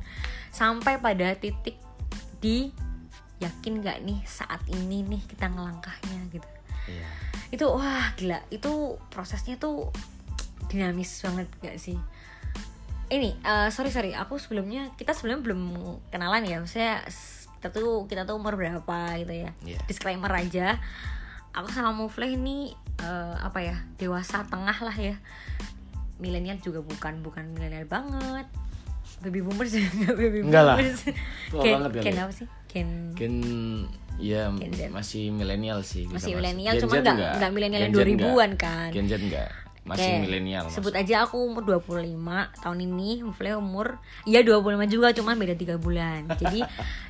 Sampai 0.54 1.02
pada 1.02 1.34
titik 1.34 1.78
di 2.38 2.70
yakin 3.42 3.82
nggak 3.82 3.98
nih 4.06 4.20
saat 4.22 4.62
ini 4.70 5.02
nih 5.02 5.22
kita 5.26 5.50
ngelangkahnya 5.50 6.20
gitu. 6.30 6.48
Iya. 6.82 7.06
itu 7.52 7.64
wah 7.68 8.10
gila. 8.16 8.40
Itu 8.48 8.98
prosesnya 9.12 9.60
tuh 9.60 9.92
dinamis 10.72 11.20
banget 11.20 11.46
gak 11.60 11.76
sih? 11.78 12.00
Ini 13.12 13.30
eh, 13.38 13.68
sorry 13.68 13.92
sorry. 13.92 14.16
Aku 14.16 14.40
sebelumnya 14.40 14.88
kita 14.96 15.12
sebelumnya 15.12 15.52
belum 15.52 15.60
kenalan 16.08 16.48
ya. 16.48 16.56
Maksudnya 16.64 17.04
kita 17.60 17.68
tuh 17.70 18.08
kita 18.08 18.24
tuh 18.24 18.40
umur 18.40 18.56
berapa 18.56 19.20
gitu 19.20 19.34
ya. 19.34 19.50
Iya. 19.62 19.78
disclaimer 19.84 20.32
aja. 20.32 20.80
Aku 21.52 21.68
sama 21.68 21.92
Mufle 21.92 22.32
ini 22.32 22.72
eh, 23.04 23.36
apa 23.36 23.60
ya 23.60 23.76
dewasa 24.00 24.48
tengah 24.48 24.78
lah 24.80 24.96
ya. 24.96 25.20
Milenial 26.18 26.56
juga 26.64 26.80
bukan 26.80 27.20
bukan 27.20 27.52
milenial 27.52 27.84
banget 27.84 28.48
baby 29.22 29.40
boomers 29.40 29.70
juga 29.70 29.88
nggak 30.02 30.14
baby 30.18 30.38
Enggak 30.42 30.62
lah. 30.66 30.76
boomers 30.76 31.00
Tua 31.50 31.62
Gen- 31.62 31.74
banget 31.78 31.90
kali 31.94 32.10
ya. 32.10 32.22
apa 32.26 32.32
sih 32.34 32.46
Gen 32.68 32.88
Gen 33.14 33.34
ya 34.18 34.42
Gen 34.52 34.72
Z. 34.74 34.80
masih 34.90 35.22
milenial 35.30 35.78
sih 35.82 36.04
masih 36.06 36.36
milenial 36.36 36.74
cuma 36.78 36.98
Z 36.98 37.06
nggak 37.06 37.32
nggak 37.38 37.50
milenial 37.50 37.82
Z 37.86 37.94
2000-an 37.94 38.50
kan 38.58 38.90
Gen 38.90 39.06
Z 39.06 39.14
enggak 39.18 39.50
masih 39.82 40.14
Oke, 40.14 40.22
milenial 40.22 40.64
Sebut 40.70 40.94
aja 40.94 41.26
aku 41.26 41.42
umur 41.42 41.66
25 41.66 42.14
tahun 42.62 42.78
ini, 42.86 43.26
Mufle 43.26 43.58
umur 43.58 43.98
iya 44.22 44.38
25 44.46 44.62
juga 44.86 45.10
cuman 45.10 45.34
beda 45.34 45.58
tiga 45.58 45.74
bulan. 45.74 46.30
Jadi 46.40 46.62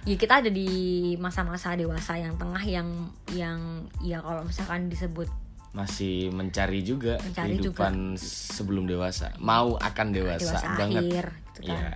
ya 0.09 0.17
kita 0.17 0.41
ada 0.41 0.49
di 0.49 0.73
masa-masa 1.21 1.77
dewasa 1.77 2.17
yang 2.17 2.33
tengah 2.41 2.65
yang 2.65 2.89
yang 3.37 3.61
ya 4.01 4.25
kalau 4.25 4.41
misalkan 4.49 4.89
disebut 4.89 5.29
masih 5.73 6.29
mencari 6.29 6.81
juga 6.81 7.17
Mencari 7.19 7.57
kehidupan 7.57 8.21
sebelum 8.21 8.85
dewasa 8.85 9.33
mau 9.39 9.75
akan 9.75 10.07
dewasa, 10.11 10.53
dewasa 10.53 10.67
banget 10.77 11.03
akhir 11.03 11.27
gitu 11.33 11.61
kan. 11.63 11.73
Iya. 11.73 11.91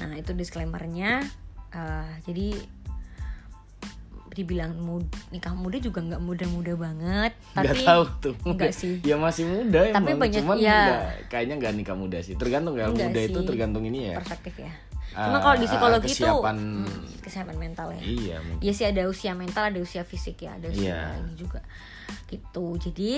Nah, 0.00 0.14
itu 0.16 0.32
disclaimernya 0.32 1.10
eh, 1.70 2.10
jadi 2.22 2.46
dibilang 4.32 4.72
mud 4.74 5.04
nikah 5.28 5.52
muda 5.52 5.76
juga 5.76 6.00
nggak 6.00 6.16
muda-muda 6.18 6.72
banget 6.74 7.32
nggak 7.52 7.68
tapi 7.68 7.84
tahu 7.84 8.02
tuh 8.18 8.34
enggak 8.46 8.72
sih. 8.80 8.96
ya 9.02 9.20
masih 9.20 9.44
muda 9.44 9.92
Tapi 9.92 10.08
emang 10.08 10.24
banyak- 10.24 10.40
cuman 10.40 10.56
ya. 10.56 10.72
nggak- 10.80 11.04
kayaknya 11.28 11.54
nggak 11.60 11.72
nikah 11.76 11.92
muda 11.94 12.18
sih 12.18 12.34
tergantung 12.34 12.74
ya 12.74 12.88
Enggak 12.88 13.12
muda 13.12 13.20
itu 13.22 13.36
sih. 13.36 13.46
tergantung 13.46 13.84
ini 13.84 14.08
ya 14.08 14.16
perspektif 14.16 14.56
ya 14.58 14.72
Ah, 15.12 15.28
cuma 15.28 15.44
kalau 15.44 15.56
di 15.60 15.68
psikologi 15.68 16.08
itu 16.08 16.24
kesiapan- 16.24 16.72
hmm, 16.80 17.20
kesiapan 17.20 17.56
mental 17.60 17.92
ya 17.92 18.00
iya 18.00 18.36
mungkin. 18.40 18.64
Iya 18.64 18.72
sih 18.72 18.86
ada 18.88 19.02
usia 19.04 19.36
mental, 19.36 19.68
ada 19.68 19.76
usia 19.76 20.02
fisik 20.02 20.40
ya, 20.40 20.56
ada 20.56 20.72
usia 20.72 20.88
Iya. 20.88 21.20
ini 21.20 21.36
juga. 21.36 21.60
Gitu. 22.28 22.66
Jadi 22.78 23.10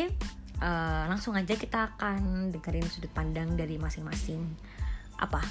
eh, 0.61 1.05
langsung 1.11 1.35
aja 1.35 1.55
kita 1.55 1.95
akan 1.95 2.51
dengerin 2.55 2.87
sudut 2.89 3.11
pandang 3.11 3.55
dari 3.55 3.77
masing-masing. 3.79 4.43
Apa 5.19 5.43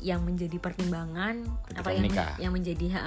yang 0.00 0.24
menjadi 0.24 0.56
pertimbangan, 0.56 1.44
Ketika 1.68 1.80
apa 1.84 1.90
yang 1.92 2.04
menikah. 2.08 2.32
yang 2.40 2.52
menjadi 2.56 2.86
ha, 2.96 3.00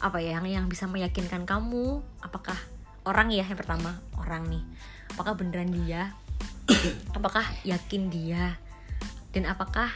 apa 0.00 0.16
ya 0.24 0.40
yang 0.40 0.48
yang 0.48 0.66
bisa 0.66 0.88
meyakinkan 0.88 1.44
kamu, 1.44 2.00
apakah 2.24 2.56
orang 3.04 3.28
ya 3.28 3.44
yang 3.44 3.56
pertama 3.60 4.00
orang 4.16 4.48
nih, 4.48 4.64
apakah 5.12 5.36
beneran 5.36 5.68
dia, 5.68 6.16
apakah 7.16 7.44
yakin 7.68 8.08
dia, 8.08 8.56
dan 9.36 9.44
apakah 9.44 9.92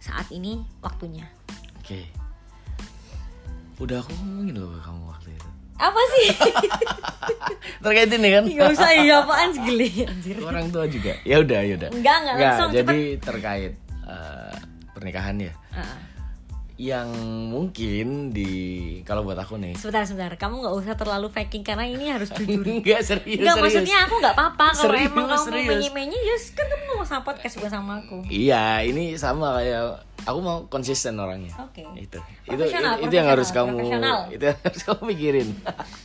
saat 0.00 0.28
ini 0.32 0.64
waktunya. 0.80 1.28
oke. 1.80 2.00
Udah 3.80 4.00
aku 4.00 4.14
ngomongin 4.16 4.56
loh 4.56 4.70
ke 4.70 4.80
kamu 4.86 5.02
Apa 5.74 6.00
sih? 6.08 6.26
terkait 7.84 8.08
ini 8.08 8.28
kan 8.30 8.44
Gak 8.46 8.70
usah 8.72 8.90
iya 8.92 9.20
apaan 9.20 9.50
sih 9.50 9.62
geli 9.62 9.90
anjir. 10.02 10.36
orang 10.40 10.68
tua 10.68 10.84
juga 10.86 11.12
ya 11.22 11.36
udah 11.38 11.60
ya 11.60 11.74
udah 11.76 11.90
Enggak, 11.90 12.16
enggak, 12.18 12.36
langsung, 12.38 12.70
jadi 12.70 12.98
terkait 13.18 13.72
eh, 14.02 14.54
pernikahan 14.90 15.36
ya 15.38 15.52
Heeh. 15.70 15.98
yang 16.76 17.06
mungkin 17.46 18.06
di 18.30 18.50
kalau 19.02 19.22
buat 19.22 19.36
aku 19.36 19.54
nih 19.56 19.74
Sebentar 19.74 20.02
sebentar, 20.02 20.34
kamu 20.34 20.58
nggak 20.60 20.74
usah 20.76 20.94
terlalu 20.94 21.28
faking 21.28 21.62
karena 21.62 21.84
ini 21.84 22.08
harus 22.08 22.30
jujur. 22.36 22.64
enggak 22.64 23.00
serius 23.00 23.38
Enggak 23.38 23.54
serius. 23.54 23.64
maksudnya 23.76 23.96
aku 24.02 24.14
nggak 24.18 24.34
apa-apa 24.34 24.66
kalau 24.72 24.84
Serius, 24.90 25.06
emang 25.08 25.26
kamu 25.28 25.44
serius. 25.44 25.68
menye-menye 25.70 26.18
ya 26.20 26.36
kan 26.50 26.66
kamu 26.66 26.82
ngomong 26.88 27.06
sama 27.06 27.22
podcast 27.22 27.54
bukan 27.56 27.72
sama 27.72 27.92
aku. 28.00 28.16
Iya, 28.26 28.64
ini 28.82 29.04
sama 29.14 29.48
kayak 29.56 29.82
aku 30.24 30.38
mau 30.40 30.58
konsisten 30.72 31.16
orangnya. 31.20 31.52
Oke. 31.60 31.84
Itu. 31.96 32.20
Itu, 32.48 32.56
Profesional, 32.56 33.00
itu 33.00 33.14
yang 33.14 33.28
harus 33.28 33.48
kamu 33.52 33.78
itu 34.34 34.44
yang 34.44 34.58
harus 34.60 34.82
kamu 34.84 35.00
pikirin. 35.14 35.48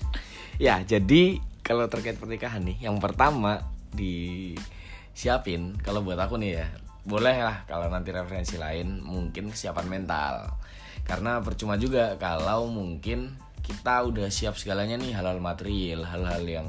ya, 0.66 0.76
jadi 0.84 1.40
kalau 1.64 1.88
terkait 1.88 2.20
pernikahan 2.20 2.64
nih, 2.64 2.90
yang 2.90 3.00
pertama 3.00 3.64
disiapin 3.96 5.76
kalau 5.80 6.04
buat 6.04 6.20
aku 6.20 6.38
nih 6.40 6.52
ya. 6.64 6.68
Boleh 7.10 7.42
lah 7.42 7.66
kalau 7.66 7.90
nanti 7.90 8.14
referensi 8.14 8.60
lain 8.60 9.02
mungkin 9.02 9.50
kesiapan 9.50 9.88
mental. 9.88 10.54
Karena 11.08 11.42
percuma 11.42 11.80
juga 11.80 12.20
kalau 12.22 12.70
mungkin 12.70 13.34
kita 13.66 14.06
udah 14.06 14.30
siap 14.30 14.60
segalanya 14.60 15.00
nih 15.00 15.18
hal-hal 15.18 15.42
material, 15.42 16.06
hal-hal 16.06 16.44
yang 16.46 16.68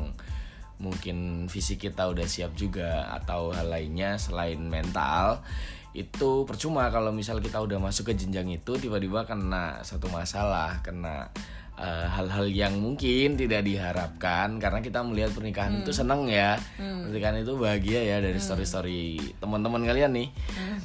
mungkin 0.80 1.46
fisik 1.52 1.92
kita 1.92 2.08
udah 2.08 2.24
siap 2.24 2.56
juga 2.56 3.12
atau 3.12 3.52
hal 3.52 3.68
lainnya 3.68 4.16
selain 4.16 4.64
mental 4.64 5.44
itu 5.90 6.46
percuma 6.46 6.86
kalau 6.94 7.10
misal 7.10 7.42
kita 7.42 7.58
udah 7.58 7.82
masuk 7.82 8.14
ke 8.14 8.14
jenjang 8.14 8.46
itu 8.46 8.78
tiba-tiba 8.78 9.26
kena 9.26 9.82
satu 9.82 10.06
masalah 10.06 10.78
kena 10.86 11.26
eh, 11.74 12.06
hal-hal 12.06 12.46
yang 12.46 12.78
mungkin 12.78 13.34
tidak 13.34 13.66
diharapkan. 13.66 14.62
Karena 14.62 14.78
kita 14.78 15.02
melihat 15.02 15.34
pernikahan 15.34 15.82
itu 15.82 15.90
seneng 15.90 16.30
ya. 16.30 16.54
Pernikahan 16.78 17.42
itu 17.42 17.58
bahagia 17.58 18.00
ya 18.06 18.16
dari 18.22 18.38
story-story 18.38 19.18
teman-teman 19.42 19.82
kalian 19.82 20.14
nih. 20.14 20.28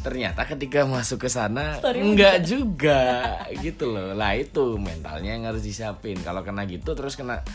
Ternyata 0.01 0.47
ketika 0.49 0.87
masuk 0.89 1.27
ke 1.27 1.29
sana 1.29 1.77
enggak 1.83 2.41
juga. 2.47 3.35
Gitu 3.51 3.85
loh. 3.91 4.17
Lah 4.17 4.33
itu 4.33 4.79
mentalnya 4.81 5.37
yang 5.37 5.45
harus 5.45 5.61
disiapin. 5.61 6.17
Kalau 6.25 6.41
kena 6.41 6.65
gitu 6.65 6.97
terus 6.97 7.13
kena 7.13 7.45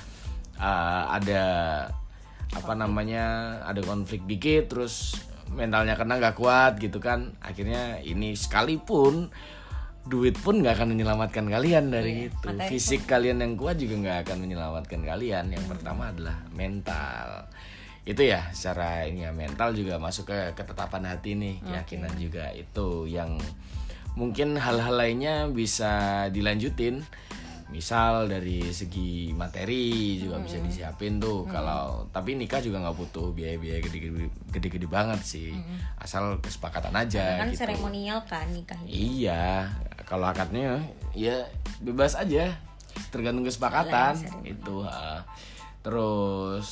eh, 0.61 1.03
ada 1.09 1.43
apa 2.51 2.75
namanya 2.75 3.59
ada 3.63 3.79
konflik 3.87 4.27
dikit 4.27 4.75
terus 4.75 5.15
mentalnya 5.51 5.99
kena 5.99 6.17
nggak 6.17 6.37
kuat 6.39 6.79
gitu 6.79 7.03
kan. 7.03 7.35
Akhirnya 7.43 7.99
ini 8.03 8.39
sekalipun 8.39 9.29
duit 10.07 10.33
pun 10.41 10.65
nggak 10.65 10.81
akan 10.81 10.97
menyelamatkan 10.97 11.45
kalian 11.45 11.93
dari 11.93 12.33
itu. 12.33 12.35
materi 12.41 12.73
fisik 12.73 13.05
kalian 13.05 13.45
yang 13.45 13.53
kuat 13.55 13.77
juga 13.77 13.95
nggak 14.01 14.19
akan 14.27 14.37
menyelamatkan 14.47 15.01
kalian. 15.05 15.45
Yang 15.53 15.65
pertama 15.71 16.15
adalah 16.15 16.39
mental. 16.55 17.51
Itu 18.07 18.25
ya 18.25 18.49
secara 18.51 19.05
ini 19.05 19.29
ya 19.29 19.31
mental 19.31 19.77
juga 19.77 20.01
masuk 20.01 20.33
ke 20.33 20.57
ketetapan 20.57 21.05
hati 21.05 21.37
nih 21.37 21.61
keyakinan 21.61 22.17
juga 22.17 22.49
itu 22.57 23.05
yang 23.07 23.37
mungkin 24.19 24.59
hal-hal 24.59 24.97
lainnya 24.97 25.47
bisa 25.53 26.27
dilanjutin 26.33 27.05
misal 27.71 28.27
dari 28.27 28.67
segi 28.75 29.31
materi 29.31 30.19
juga 30.19 30.43
bisa 30.43 30.59
disiapin 30.59 31.23
tuh. 31.23 31.47
Kalau 31.47 32.11
tapi 32.11 32.35
nikah 32.35 32.59
juga 32.59 32.83
nggak 32.83 32.97
butuh 32.99 33.31
biaya-biaya 33.31 33.81
gede-gede 34.51 34.87
banget 34.91 35.21
sih. 35.23 35.55
Asal 35.97 36.43
kesepakatan 36.43 36.93
aja 36.93 37.41
Kan 37.41 37.55
gitu. 37.55 37.65
seremonial 37.65 38.27
kan 38.27 38.51
nikah 38.51 38.79
iya 38.85 39.71
kalau 40.05 40.27
akadnya 40.27 40.83
ya 41.15 41.47
bebas 41.81 42.19
aja. 42.19 42.59
Tergantung 43.15 43.47
kesepakatan. 43.47 44.19
Itu 44.43 44.83
ha. 44.85 45.23
terus 45.81 46.69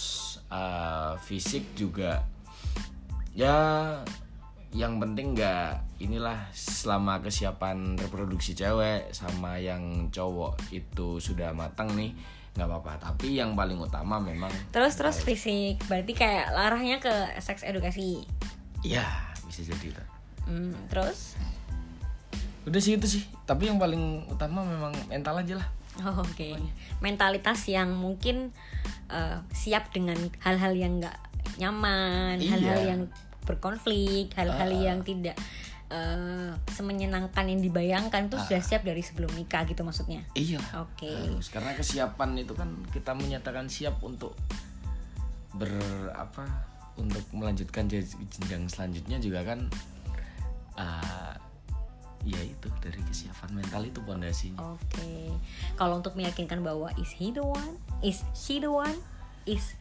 eh, 0.50 1.14
fisik 1.22 1.64
juga. 1.78 2.26
Ya 3.32 3.56
yang 4.74 5.00
penting 5.00 5.32
nggak 5.32 5.87
inilah 5.98 6.46
selama 6.50 7.18
kesiapan 7.18 7.98
reproduksi 7.98 8.54
cewek 8.54 9.10
sama 9.10 9.58
yang 9.58 10.06
cowok 10.08 10.70
itu 10.70 11.18
sudah 11.18 11.50
matang 11.50 11.90
nih 11.92 12.14
nggak 12.54 12.66
apa-apa. 12.66 12.92
Tapi 12.98 13.38
yang 13.38 13.54
paling 13.54 13.78
utama 13.78 14.18
memang 14.18 14.50
Terus 14.70 14.94
terus 14.94 15.22
fisik, 15.22 15.78
berarti 15.86 16.12
kayak 16.12 16.54
larahnya 16.54 16.98
ke 16.98 17.10
seks 17.38 17.62
edukasi. 17.62 18.22
ya 18.80 19.02
bisa 19.44 19.66
jadi 19.66 19.90
tuh 19.90 20.06
Hmm, 20.46 20.72
terus? 20.88 21.34
Udah 22.64 22.80
sih 22.80 22.96
itu 22.96 23.04
sih. 23.04 23.22
Tapi 23.44 23.68
yang 23.68 23.76
paling 23.76 24.24
utama 24.28 24.64
memang 24.64 24.94
mental 25.06 25.36
aja 25.36 25.58
lah. 25.58 25.68
Oh, 25.98 26.22
Oke, 26.22 26.54
mentalitas 27.02 27.66
yang 27.66 27.90
mungkin 27.90 28.54
eh, 29.10 29.36
siap 29.50 29.90
dengan 29.90 30.14
hal-hal 30.40 30.72
yang 30.72 31.02
nggak 31.02 31.16
nyaman, 31.58 32.38
Iya. 32.38 32.54
hal-hal 32.54 32.80
yang 32.86 33.00
berkonflik, 33.42 34.30
hal-hal 34.36 34.70
yang 34.70 35.00
tidak 35.02 35.34
eh, 35.88 36.52
semenyenangkan 36.72 37.44
yang 37.48 37.60
dibayangkan 37.64 38.28
tuh 38.28 38.38
sudah 38.44 38.60
siap 38.60 38.84
dari 38.84 39.00
sebelum 39.00 39.32
nikah 39.32 39.64
gitu 39.64 39.80
maksudnya. 39.84 40.20
iya 40.36 40.60
Oke. 40.76 41.08
harus 41.08 41.48
karena 41.48 41.72
kesiapan 41.74 42.36
itu 42.40 42.52
kan 42.52 42.68
kita 42.92 43.16
menyatakan 43.16 43.72
siap 43.72 43.96
untuk 44.04 44.36
ber 45.56 45.72
apa 46.12 46.44
untuk 47.00 47.24
melanjutkan 47.32 47.88
jen- 47.88 48.04
jenjang 48.28 48.68
selanjutnya 48.68 49.16
juga 49.22 49.40
kan 49.46 49.70
ah, 50.76 51.32
ya 52.26 52.42
itu 52.42 52.68
dari 52.82 53.00
kesiapan 53.06 53.56
mental 53.56 53.82
itu 53.86 54.02
pondasinya 54.02 54.76
Oke. 54.76 55.32
Kalau 55.78 56.02
untuk 56.02 56.18
meyakinkan 56.18 56.60
bahwa 56.60 56.90
is 56.98 57.14
he 57.14 57.30
the 57.32 57.42
one, 57.42 57.78
is 58.04 58.20
she 58.34 58.58
the 58.60 58.68
one, 58.68 58.98
is 59.46 59.72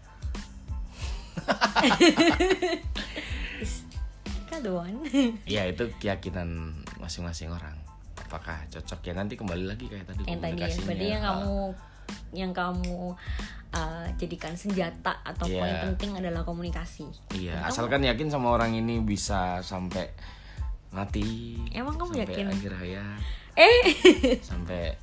the 4.59 4.71
one. 4.71 4.97
ya 5.45 5.63
itu 5.63 5.87
keyakinan 5.97 6.47
masing-masing 6.97 7.49
orang 7.49 7.75
apakah 8.17 8.59
cocok 8.67 8.99
ya 9.03 9.13
nanti 9.13 9.33
kembali 9.33 9.65
lagi 9.65 9.85
kayak 9.85 10.03
tadi 10.05 10.21
yang 10.25 10.39
tadi 10.39 10.57
ya, 10.57 10.67
berarti 10.79 11.05
yang 11.07 11.21
Ah, 11.21 11.27
kamu 11.31 11.55
yang 12.31 12.51
kamu 12.51 12.97
uh, 13.69 14.07
jadikan 14.15 14.53
senjata 14.53 15.19
atau 15.21 15.45
Iya. 15.45 15.59
poin 15.59 15.75
penting 15.87 16.11
adalah 16.15 16.41
komunikasi. 16.41 17.07
iya 17.33 17.63
asalkan 17.63 18.01
yakin 18.01 18.27
sama 18.27 18.49
orang 18.49 18.73
ini 18.73 18.99
bisa 18.99 19.59
sampai 19.61 20.11
mati 20.89 21.55
Emang 21.71 21.95
kamu 21.95 22.15
sampai 22.15 22.25
yakin? 22.27 22.45
akhir 22.49 22.71
hayat 22.75 23.19
Eh, 23.53 23.83
sampai 24.49 24.95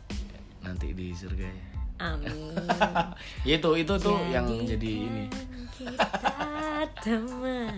nanti 0.61 0.93
di 0.93 1.13
surga 1.13 1.45
ya 1.45 1.67
amin. 1.97 2.33
Itu 3.57 3.71
itu 3.75 3.95
tuh 3.97 4.19
yang 4.29 4.45
jadi 4.65 4.93
ini 5.03 5.25
kita 5.75 6.07
teman 7.01 7.77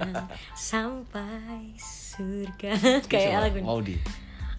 sampai 0.54 1.74
surga. 1.78 2.72
Kayak 3.10 3.52
lagu 3.52 3.58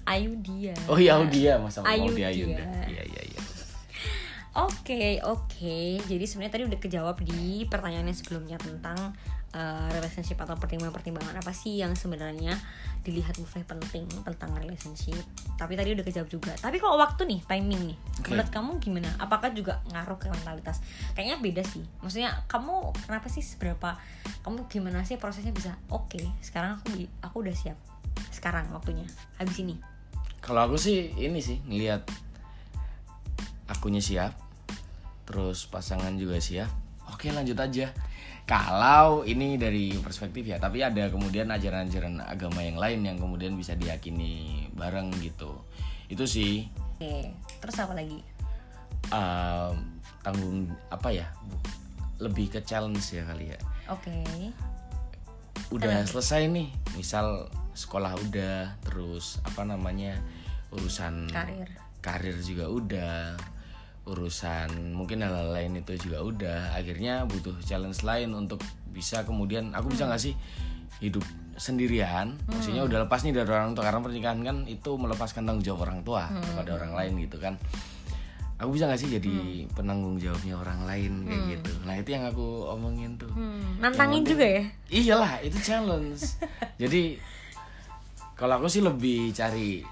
Ayu 0.07 0.39
dia. 0.39 0.71
oh 0.87 0.95
iya 0.95 1.19
Audia 1.19 1.59
masa 1.59 1.83
mau 1.83 1.91
Ayu 1.91 2.15
di 2.15 2.23
dia. 2.23 2.63
Iya 2.87 3.03
iya 3.03 3.21
iya. 3.27 3.41
Oke, 4.57 5.21
oke. 5.21 6.01
Jadi 6.09 6.25
sebenarnya 6.25 6.53
tadi 6.57 6.63
udah 6.65 6.79
kejawab 6.81 7.21
di 7.21 7.67
pertanyaan 7.69 8.09
yang 8.09 8.17
sebelumnya 8.17 8.57
tentang 8.57 9.13
uh, 9.57 9.89
relationship 9.89 10.37
atau 10.37 10.53
pertimbangan-pertimbangan 10.53 11.41
apa 11.41 11.49
sih 11.49 11.81
yang 11.81 11.97
sebenarnya 11.97 12.53
dilihat 13.01 13.41
Mufli 13.41 13.65
penting 13.65 14.05
tentang 14.21 14.53
relationship. 14.53 15.17
Tapi 15.57 15.73
tadi 15.73 15.97
udah 15.97 16.05
kejawab 16.05 16.29
juga. 16.29 16.53
Tapi 16.61 16.77
kalau 16.77 17.01
waktu 17.01 17.25
nih, 17.25 17.39
timing 17.49 17.81
nih, 17.93 17.97
Oke. 18.21 18.29
menurut 18.29 18.51
kamu 18.53 18.71
gimana? 18.77 19.09
Apakah 19.17 19.49
juga 19.51 19.81
ngaruh 19.89 20.21
ke 20.21 20.29
mentalitas? 20.29 20.77
Kayaknya 21.17 21.37
beda 21.41 21.63
sih. 21.65 21.83
Maksudnya 22.05 22.45
kamu 22.45 22.93
kenapa 23.09 23.27
sih 23.33 23.41
seberapa 23.41 23.97
kamu 24.45 24.69
gimana 24.69 25.01
sih 25.01 25.17
prosesnya 25.17 25.51
bisa? 25.51 25.73
Oke, 25.89 26.21
sekarang 26.45 26.77
aku 26.77 27.09
aku 27.25 27.35
udah 27.41 27.55
siap. 27.57 27.77
Sekarang 28.29 28.69
waktunya. 28.69 29.09
Habis 29.41 29.57
ini. 29.65 29.75
Kalau 30.37 30.69
aku 30.69 30.77
sih 30.77 31.11
ini 31.17 31.41
sih 31.41 31.59
ngelihat 31.65 32.05
akunya 33.67 33.99
siap, 33.99 34.31
terus 35.27 35.67
pasangan 35.67 36.15
juga 36.15 36.39
siap. 36.39 36.69
Oke 37.11 37.31
lanjut 37.31 37.57
aja. 37.57 37.91
Kalau 38.47 39.27
ini 39.27 39.59
dari 39.59 39.91
perspektif 39.99 40.47
ya, 40.47 40.55
tapi 40.55 40.79
ada 40.79 41.11
kemudian 41.11 41.51
ajaran-ajaran 41.51 42.23
agama 42.23 42.63
yang 42.63 42.79
lain 42.79 43.03
yang 43.03 43.17
kemudian 43.19 43.59
bisa 43.59 43.75
diyakini 43.75 44.63
bareng 44.71 45.11
gitu. 45.19 45.67
Itu 46.07 46.23
sih 46.23 46.63
Oke. 46.97 47.27
Terus 47.59 47.77
apa 47.83 47.93
lagi? 47.93 48.23
um, 49.11 49.75
tanggung 50.23 50.71
apa 50.87 51.11
ya? 51.11 51.27
Lebih 52.23 52.55
ke 52.55 52.59
challenge 52.63 53.13
ya 53.13 53.27
kali 53.27 53.51
ya. 53.51 53.59
Oke. 53.91 54.15
Udah 55.67 56.07
selesai 56.07 56.47
nih, 56.47 56.71
misal 56.95 57.51
sekolah 57.75 58.15
udah, 58.15 58.79
terus 58.81 59.43
apa 59.43 59.67
namanya 59.67 60.17
urusan 60.71 61.27
Karir. 61.29 61.67
karir 61.99 62.37
juga 62.39 62.71
udah 62.71 63.35
urusan 64.07 64.95
mungkin 64.95 65.21
hal 65.21 65.51
lain 65.51 65.83
itu 65.83 65.99
juga 65.99 66.23
udah. 66.23 66.61
Akhirnya 66.79 67.27
butuh 67.27 67.59
challenge 67.61 68.01
lain 68.07 68.31
untuk 68.33 68.63
bisa 68.89 69.27
kemudian 69.27 69.75
aku 69.75 69.93
bisa 69.93 70.07
nggak 70.07 70.21
sih 70.21 70.33
hidup 71.03 71.21
sendirian. 71.57 72.37
Maksudnya 72.47 72.85
udah 72.85 73.05
lepas 73.05 73.21
nih 73.25 73.33
dari 73.35 73.49
orang 73.49 73.75
tua 73.75 73.85
karena 73.85 74.01
pernikahan 74.01 74.39
kan 74.41 74.57
itu 74.65 74.95
melepaskan 74.95 75.43
tanggung 75.45 75.65
jawab 75.65 75.89
orang 75.89 75.99
tua 76.05 76.29
kepada 76.31 76.71
orang 76.77 76.93
lain 76.95 77.13
gitu 77.27 77.37
kan. 77.37 77.59
Aku 78.57 78.73
bisa 78.73 78.89
nggak 78.89 78.97
sih 78.97 79.09
jadi 79.13 79.35
penanggung 79.77 80.17
jawabnya 80.17 80.57
orang 80.57 80.81
lain 80.89 81.13
kayak 81.29 81.43
gitu. 81.61 81.71
Nah 81.85 81.93
itu 82.01 82.09
yang 82.09 82.25
aku 82.25 82.65
omongin 82.73 83.13
tuh. 83.21 83.29
Hmm, 83.29 83.77
nantangin 83.77 84.25
juga 84.25 84.45
ya? 84.49 84.63
iyalah 84.89 85.45
itu 85.45 85.61
challenge. 85.61 86.41
Jadi 86.81 87.21
kalau 88.33 88.57
aku 88.57 88.65
sih 88.65 88.81
lebih 88.81 89.29
cari 89.29 89.85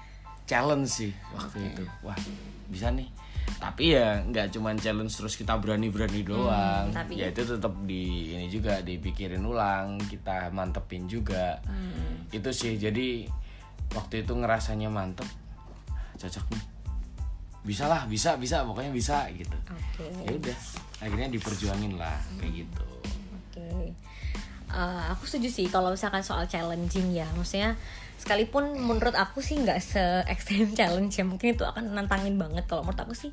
challenge 0.50 0.90
sih 0.90 1.14
waktu 1.30 1.62
itu. 1.62 1.86
Wah 2.02 2.18
bisa 2.66 2.90
nih 2.90 3.06
tapi 3.56 3.92
ya 3.92 4.20
nggak 4.22 4.50
cuman 4.50 4.76
challenge 4.76 5.14
terus 5.14 5.34
kita 5.34 5.56
berani 5.56 5.88
berani 5.88 6.20
doang. 6.22 6.90
tapi- 6.90 7.16
ya 7.16 7.28
itu 7.28 7.42
tetap 7.42 7.72
di 7.82 8.02
ini 8.30 8.46
juga 8.46 8.78
dipikirin 8.80 9.40
ulang 9.40 9.96
kita 10.02 10.50
mantepin 10.50 11.06
juga. 11.06 11.58
Itu 12.28 12.50
sih 12.50 12.74
jadi 12.74 13.24
waktu 13.90 14.22
itu 14.22 14.32
ngerasanya 14.32 14.86
mantep 14.86 15.26
cocok 16.16 16.44
nih. 16.50 16.64
Bisa 17.62 17.86
lah 17.86 18.04
bisa 18.04 18.34
bisa 18.36 18.62
pokoknya 18.62 18.90
bisa 18.90 19.26
gitu. 19.32 19.56
Oke. 19.68 20.06
ya 20.22 20.30
udah 20.30 20.58
akhirnya 20.98 21.28
diperjuangin 21.28 21.96
lah 21.96 22.14
kayak 22.36 22.62
gitu. 22.62 22.84
Oke. 23.48 23.68
Eh, 24.66 25.02
aku 25.08 25.24
setuju 25.24 25.48
sih 25.48 25.66
kalau 25.66 25.90
misalkan 25.90 26.20
soal 26.20 26.44
challenging 26.44 27.14
ya, 27.14 27.24
maksudnya 27.32 27.78
sekalipun 28.16 28.74
menurut 28.76 29.12
aku 29.12 29.38
sih 29.38 29.56
nggak 29.56 29.78
se 29.78 30.02
ekstrem 30.26 30.72
challenge 30.72 31.14
ya, 31.14 31.24
mungkin 31.24 31.52
itu 31.52 31.62
akan 31.62 31.92
nantangin 31.92 32.36
banget. 32.36 32.64
Kalau 32.64 32.82
menurut 32.82 33.00
aku 33.00 33.12
sih 33.12 33.30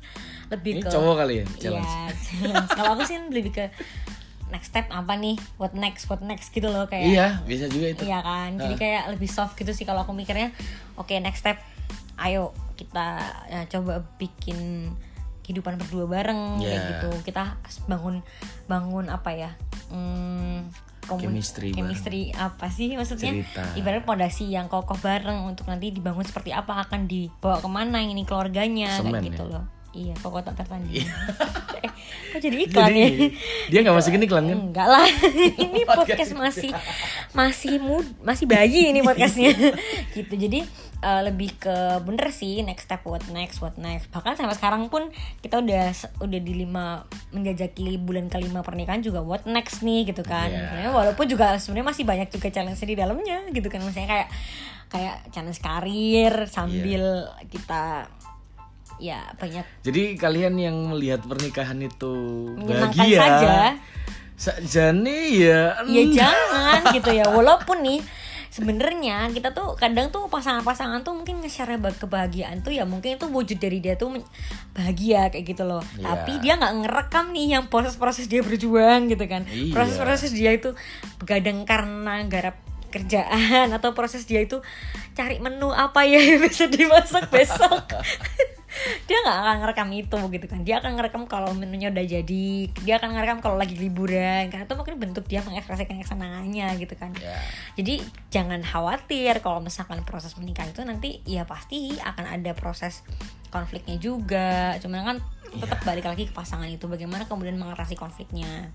lebih 0.48 0.78
ini 0.78 0.82
ke 0.82 0.88
cowok 0.88 1.14
kali 1.18 1.34
ya 1.34 1.44
Iya, 1.44 1.56
challenge 1.58 1.92
challenge. 2.22 2.68
kalau 2.70 2.90
aku 2.92 3.02
sih 3.04 3.16
lebih 3.28 3.52
ke 3.52 3.64
next 4.48 4.70
step 4.70 4.86
apa 4.88 5.12
nih, 5.14 5.34
what 5.56 5.72
next, 5.72 6.06
what 6.06 6.20
next 6.20 6.48
gitu 6.48 6.68
loh 6.68 6.86
kayak. 6.86 7.06
iya 7.06 7.26
bisa 7.42 7.66
juga 7.66 7.90
itu 7.90 8.02
Iya 8.04 8.20
kan, 8.20 8.50
jadi 8.54 8.74
kayak 8.76 9.02
lebih 9.10 9.26
soft 9.26 9.54
gitu 9.54 9.72
sih 9.72 9.82
kalau 9.82 10.02
aku 10.02 10.12
mikirnya. 10.12 10.54
Oke 10.94 11.18
next 11.18 11.42
step, 11.42 11.58
ayo 12.16 12.54
kita 12.74 13.18
ya, 13.48 13.60
coba 13.68 14.04
bikin 14.14 14.90
kehidupan 15.42 15.76
berdua 15.76 16.06
bareng 16.06 16.58
kayak 16.58 16.70
Ya. 16.72 16.86
gitu. 16.94 17.10
Kita 17.22 17.58
bangun 17.84 18.22
bangun 18.64 19.06
apa 19.08 19.30
ya? 19.32 19.50
Hmm, 19.88 20.70
komun- 21.04 21.30
Chemistry 21.30 21.70
bareng. 21.70 21.76
chemistry 21.76 22.22
apa 22.30 22.66
sih 22.68 22.92
maksudnya? 22.92 23.30
Cerita. 23.32 23.62
Ibarat 23.74 24.02
pondasi 24.02 24.44
yang 24.46 24.66
kokoh 24.66 24.96
bareng 24.96 25.44
untuk 25.44 25.66
nanti 25.66 25.88
dibangun 25.88 26.22
seperti 26.22 26.50
apa 26.50 26.82
akan 26.82 27.04
dibawa 27.04 27.58
ke 27.58 27.68
mana 27.68 28.00
ini 28.00 28.22
keluarganya 28.22 28.96
Semen 28.96 29.12
kayak 29.14 29.24
gitu 29.30 29.44
ya? 29.44 29.52
loh. 29.54 29.64
Iya, 29.94 30.14
kok 30.18 30.42
tak 30.42 30.58
tertanding. 30.58 31.06
eh, 31.86 31.90
kok 32.34 32.40
jadi 32.42 32.56
iklan 32.66 32.90
Jadi 32.90 32.98
ya? 32.98 33.08
dia 33.70 33.78
nggak 33.86 33.94
masukin 33.94 34.26
iklan 34.26 34.44
kan? 34.50 34.58
Enggak 34.58 34.88
lah. 34.90 35.06
ini 35.64 35.86
podcast 35.86 36.34
masih 36.34 36.70
masih 37.30 37.78
mud 37.78 38.02
masih 38.26 38.50
bayi 38.50 38.90
ini 38.90 39.06
podcastnya. 39.06 39.54
gitu. 40.10 40.34
Jadi 40.34 40.66
eh, 40.98 41.20
lebih 41.30 41.54
ke 41.62 42.02
bener 42.02 42.34
sih 42.34 42.66
next 42.66 42.90
step 42.90 43.06
what 43.06 43.22
next 43.30 43.62
what 43.62 43.78
next. 43.78 44.10
Bahkan 44.10 44.34
sampai 44.34 44.58
sekarang 44.58 44.90
pun 44.90 45.14
kita 45.38 45.62
udah 45.62 45.94
udah 46.26 46.40
di 46.42 46.52
lima 46.66 47.06
menjajaki 47.30 47.94
bulan 48.02 48.26
kelima 48.26 48.66
pernikahan 48.66 48.98
juga 48.98 49.22
what 49.22 49.46
next 49.46 49.86
nih 49.86 50.10
gitu 50.10 50.26
kan. 50.26 50.50
Iya. 50.50 50.86
Ya, 50.86 50.88
walaupun 50.90 51.30
juga 51.30 51.54
sebenarnya 51.62 51.94
masih 51.94 52.02
banyak 52.02 52.28
juga 52.34 52.50
challenge 52.50 52.82
di 52.82 52.98
dalamnya 52.98 53.46
gitu 53.54 53.70
kan. 53.70 53.78
Misalnya 53.78 54.10
kayak 54.10 54.28
kayak 54.90 55.16
challenge 55.30 55.62
karir 55.62 56.50
sambil 56.50 57.30
kita 57.46 58.10
ya 58.96 59.20
banyak 59.34 59.64
Jadi 59.80 60.14
kalian 60.14 60.54
yang 60.56 60.76
melihat 60.86 61.20
pernikahan 61.20 61.78
itu 61.78 62.14
bahagia 62.58 63.16
saja. 63.16 63.54
Sajane 64.34 65.30
ya 65.32 65.78
ya 65.84 66.02
jangan 66.12 66.80
gitu 66.96 67.10
ya 67.12 67.26
walaupun 67.28 67.80
nih 67.80 68.00
sebenarnya 68.48 69.30
kita 69.30 69.50
tuh 69.50 69.74
kadang 69.74 70.10
tuh 70.10 70.26
pasangan-pasangan 70.26 71.02
tuh 71.02 71.10
mungkin 71.12 71.38
nge-share 71.38 71.74
ba- 71.76 71.90
kebahagiaan 71.92 72.58
tuh 72.60 72.70
ya 72.70 72.82
mungkin 72.82 73.14
itu 73.14 73.26
wujud 73.26 73.58
dari 73.58 73.78
dia 73.78 73.94
tuh 73.94 74.14
bahagia 74.70 75.26
kayak 75.28 75.42
gitu 75.48 75.62
loh 75.64 75.82
Iya. 75.92 76.06
tapi 76.08 76.38
dia 76.38 76.54
nggak 76.54 76.74
ngerekam 76.80 77.30
nih 77.30 77.46
yang 77.52 77.64
proses-proses 77.66 78.26
dia 78.26 78.40
berjuang 78.40 79.06
gitu 79.08 79.22
kan 79.24 79.42
Iya. 79.44 79.70
proses-proses 79.70 80.30
dia 80.30 80.50
itu 80.50 80.70
begadang 81.18 81.62
karena 81.64 82.22
garap 82.24 82.54
kerjaan 82.90 83.70
atau 83.70 83.90
proses 83.90 84.22
dia 84.22 84.38
itu 84.40 84.62
cari 85.12 85.38
menu 85.38 85.68
apa 85.68 86.02
ya 86.02 86.14
yang 86.16 86.38
bisa 86.40 86.66
dimasak 86.66 87.26
besok 87.28 87.90
dia 89.06 89.16
nggak 89.22 89.38
akan 89.38 89.56
ngerekam 89.62 89.88
itu 89.94 90.18
gitu 90.34 90.46
kan. 90.50 90.60
Dia 90.66 90.74
akan 90.82 90.90
ngerekam 90.98 91.22
kalau 91.30 91.50
menunya 91.54 91.88
udah 91.94 92.04
jadi. 92.04 92.46
Dia 92.84 92.94
akan 92.98 93.10
ngerekam 93.14 93.38
kalau 93.40 93.56
lagi 93.56 93.76
liburan. 93.78 94.50
Karena 94.50 94.64
itu 94.66 94.74
mungkin 94.74 94.94
bentuk 94.98 95.24
dia 95.26 95.40
mengekspresikan 95.46 95.98
kesenangannya 96.00 96.68
gitu 96.80 96.94
kan. 96.98 97.14
Ya. 97.18 97.38
jadi 97.78 98.02
jangan 98.28 98.60
khawatir 98.66 99.38
kalau 99.40 99.62
misalkan 99.62 100.02
proses 100.02 100.34
menikah 100.36 100.66
itu 100.66 100.82
nanti 100.82 101.22
ya 101.24 101.46
pasti 101.46 101.94
akan 101.96 102.40
ada 102.40 102.52
proses 102.56 103.06
konfliknya 103.54 103.96
juga. 104.02 104.74
Cuman 104.82 105.02
kan 105.04 105.16
tetap 105.54 105.78
Iya. 105.82 105.86
balik 105.86 106.04
lagi 106.10 106.24
ke 106.26 106.34
pasangan 106.34 106.66
itu. 106.66 106.90
Bagaimana 106.90 107.30
kemudian 107.30 107.54
mengatasi 107.54 107.94
konfliknya 107.94 108.74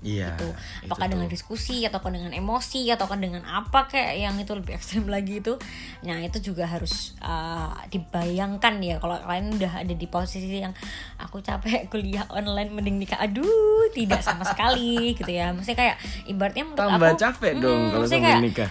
Iya. 0.00 0.32
gitu 0.40 0.48
itu 0.80 0.88
apakah 0.88 1.12
dengan 1.12 1.28
tuh. 1.28 1.34
diskusi 1.36 1.84
ataukah 1.84 2.08
dengan 2.08 2.32
emosi 2.32 2.88
ataukah 2.88 3.20
dengan 3.20 3.44
apa 3.44 3.84
kayak 3.84 4.16
yang 4.16 4.34
itu 4.40 4.52
lebih 4.56 4.72
ekstrem 4.80 5.04
lagi 5.04 5.44
itu 5.44 5.60
nah 6.00 6.16
itu 6.24 6.40
juga 6.40 6.64
harus 6.64 7.12
uh, 7.20 7.76
dibayangkan 7.92 8.80
ya 8.80 8.96
kalau 8.96 9.20
kalian 9.20 9.60
udah 9.60 9.84
ada 9.84 9.92
di 9.92 10.06
posisi 10.08 10.64
yang 10.64 10.72
aku 11.20 11.44
capek 11.44 11.92
kuliah 11.92 12.24
online 12.32 12.72
mending 12.72 12.96
nikah 12.96 13.20
aduh 13.20 13.92
tidak 13.92 14.24
sama 14.24 14.48
sekali 14.48 15.12
gitu 15.20 15.28
ya 15.28 15.52
maksudnya 15.52 15.76
kayak 15.76 15.96
ibaratnya 16.24 16.64
menurut 16.64 16.80
tambah 16.80 17.10
aku 17.12 17.20
capek 17.20 17.52
hmm, 17.52 17.60
dong 17.60 17.82
kalau 17.92 18.06
kayak 18.08 18.40
nikah. 18.40 18.70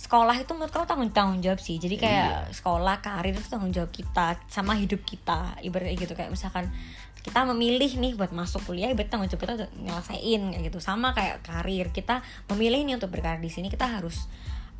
sekolah 0.00 0.36
itu 0.40 0.52
menurut 0.56 0.72
kamu 0.72 0.86
tanggung 0.88 1.12
tanggung 1.12 1.40
jawab 1.44 1.60
sih 1.60 1.76
jadi 1.76 1.96
kayak 2.00 2.28
Iya. 2.48 2.56
sekolah 2.56 3.04
karir 3.04 3.36
itu 3.36 3.48
tanggung 3.52 3.68
jawab 3.68 3.92
kita 3.92 4.40
sama 4.48 4.72
hidup 4.80 5.04
kita 5.04 5.60
ibaratnya 5.60 5.92
gitu 5.92 6.16
kayak 6.16 6.32
misalkan 6.32 6.72
kita 7.20 7.44
memilih 7.44 7.92
nih 7.94 8.12
buat 8.16 8.32
masuk 8.32 8.64
kuliah 8.64 8.88
ibarat 8.88 9.12
tanggung 9.12 9.28
jawab 9.28 9.44
kita 9.44 9.54
nyelesain 9.76 10.40
kayak 10.50 10.62
gitu 10.66 10.78
sama 10.80 11.12
kayak 11.12 11.44
karir 11.44 11.92
kita 11.92 12.24
memilih 12.48 12.80
nih 12.82 12.94
untuk 12.96 13.12
berkarir 13.12 13.38
di 13.38 13.52
sini 13.52 13.68
kita 13.68 13.84
harus 13.86 14.24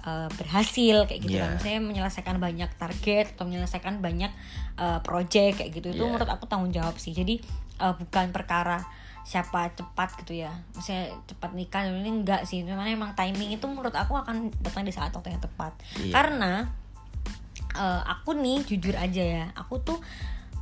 uh, 0.03 0.25
berhasil 0.35 1.05
kayak 1.05 1.21
gitu 1.21 1.37
Iya. 1.37 1.45
kan 1.45 1.51
misalnya 1.57 1.81
menyelesaikan 1.85 2.37
banyak 2.41 2.71
target 2.75 3.37
atau 3.37 3.45
menyelesaikan 3.45 4.01
banyak 4.01 4.33
uh, 4.77 5.05
project 5.05 5.61
kayak 5.61 5.71
gitu 5.71 5.93
itu 5.93 6.01
Iya. 6.01 6.09
menurut 6.09 6.29
aku 6.29 6.49
tanggung 6.49 6.73
jawab 6.73 6.97
sih 6.97 7.13
jadi 7.13 7.37
uh, 7.77 7.93
bukan 8.01 8.33
perkara 8.33 8.89
siapa 9.21 9.69
cepat 9.77 10.17
gitu 10.25 10.41
ya 10.41 10.49
misalnya 10.73 11.13
cepat 11.29 11.53
nikah 11.53 11.85
ini 11.85 12.25
enggak 12.25 12.49
sih 12.49 12.65
cuman 12.65 12.89
emang 12.89 13.13
timing 13.13 13.53
itu 13.53 13.69
menurut 13.69 13.93
aku 13.93 14.17
akan 14.17 14.49
datang 14.65 14.81
di 14.81 14.97
saat 14.97 15.13
waktu 15.13 15.37
yang 15.37 15.45
tepat 15.45 15.77
Iya. 16.01 16.09
karena 16.11 16.53
eh, 17.71 18.03
aku 18.03 18.33
nih 18.35 18.65
jujur 18.65 18.97
aja 18.97 19.21
ya 19.23 19.45
aku 19.55 19.77
tuh 19.79 20.01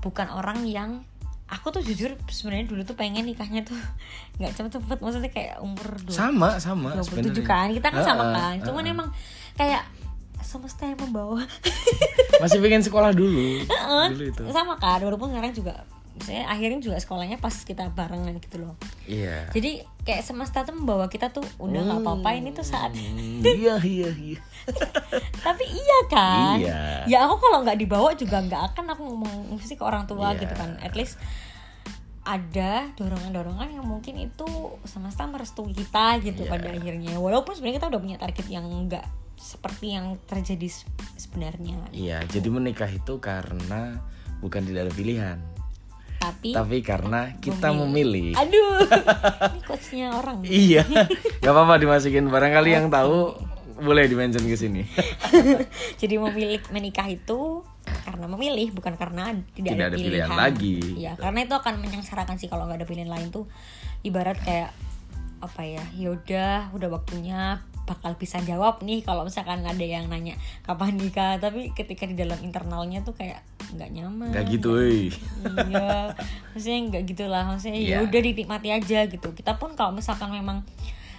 bukan 0.03 0.26
orang 0.29 0.66
yang 0.66 1.07
aku 1.49 1.72
tuh 1.72 1.80
jujur 1.80 2.12
sebenarnya 2.28 2.68
dulu 2.68 2.82
tuh 2.84 2.92
pengen 2.92 3.24
nikahnya 3.24 3.64
tuh 3.64 3.76
nggak 4.38 4.53
cepet-cepet 4.53 4.99
maksudnya 5.01 5.32
kayak 5.32 5.57
umur 5.59 5.88
dua 5.99 6.12
Sama, 6.14 6.49
sama 6.61 6.92
27 6.94 7.09
sebenarnya. 7.09 7.42
kan 7.42 7.66
kita 7.72 7.88
kan 7.88 8.03
sama 8.03 8.24
Heeh, 8.24 8.34
kan 8.36 8.55
cuman 8.68 8.82
heeh. 8.84 8.94
emang 8.94 9.09
kayak 9.55 9.82
semesta 10.38 10.84
yang 10.84 10.96
membawa 10.99 11.44
Masih 12.38 12.62
pengen 12.62 12.80
sekolah 12.80 13.11
dulu. 13.12 13.59
Heeh, 13.66 14.05
dulu 14.14 14.24
itu. 14.24 14.42
sama 14.49 14.78
kan 14.78 15.03
walaupun 15.03 15.28
sekarang 15.28 15.53
juga 15.53 15.74
misalnya 16.18 16.44
akhirnya 16.46 16.80
juga 16.80 16.96
sekolahnya 16.96 17.38
pas 17.38 17.54
kita 17.56 17.88
barengan 17.88 18.34
gitu 18.36 18.58
loh 18.58 18.74
Iya. 19.04 19.48
jadi 19.48 19.70
kayak 20.02 20.22
semesta 20.22 20.60
tuh 20.60 20.74
membawa 20.74 21.06
kita 21.06 21.30
tuh 21.30 21.44
udah 21.56 21.80
nggak 21.80 22.00
apa-apa 22.02 22.30
ini 22.34 22.50
tuh 22.50 22.62
saat 22.62 22.92
Hmm, 22.92 23.40
Iya 23.40 23.78
iya 23.80 24.08
iya. 24.10 24.40
tapi 25.46 25.64
iya 25.64 25.98
kan 26.06 26.56
Iya. 26.58 26.80
ya 27.06 27.18
aku 27.22 27.38
kalau 27.38 27.62
nggak 27.62 27.78
dibawa 27.78 28.12
juga 28.12 28.38
nggak 28.38 28.62
akan 28.72 28.84
aku 28.90 29.02
ngomong 29.04 29.34
mesti 29.54 29.74
ke 29.74 29.82
orang 29.82 30.04
tua 30.04 30.32
Iya. 30.32 30.40
gitu 30.42 30.54
kan 30.54 30.76
at 30.78 30.92
least 30.92 31.16
ada 32.22 32.92
dorongan-dorongan 32.92 33.72
yang 33.72 33.86
mungkin 33.86 34.20
itu 34.20 34.44
semesta 34.84 35.24
merestui 35.24 35.72
kita 35.72 36.20
gitu 36.20 36.44
Iya. 36.44 36.50
pada 36.50 36.68
akhirnya 36.68 37.16
walaupun 37.16 37.56
sebenarnya 37.56 37.78
kita 37.78 37.88
udah 37.88 38.00
punya 38.00 38.16
target 38.18 38.46
yang 38.48 38.66
nggak 38.84 39.06
seperti 39.34 39.94
yang 39.94 40.18
terjadi 40.24 40.68
se- 40.68 40.84
sebenarnya 41.16 41.78
Iya, 41.88 42.20
jadi 42.26 42.48
menikah 42.48 42.90
itu 42.90 43.16
karena 43.18 44.02
bukan 44.38 44.62
tidak 44.62 44.86
ada 44.86 44.92
pilihan, 44.92 45.38
tapi 46.18 46.50
tapi 46.50 46.82
karena 46.82 47.34
kita 47.38 47.70
memilih. 47.70 48.34
aduh 48.34 48.84
ini 49.54 49.60
quotesnya 49.64 50.06
orang 50.18 50.42
Iya, 50.44 50.82
gak 51.40 51.52
apa-apa 51.54 51.78
dimasukin. 51.78 52.26
Barangkali 52.28 52.74
yang 52.74 52.90
tahu 52.90 53.34
boleh 53.78 54.10
dimention 54.10 54.42
ke 54.42 54.58
sini. 54.58 54.82
jadi 56.02 56.18
memilih 56.18 56.58
menikah 56.74 57.06
itu 57.06 57.62
karena 58.04 58.26
memilih 58.28 58.74
bukan 58.74 58.98
karena 58.98 59.32
tidak, 59.54 59.78
Tidak 59.78 59.86
ada 59.94 59.96
pilihan 59.96 60.32
lagi. 60.34 60.76
Iya, 60.98 61.12
karena 61.14 61.46
itu 61.46 61.54
akan 61.54 61.74
menyengsarakan 61.78 62.36
sih 62.36 62.50
kalau 62.50 62.66
nggak 62.66 62.82
ada 62.82 62.88
pilihan 62.88 63.08
lain 63.08 63.30
tuh 63.30 63.46
ibarat 64.02 64.38
kayak 64.42 64.74
apa 65.38 65.62
ya 65.62 65.84
yaudah 65.94 66.74
udah 66.74 66.88
waktunya 66.90 67.62
bakal 67.89 68.12
bisa 68.14 68.36
jawab 68.45 68.84
nih 68.84 69.01
kalau 69.01 69.24
misalkan 69.24 69.64
ada 69.64 69.80
yang 69.80 70.05
nanya 70.07 70.36
kapan 70.61 70.93
nikah 70.95 71.41
tapi 71.41 71.72
ketika 71.72 72.05
di 72.05 72.12
dalam 72.12 72.36
internalnya 72.39 73.01
tuh 73.01 73.16
kayak 73.16 73.41
nggak 73.72 73.89
nyaman 73.91 74.28
Gak 74.28 74.45
gitu, 74.53 74.76
woi. 74.76 75.09
iya 75.72 76.12
maksudnya 76.53 76.78
nggak 76.89 77.05
gitulah 77.05 77.43
maksudnya 77.49 77.80
Iya. 77.80 77.97
ya 77.97 78.05
udah 78.05 78.20
dinikmati 78.20 78.68
aja 78.68 79.09
gitu 79.09 79.32
kita 79.32 79.57
pun 79.57 79.72
kalau 79.72 79.97
misalkan 79.97 80.28
memang 80.28 80.61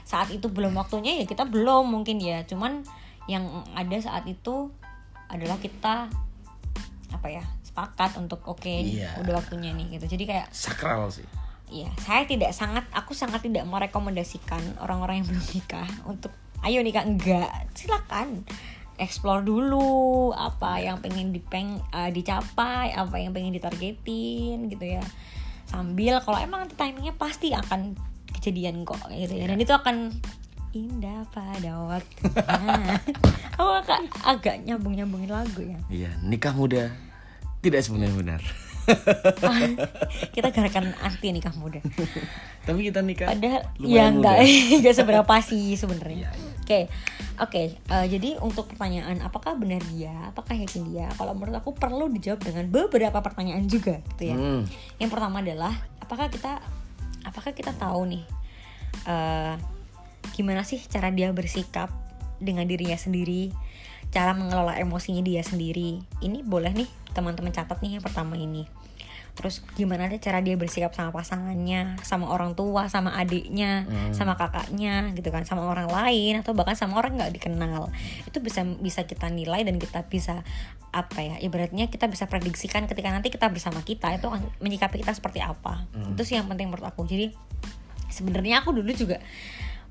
saat 0.05 0.29
itu 0.29 0.45
belum 0.45 0.73
waktunya 0.73 1.21
ya 1.21 1.25
kita 1.25 1.45
belum 1.45 1.89
mungkin 1.89 2.21
ya 2.21 2.45
cuman 2.45 2.85
yang 3.25 3.45
ada 3.73 3.97
saat 3.97 4.25
itu 4.25 4.69
adalah 5.25 5.57
kita 5.57 6.09
apa 7.09 7.27
ya 7.29 7.41
sepakat 7.61 8.17
untuk 8.17 8.41
oke 8.45 8.65
Iya. 8.69 9.17
udah 9.21 9.41
waktunya 9.41 9.73
nih 9.73 9.97
gitu 9.97 10.05
jadi 10.17 10.23
kayak 10.25 10.47
Sakral 10.49 11.09
sih. 11.09 11.25
Iya, 11.69 11.85
saya 12.01 12.25
tidak 12.25 12.49
sangat, 12.49 12.81
aku 12.89 13.13
sangat 13.13 13.45
tidak 13.45 13.61
merekomendasikan 13.69 14.81
orang-orang 14.81 15.21
yang 15.21 15.29
belum 15.29 15.45
nikah 15.53 15.85
untuk 16.09 16.33
ayo 16.65 16.79
nikah 16.83 17.05
enggak, 17.07 17.51
silakan 17.77 18.43
explore 18.99 19.41
dulu 19.41 20.29
apa 20.35 20.83
yang 20.83 20.99
pengen 20.99 21.31
dipeng 21.31 21.79
eh, 21.95 22.11
dicapai, 22.11 22.91
apa 22.93 23.15
yang 23.15 23.31
pengen 23.31 23.55
ditargetin 23.55 24.67
gitu 24.67 24.85
ya. 24.85 25.03
Sambil 25.65 26.19
kalau 26.21 26.37
emang 26.37 26.67
nanti 26.67 26.75
timingnya 26.75 27.15
pasti 27.15 27.55
akan 27.55 27.95
kejadian 28.35 28.83
kok 28.83 28.99
gitu 29.09 29.33
ya. 29.33 29.47
Dan 29.47 29.57
itu 29.57 29.71
akan 29.71 30.11
indah 30.75 31.25
pada 31.33 31.81
waktunya. 31.81 33.01
aku 33.57 33.71
agak, 33.81 33.99
agak 34.21 34.55
nyambung-nyambungin 34.67 35.31
lagu 35.31 35.61
ya. 35.65 35.79
Iya, 35.89 36.11
nikah 36.21 36.53
muda 36.53 36.93
tidak 37.63 37.81
sebenarnya 37.81 38.15
benar. 38.15 38.41
Kita 40.35 40.47
gerakan 40.53 40.93
anti 41.01 41.29
nikah 41.31 41.53
muda. 41.57 41.79
Tapi 42.65 42.79
kita 42.85 43.01
nikah 43.01 43.33
Padahal 43.33 43.61
ya 43.81 44.09
enggak 44.11 44.45
enggak 44.81 44.95
seberapa 44.95 45.33
sih 45.41 45.73
sebenarnya. 45.79 46.29
Iya, 46.29 46.31
iya. 46.33 46.51
Oke. 46.61 46.79
Oke, 47.39 47.79
eh, 47.79 48.05
jadi 48.11 48.35
untuk 48.43 48.67
pertanyaan 48.75 49.23
apakah 49.23 49.55
benar 49.55 49.79
dia, 49.95 50.11
apakah 50.27 50.59
yakin 50.59 50.91
dia? 50.91 51.07
Kalau 51.15 51.31
menurut 51.31 51.55
aku 51.55 51.71
perlu 51.71 52.11
dijawab 52.11 52.43
dengan 52.43 52.67
beberapa 52.67 53.23
pertanyaan 53.23 53.63
juga 53.63 54.03
gitu 54.11 54.35
ya. 54.35 54.35
Hmm. 54.35 54.67
Yang 54.99 55.09
pertama 55.15 55.39
adalah 55.39 55.71
apakah 56.03 56.27
kita 56.27 56.59
apakah 57.23 57.55
kita 57.55 57.71
tahu 57.79 58.11
nih 58.11 58.23
eh 59.07 59.55
gimana 60.35 60.67
sih 60.67 60.83
cara 60.83 61.15
dia 61.15 61.31
bersikap 61.31 61.87
dengan 62.43 62.67
dirinya 62.67 62.99
sendiri, 62.99 63.55
cara 64.11 64.35
mengelola 64.35 64.75
emosinya 64.75 65.23
dia 65.23 65.39
sendiri. 65.39 66.03
Ini 66.19 66.43
boleh 66.43 66.75
nih 66.75 66.89
teman-teman 67.13 67.51
catat 67.53 67.79
nih 67.81 67.97
yang 67.97 68.03
pertama 68.03 68.37
ini. 68.37 68.67
Terus 69.39 69.63
gimana 69.79 70.11
deh 70.11 70.19
cara 70.19 70.43
dia 70.43 70.59
bersikap 70.59 70.91
sama 70.91 71.15
pasangannya, 71.15 71.95
sama 72.03 72.27
orang 72.27 72.59
tua, 72.59 72.91
sama 72.91 73.15
adiknya, 73.15 73.87
sama 74.11 74.35
kakaknya 74.35 75.15
gitu 75.15 75.31
kan, 75.31 75.47
sama 75.47 75.63
orang 75.63 75.87
lain 75.87 76.43
atau 76.43 76.51
bahkan 76.51 76.75
sama 76.75 76.99
orang 76.99 77.15
nggak 77.15 77.39
dikenal. 77.39 77.87
Itu 78.27 78.43
bisa 78.43 78.67
bisa 78.67 79.07
kita 79.07 79.31
nilai 79.31 79.63
dan 79.63 79.79
kita 79.79 80.03
bisa 80.11 80.43
apa 80.89 81.21
ya 81.21 81.35
ibaratnya 81.39 81.85
kita 81.87 82.09
bisa 82.09 82.25
prediksikan 82.25 82.89
ketika 82.89 83.13
nanti 83.13 83.29
kita 83.29 83.45
bersama 83.47 83.85
kita 83.85 84.09
itu 84.17 84.25
akan 84.27 84.43
menyikapi 84.59 84.99
kita 84.99 85.15
seperti 85.15 85.39
apa. 85.39 85.87
Itu 85.95 86.27
sih 86.27 86.35
yang 86.35 86.51
penting 86.51 86.67
menurut 86.67 86.91
aku. 86.91 87.07
Jadi 87.07 87.31
sebenarnya 88.11 88.59
aku 88.65 88.75
dulu 88.75 88.91
juga 88.91 89.23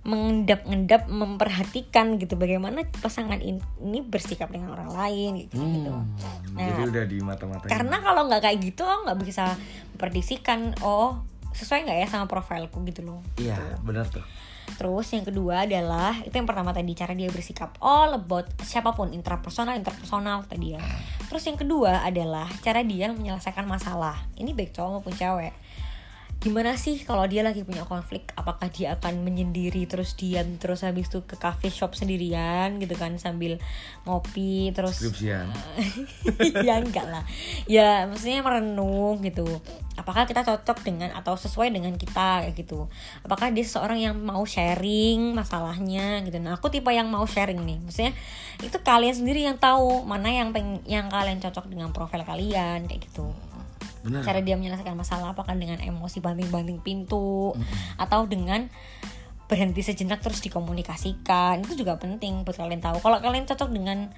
mengendap-endap 0.08 1.04
memperhatikan 1.06 2.16
gitu 2.16 2.40
bagaimana 2.40 2.88
pasangan 3.04 3.44
in- 3.44 3.60
ini 3.78 4.00
bersikap 4.00 4.48
dengan 4.48 4.72
orang 4.72 4.88
lain 4.88 5.44
gitu. 5.44 5.60
gitu. 5.60 5.92
Hmm, 5.92 6.08
Nah, 6.56 6.64
jadi 6.64 6.82
udah 6.88 7.04
di 7.04 7.18
mata-mata 7.20 7.68
Karena 7.68 8.00
kalau 8.00 8.24
nggak 8.24 8.40
kayak 8.40 8.58
gitu 8.64 8.88
nggak 8.88 9.20
bisa 9.20 9.52
memprediksikan 9.92 10.80
oh 10.80 11.20
sesuai 11.52 11.84
nggak 11.84 11.98
ya 12.02 12.06
sama 12.08 12.24
profilku 12.24 12.80
gitu 12.88 13.04
loh. 13.04 13.20
Iya, 13.36 13.60
benar 13.84 14.08
tuh. 14.08 14.24
Terus 14.68 15.08
yang 15.12 15.24
kedua 15.24 15.64
adalah 15.64 16.12
itu 16.20 16.32
yang 16.32 16.44
pertama 16.44 16.76
tadi 16.76 16.92
cara 16.92 17.16
dia 17.16 17.32
bersikap 17.32 17.72
all 17.80 18.12
about 18.14 18.48
siapa 18.60 18.92
pun 18.92 19.12
intrapersonal 19.12 19.76
interpersonal 19.76 20.44
tadi 20.44 20.76
ya. 20.76 20.80
Terus 21.28 21.44
yang 21.48 21.56
kedua 21.56 22.04
adalah 22.04 22.48
cara 22.60 22.84
dia 22.84 23.08
menyelesaikan 23.12 23.64
masalah. 23.64 24.28
Ini 24.36 24.52
baik 24.52 24.76
cowok 24.76 25.00
maupun 25.00 25.14
cewek. 25.16 25.52
Gimana 26.38 26.78
sih 26.78 27.02
kalau 27.02 27.26
dia 27.26 27.42
lagi 27.42 27.66
punya 27.66 27.82
konflik? 27.82 28.30
Apakah 28.38 28.70
dia 28.70 28.94
akan 28.94 29.26
menyendiri 29.26 29.90
terus 29.90 30.14
diam 30.14 30.54
terus 30.62 30.86
habis 30.86 31.10
itu 31.10 31.26
ke 31.26 31.34
cafe 31.34 31.66
shop 31.66 31.98
sendirian 31.98 32.78
gitu 32.78 32.94
kan 32.94 33.18
sambil 33.18 33.58
ngopi 34.06 34.70
terus 34.70 35.02
Skripsian. 35.02 35.50
ya 36.66 36.78
enggak 36.78 37.10
lah. 37.10 37.26
Ya 37.66 38.06
maksudnya 38.06 38.46
merenung 38.46 39.18
gitu. 39.26 39.50
Apakah 39.98 40.30
kita 40.30 40.46
cocok 40.46 40.86
dengan 40.86 41.10
atau 41.10 41.34
sesuai 41.34 41.74
dengan 41.74 41.98
kita 41.98 42.46
kayak 42.46 42.54
gitu. 42.54 42.86
Apakah 43.26 43.50
dia 43.50 43.66
seseorang 43.66 43.98
yang 43.98 44.14
mau 44.14 44.46
sharing 44.46 45.34
masalahnya 45.34 46.22
gitu. 46.22 46.38
Nah 46.38 46.54
aku 46.54 46.70
tipe 46.70 46.94
yang 46.94 47.10
mau 47.10 47.26
sharing 47.26 47.58
nih. 47.66 47.82
Maksudnya 47.82 48.14
itu 48.62 48.78
kalian 48.86 49.14
sendiri 49.18 49.42
yang 49.42 49.58
tahu 49.58 50.06
mana 50.06 50.30
yang 50.30 50.54
peng 50.54 50.86
yang 50.86 51.10
kalian 51.10 51.42
cocok 51.42 51.66
dengan 51.66 51.90
profil 51.90 52.22
kalian 52.22 52.86
kayak 52.86 53.10
gitu 53.10 53.26
Benar. 54.02 54.22
cara 54.22 54.38
dia 54.40 54.54
menyelesaikan 54.54 54.94
masalah 54.94 55.34
apakah 55.34 55.58
dengan 55.58 55.82
emosi 55.82 56.22
banting-banting 56.22 56.80
pintu 56.82 57.54
atau 57.98 58.24
dengan 58.30 58.70
berhenti 59.48 59.80
sejenak 59.80 60.20
terus 60.20 60.44
dikomunikasikan 60.44 61.64
itu 61.64 61.82
juga 61.82 61.96
penting 61.96 62.44
buat 62.44 62.54
kalian 62.54 62.84
tahu 62.84 63.00
kalau 63.00 63.16
kalian 63.18 63.48
cocok 63.48 63.72
dengan 63.72 64.12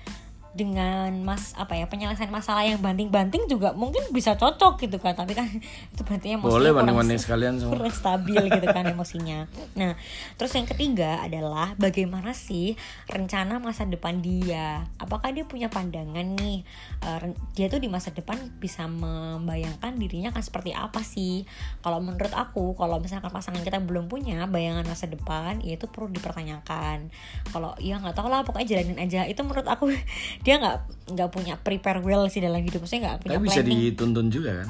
dengan 0.51 1.15
mas 1.23 1.55
apa 1.55 1.79
ya 1.79 1.87
penyelesaian 1.87 2.31
masalah 2.31 2.67
yang 2.67 2.83
banting-banting 2.83 3.47
juga 3.47 3.71
mungkin 3.71 4.03
bisa 4.11 4.35
cocok 4.35 4.83
gitu 4.83 4.99
kan. 4.99 5.15
Tapi 5.15 5.33
kan 5.39 5.47
itu 5.95 6.03
berarti 6.03 6.35
emosinya 6.35 6.55
Boleh 6.59 6.71
banding-banding 6.75 7.21
sekalian 7.23 7.55
semua. 7.63 7.79
kurang 7.79 7.95
stabil 7.95 8.43
gitu 8.51 8.67
kan 8.67 8.85
emosinya. 8.91 9.47
Nah 9.79 9.95
terus 10.35 10.51
yang 10.59 10.67
ketiga 10.67 11.23
adalah 11.23 11.79
bagaimana 11.79 12.35
sih 12.35 12.75
rencana 13.07 13.63
masa 13.63 13.87
depan 13.87 14.19
dia? 14.19 14.91
Apakah 14.99 15.31
dia 15.31 15.47
punya 15.47 15.71
pandangan 15.71 16.27
nih? 16.35 16.67
Eh, 17.07 17.19
dia 17.55 17.67
tuh 17.71 17.79
di 17.79 17.87
masa 17.87 18.11
depan 18.11 18.37
bisa 18.59 18.91
membayangkan 18.91 19.95
dirinya 19.95 20.35
akan 20.35 20.43
seperti 20.43 20.75
apa 20.75 21.01
sih? 21.07 21.47
Kalau 21.81 22.03
menurut 22.03 22.35
aku 22.35 22.75
kalau 22.75 22.99
misalkan 22.99 23.31
pasangan 23.31 23.63
kita 23.63 23.79
belum 23.79 24.11
punya 24.11 24.51
bayangan 24.51 24.83
masa 24.83 25.07
depan 25.07 25.63
ya 25.63 25.79
itu 25.79 25.87
perlu 25.87 26.11
dipertanyakan. 26.11 27.09
Kalau 27.55 27.79
ya 27.79 28.03
nggak 28.03 28.19
tahu 28.19 28.27
lah 28.27 28.43
pokoknya 28.43 28.67
jalanin 28.77 28.99
aja. 28.99 29.25
Itu 29.31 29.47
menurut 29.47 29.67
aku 29.71 29.95
dia 30.41 30.55
nggak 30.57 30.77
nggak 31.11 31.29
punya 31.29 31.55
prepare 31.57 32.01
well 32.01 32.25
sih 32.27 32.41
dalam 32.41 32.61
hidup 32.61 32.81
maksudnya 32.81 33.03
nggak 33.13 33.19
punya 33.23 33.37
Tapi 33.37 33.45
bisa 33.45 33.61
planning 33.61 33.81
dituntun 33.87 34.27
juga 34.29 34.51
kan? 34.65 34.69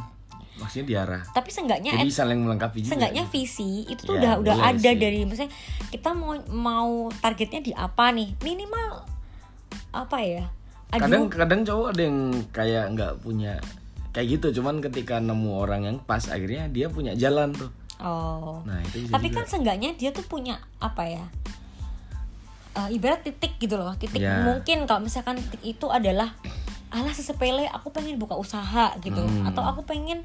Maksudnya 0.60 0.86
diarah. 0.86 1.22
tapi 1.32 1.48
seenggaknya 1.48 1.92
Jadi 1.96 2.12
saling 2.12 2.40
melengkapi 2.44 2.84
juga. 2.84 2.90
Seenggaknya 2.92 3.24
visi 3.26 3.88
itu 3.88 4.02
tuh 4.04 4.12
Ya, 4.12 4.20
udah 4.20 4.32
udah 4.44 4.56
ada 4.68 4.90
sih. 4.92 4.98
dari 4.98 5.24
maksudnya 5.24 5.52
kita 5.88 6.10
mau 6.12 6.36
mau 6.52 6.90
targetnya 7.16 7.60
di 7.60 7.72
apa 7.72 8.12
nih 8.12 8.36
minimal 8.40 9.08
apa 9.90 10.18
ya 10.20 10.44
aduh 10.90 11.00
Kadang 11.06 11.24
kadang 11.30 11.60
cowok 11.64 11.86
ada 11.94 12.02
yang 12.02 12.18
kayak 12.50 12.84
nggak 12.92 13.12
punya 13.22 13.52
kayak 14.10 14.26
gitu, 14.36 14.58
cuman 14.58 14.82
ketika 14.82 15.22
nemu 15.22 15.54
orang 15.54 15.86
yang 15.86 15.96
pas 16.02 16.26
akhirnya 16.26 16.66
dia 16.66 16.90
punya 16.90 17.14
jalan 17.14 17.54
tuh. 17.54 17.70
oh 18.02 18.58
Nah, 18.66 18.82
itu 18.82 19.06
bisa 19.06 19.14
tapi 19.14 19.30
juga. 19.30 19.36
kan 19.38 19.44
seenggaknya 19.46 19.90
dia 19.94 20.10
tuh 20.10 20.26
punya 20.26 20.58
apa 20.76 21.06
ya 21.06 21.24
Eh, 22.70 22.94
ibarat 22.94 23.20
titik 23.20 23.58
gitu 23.58 23.74
loh 23.74 23.92
titik 23.94 24.22
Ya. 24.22 24.46
mungkin 24.46 24.86
kalau 24.86 25.02
misalkan 25.02 25.34
titik 25.40 25.74
itu 25.74 25.90
adalah 25.90 26.38
alah 26.88 27.10
sesepele 27.10 27.66
aku 27.66 27.90
pengen 27.90 28.14
buka 28.14 28.34
usaha 28.34 28.94
gitu 28.98 29.18
Hmm. 29.18 29.42
atau 29.44 29.62
aku 29.64 29.82
pengen 29.84 30.22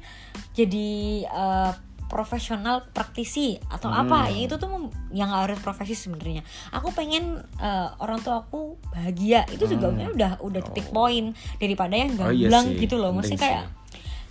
jadi 0.52 0.90
eh, 1.24 1.72
profesional 2.06 2.86
praktisi 2.88 3.58
atau 3.66 3.90
apa 3.90 4.24
Hmm. 4.24 4.32
ya 4.32 4.40
itu 4.40 4.54
tuh 4.56 4.70
yang 5.10 5.26
harus 5.28 5.58
profesi 5.58 5.92
sebenarnya 5.92 6.46
aku 6.70 6.90
pengen 6.90 7.38
eh, 7.58 7.88
orang 7.98 8.18
tua 8.20 8.40
aku 8.40 8.78
bahagia 8.88 9.42
itu 9.48 9.66
juga 9.66 9.90
sebenarnya 9.90 10.12
udah 10.12 10.32
udah 10.40 10.60
titik 10.64 10.86
poin 10.92 11.24
daripada 11.56 11.94
yang 11.94 12.14
Hmm. 12.14 12.26
Oh, 12.26 12.32
iya 12.32 12.46
sih. 12.62 12.78
gitu 12.78 12.94
loh 12.96 13.10
maksudnya 13.10 13.42
sih. 13.66 13.66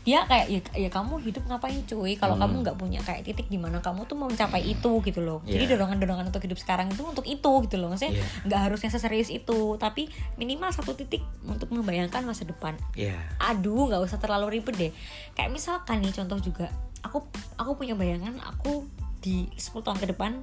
Dia 0.06 0.22
kayak 0.30 0.48
ya, 0.54 0.62
ya 0.86 0.90
kamu 0.94 1.18
hidup 1.26 1.50
ngapain 1.50 1.82
cuy? 1.90 2.14
Kalau 2.14 2.38
kamu 2.38 2.62
nggak 2.62 2.78
punya 2.78 3.02
kayak 3.02 3.26
titik 3.26 3.50
di 3.50 3.58
mana 3.58 3.82
kamu 3.82 4.06
tuh 4.06 4.14
mau 4.14 4.30
mencapai 4.30 4.62
itu 4.62 5.02
gitu 5.02 5.20
loh. 5.26 5.42
Jadi 5.44 5.66
Iya. 5.66 5.74
dorongan-dorongan 5.74 6.30
untuk 6.30 6.46
hidup 6.46 6.62
sekarang 6.62 6.94
itu 6.94 7.02
untuk 7.02 7.26
itu 7.26 7.52
gitu 7.66 7.76
loh. 7.82 7.90
Maksudnya 7.90 8.22
Iya. 8.22 8.26
nggak 8.46 8.62
harusnya 8.70 8.90
seserius 8.94 9.34
itu 9.34 9.82
tapi 9.82 10.06
minimal 10.38 10.70
satu 10.70 10.94
titik 10.94 11.26
untuk 11.42 11.74
membayangkan 11.74 12.22
masa 12.22 12.46
depan. 12.46 12.78
Iya. 12.94 13.18
aduh 13.42 13.90
nggak 13.90 14.06
usah 14.06 14.22
terlalu 14.22 14.62
ribet 14.62 14.78
deh. 14.78 14.92
Kayak 15.34 15.50
misalkan 15.50 16.06
nih 16.06 16.14
contoh 16.14 16.38
juga 16.38 16.70
aku 17.02 17.26
aku 17.58 17.74
punya 17.74 17.98
bayangan 17.98 18.38
aku 18.46 18.86
di 19.26 19.50
10 19.58 19.82
tahun 19.82 19.98
ke 19.98 20.14
depan 20.14 20.38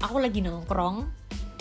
aku 0.00 0.16
lagi 0.24 0.40
nongkrong 0.40 1.04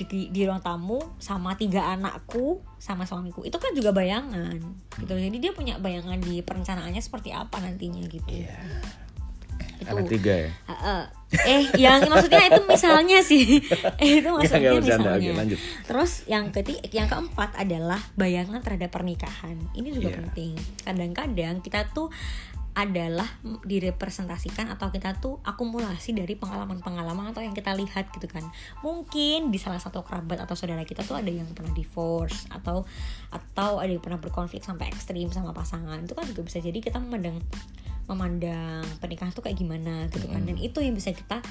di, 0.05 0.29
di 0.29 0.41
ruang 0.43 0.59
tamu 0.59 1.01
sama 1.17 1.55
tiga 1.55 1.89
anakku 1.89 2.61
sama 2.77 3.03
suamiku 3.03 3.41
itu 3.41 3.55
kan 3.55 3.73
juga 3.73 3.89
bayangan 3.89 4.55
gitu 4.95 5.11
jadi 5.11 5.37
dia 5.39 5.51
punya 5.51 5.75
bayangan 5.75 6.19
di 6.19 6.39
perencanaannya 6.39 6.99
seperti 6.99 7.31
apa 7.31 7.57
nantinya 7.57 8.05
gitu 8.05 8.23
Iya. 8.29 8.55
itu 9.79 9.95
Anak 9.95 10.11
tiga 10.11 10.33
ya. 10.35 10.51
Eh 11.39 11.63
yang 11.79 12.03
maksudnya 12.03 12.51
itu 12.51 12.61
misalnya 12.67 13.23
sih 13.23 13.63
eh 14.03 14.19
itu 14.19 14.27
maksudnya 14.27 14.59
nggak 14.59 14.75
bercanda. 14.75 14.99
misalnya 15.07 15.31
Oke, 15.31 15.39
lanjut. 15.39 15.59
terus 15.87 16.11
yang 16.27 16.45
ketiga 16.51 16.83
yang 16.91 17.07
keempat 17.07 17.55
adalah 17.55 18.01
bayangan 18.19 18.59
terhadap 18.59 18.91
pernikahan 18.91 19.55
ini 19.71 19.95
juga 19.95 20.11
Iya. 20.11 20.17
penting 20.19 20.51
kadang-kadang 20.83 21.55
kita 21.63 21.87
tuh 21.95 22.11
adalah 22.77 23.27
direpresentasikan 23.65 24.69
atau 24.71 24.93
kita 24.93 25.17
tuh 25.17 25.41
akumulasi 25.41 26.13
dari 26.13 26.37
pengalaman-pengalaman 26.37 27.33
atau 27.33 27.41
yang 27.41 27.57
kita 27.57 27.73
lihat 27.73 28.13
gitu 28.13 28.29
kan. 28.29 28.45
Mungkin 28.85 29.49
di 29.49 29.57
salah 29.57 29.81
satu 29.81 30.05
kerabat 30.05 30.39
atau 30.41 30.53
saudara 30.53 30.85
kita 30.85 31.01
tuh 31.03 31.17
ada 31.17 31.29
yang 31.29 31.49
pernah 31.51 31.73
divorce 31.73 32.45
atau 32.53 32.85
atau 33.33 33.81
ada 33.81 33.89
yang 33.89 34.03
pernah 34.03 34.21
berkonflik 34.21 34.61
sampai 34.61 34.89
ekstrim 34.93 35.27
sama 35.33 35.51
pasangan. 35.51 35.99
Itu 36.05 36.13
kan 36.13 36.29
juga 36.29 36.45
bisa 36.45 36.61
jadi 36.61 36.77
kita 36.77 37.01
memandang 37.01 37.41
memandang 38.09 38.81
pernikahan 38.97 39.29
tuh 39.33 39.45
kayak 39.45 39.57
gimana 39.57 40.09
gitu 40.09 40.25
kan. 40.29 40.41
Dan 40.45 40.57
itu 40.57 40.81
yang 40.81 40.97
bisa 40.97 41.13
kita 41.13 41.41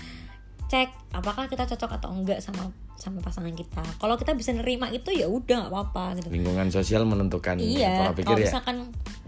cek 0.68 0.88
apakah 1.16 1.48
kita 1.48 1.64
cocok 1.64 1.96
atau 1.96 2.12
enggak 2.12 2.44
sama 2.44 2.68
sama 2.94 3.22
pasangan 3.22 3.54
kita 3.54 3.80
kalau 3.96 4.18
kita 4.18 4.34
bisa 4.34 4.52
nerima 4.52 4.90
itu 4.90 5.08
ya 5.14 5.24
udah 5.24 5.64
nggak 5.64 5.72
apa-apa 5.72 6.18
gitu 6.18 6.28
Lingkungan 6.28 6.68
sosial 6.68 7.08
menentukan 7.08 7.56
iya 7.56 7.88
pola 7.88 8.12
kalau 8.12 8.16
pikir 8.18 8.36
ya. 8.36 8.44
misalkan 8.50 8.76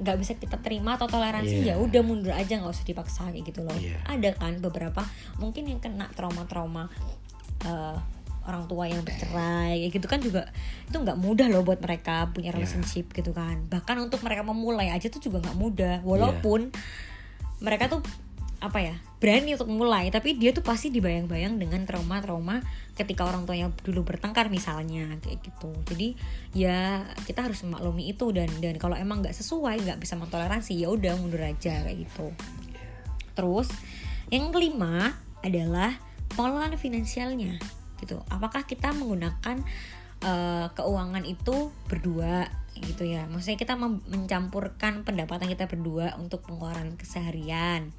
nggak 0.01 0.17
bisa 0.21 0.33
kita 0.37 0.57
terima 0.61 1.01
atau 1.01 1.07
toleransi 1.07 1.65
Iya. 1.65 1.75
ya 1.75 1.75
udah 1.81 2.03
mundur 2.05 2.35
aja 2.35 2.61
nggak 2.61 2.73
usah 2.73 2.85
dipaksa 2.85 3.31
kayak 3.31 3.47
gitu 3.47 3.65
loh 3.65 3.73
Iya. 3.73 3.97
ada 4.05 4.31
kan 4.37 4.61
beberapa 4.61 5.01
mungkin 5.41 5.65
yang 5.65 5.81
kena 5.81 6.13
trauma-trauma 6.13 6.93
eh, 7.65 7.97
orang 8.41 8.65
tua 8.67 8.89
yang 8.89 9.01
bercerai 9.01 9.87
kayak 9.87 9.93
gitu 9.97 10.07
kan 10.11 10.19
juga 10.19 10.43
itu 10.85 10.97
nggak 10.97 11.17
mudah 11.17 11.47
loh 11.49 11.63
buat 11.63 11.79
mereka 11.79 12.29
punya 12.35 12.51
Iya. 12.51 12.57
relationship 12.59 13.07
gitu 13.15 13.31
kan 13.31 13.65
bahkan 13.71 13.97
untuk 13.97 14.21
mereka 14.21 14.43
memulai 14.43 14.91
aja 14.91 15.07
tuh 15.09 15.23
juga 15.23 15.41
nggak 15.41 15.57
mudah 15.57 15.97
walaupun 16.03 16.69
mereka 17.61 17.87
tuh 17.87 18.01
apa 18.61 18.79
ya 18.85 18.95
berani 19.21 19.57
untuk 19.57 19.73
mulai 19.73 20.13
tapi 20.13 20.37
dia 20.37 20.53
tuh 20.53 20.61
pasti 20.61 20.93
dibayang-bayang 20.93 21.57
dengan 21.57 21.85
trauma-trauma 21.89 22.61
ketika 22.93 23.25
orang 23.25 23.49
tuanya 23.49 23.73
dulu 23.85 24.05
bertengkar 24.05 24.53
misalnya 24.53 25.17
kayak 25.25 25.41
gitu. 25.41 25.73
Jadi 25.89 26.17
ya 26.53 27.05
kita 27.25 27.45
harus 27.45 27.65
memaklumi 27.65 28.13
itu 28.13 28.29
dan 28.37 28.49
dan 28.61 28.77
kalau 28.77 28.97
emang 28.97 29.25
nggak 29.25 29.33
sesuai 29.33 29.85
nggak 29.85 30.01
bisa 30.01 30.21
mentoleransi 30.21 30.77
ya 30.77 30.93
udah 30.93 31.17
mundur 31.17 31.41
aja 31.41 31.85
kayak 31.85 32.05
gitu. 32.05 32.33
Terus 33.33 33.69
yang 34.29 34.53
kelima 34.53 35.17
adalah 35.41 35.97
pengelolaan 36.37 36.77
finansialnya 36.77 37.57
gitu. 38.01 38.21
Apakah 38.29 38.69
kita 38.69 38.93
menggunakan 38.93 39.57
eh, 40.21 40.67
keuangan 40.77 41.25
itu 41.25 41.73
berdua 41.89 42.49
gitu 42.77 43.05
ya? 43.09 43.25
Maksudnya 43.29 43.57
kita 43.57 43.77
mencampurkan 43.81 45.05
pendapatan 45.05 45.49
kita 45.49 45.65
berdua 45.69 46.17
untuk 46.21 46.45
pengeluaran 46.45 46.97
keseharian 47.01 47.93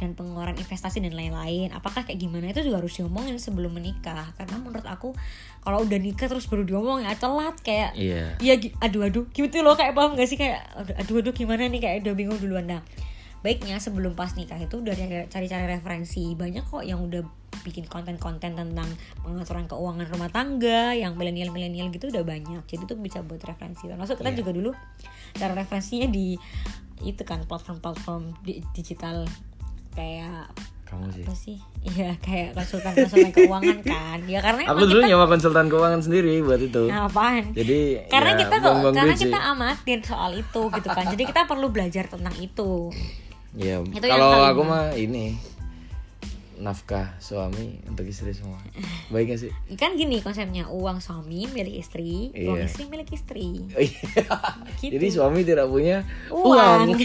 dan 0.00 0.16
pengeluaran 0.16 0.56
investasi 0.56 0.98
dan 0.98 1.14
lain-lain 1.14 1.70
apakah 1.70 2.02
kayak 2.02 2.18
gimana? 2.18 2.50
Itu 2.50 2.64
juga 2.64 2.82
harus 2.82 2.96
diomongin 2.96 3.36
sebelum 3.38 3.76
menikah. 3.76 4.32
Karena 4.34 4.56
menurut 4.58 4.84
aku 4.84 5.12
kalau 5.60 5.84
udah 5.84 5.98
nikah 6.00 6.26
terus 6.26 6.48
baru 6.48 6.64
diomongin 6.64 7.06
ya 7.06 7.14
telat 7.14 7.56
kayak 7.60 7.94
Iya. 7.94 8.34
Gi- 8.38 8.74
aduh 8.80 9.06
aduh, 9.06 9.24
gitu 9.30 9.62
loh 9.62 9.76
kayak 9.76 9.94
paham 9.94 10.18
gak 10.18 10.26
sih? 10.26 10.36
Kayak 10.40 10.64
aduh 10.98 11.22
aduh, 11.22 11.30
gimana 11.30 11.68
nih? 11.68 11.80
Kayak 11.80 11.96
udah 12.06 12.14
bingung 12.14 12.38
duluan. 12.38 12.66
Nah. 12.66 12.82
Baiknya 13.42 13.82
sebelum 13.82 14.14
pas 14.14 14.30
nikah 14.38 14.54
itu 14.54 14.78
udah 14.78 14.94
cari- 14.94 15.26
cari-cari 15.26 15.66
referensi. 15.66 16.30
Banyak 16.32 16.62
kok 16.62 16.86
yang 16.86 17.02
udah 17.02 17.26
bikin 17.62 17.86
konten-konten 17.86 18.54
tentang 18.54 18.86
pengaturan 19.18 19.66
keuangan 19.66 20.06
rumah 20.08 20.30
tangga 20.30 20.94
yang 20.94 21.14
milenial-milenial 21.14 21.90
gitu 21.90 22.06
udah 22.06 22.22
banyak. 22.22 22.62
Jadi 22.66 22.82
tuh 22.86 22.98
bisa 22.98 23.18
buat 23.22 23.42
referensi. 23.42 23.86
Termasuk 23.86 24.18
kita 24.18 24.30
Iya. 24.30 24.38
juga 24.38 24.50
dulu 24.54 24.70
cara 25.34 25.54
referensinya 25.54 26.06
di 26.06 26.38
itu 27.02 27.22
kan 27.26 27.42
platform-platform 27.42 28.46
di- 28.46 28.62
digital 28.70 29.26
kayak 29.92 30.48
Kamu 30.84 31.08
sih. 31.08 31.24
apa 31.24 31.32
sih 31.34 31.58
iya 31.82 32.12
kayak 32.18 32.52
konsultan-konsultan 32.52 33.32
keuangan 33.38 33.78
kan 33.80 34.18
ya 34.24 34.38
karena 34.38 34.62
Aku 34.68 34.84
dulu 34.84 35.00
kita 35.00 35.08
nyawa 35.08 35.24
konsultan 35.26 35.66
keuangan 35.66 36.00
sendiri 36.00 36.40
buat 36.40 36.60
itu. 36.60 36.84
Nah, 36.84 37.06
apaan 37.06 37.48
Jadi 37.50 37.80
karena 38.06 38.30
ya, 38.30 38.38
kita 38.38 38.54
kok 38.58 38.74
karena 38.90 39.14
kita 39.14 39.38
amatin 39.46 40.00
soal 40.02 40.30
itu 40.34 40.62
gitu 40.68 40.88
kan 40.88 41.04
jadi 41.08 41.22
kita 41.24 41.40
perlu 41.44 41.68
belajar 41.68 42.04
tentang 42.06 42.36
itu 42.36 42.92
Ya, 43.52 43.80
Itu 43.82 44.00
kalau 44.00 44.48
aku 44.48 44.62
mah 44.62 44.92
ini 44.92 45.36
nafkah 46.54 47.18
suami 47.18 47.82
untuk 47.84 48.06
istri 48.06 48.30
semua. 48.30 48.56
Baik 49.08 49.34
gak 49.34 49.40
sih? 49.40 49.52
kan 49.80 49.92
gini 49.92 50.20
konsepnya 50.20 50.68
uang 50.68 51.00
suami 51.00 51.44
milik 51.46 51.74
istri 51.74 52.30
uang 52.38 52.54
Iya. 52.54 52.64
istri 52.64 52.82
milik 52.86 53.10
istri 53.10 53.48
Oh, 53.68 53.80
iya. 53.82 53.98
Gitu. 54.78 54.92
Jadi 54.94 55.06
suami 55.08 55.42
tidak 55.42 55.66
punya 55.66 56.00
Uang. 56.28 56.94
uang. 56.94 57.00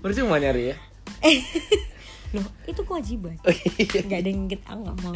Percuma 0.00 0.36
nyari 0.36 0.72
ya. 0.72 0.76
loh 2.34 2.46
itu 2.64 2.80
kewajiban 2.82 3.36
Oh, 3.42 3.52
iya. 3.52 4.00
nggak 4.02 4.18
ada 4.18 4.28
yang 4.28 4.48
kita 4.48 4.64
aku 4.66 4.80
nggak 4.82 4.98
mau 5.00 5.14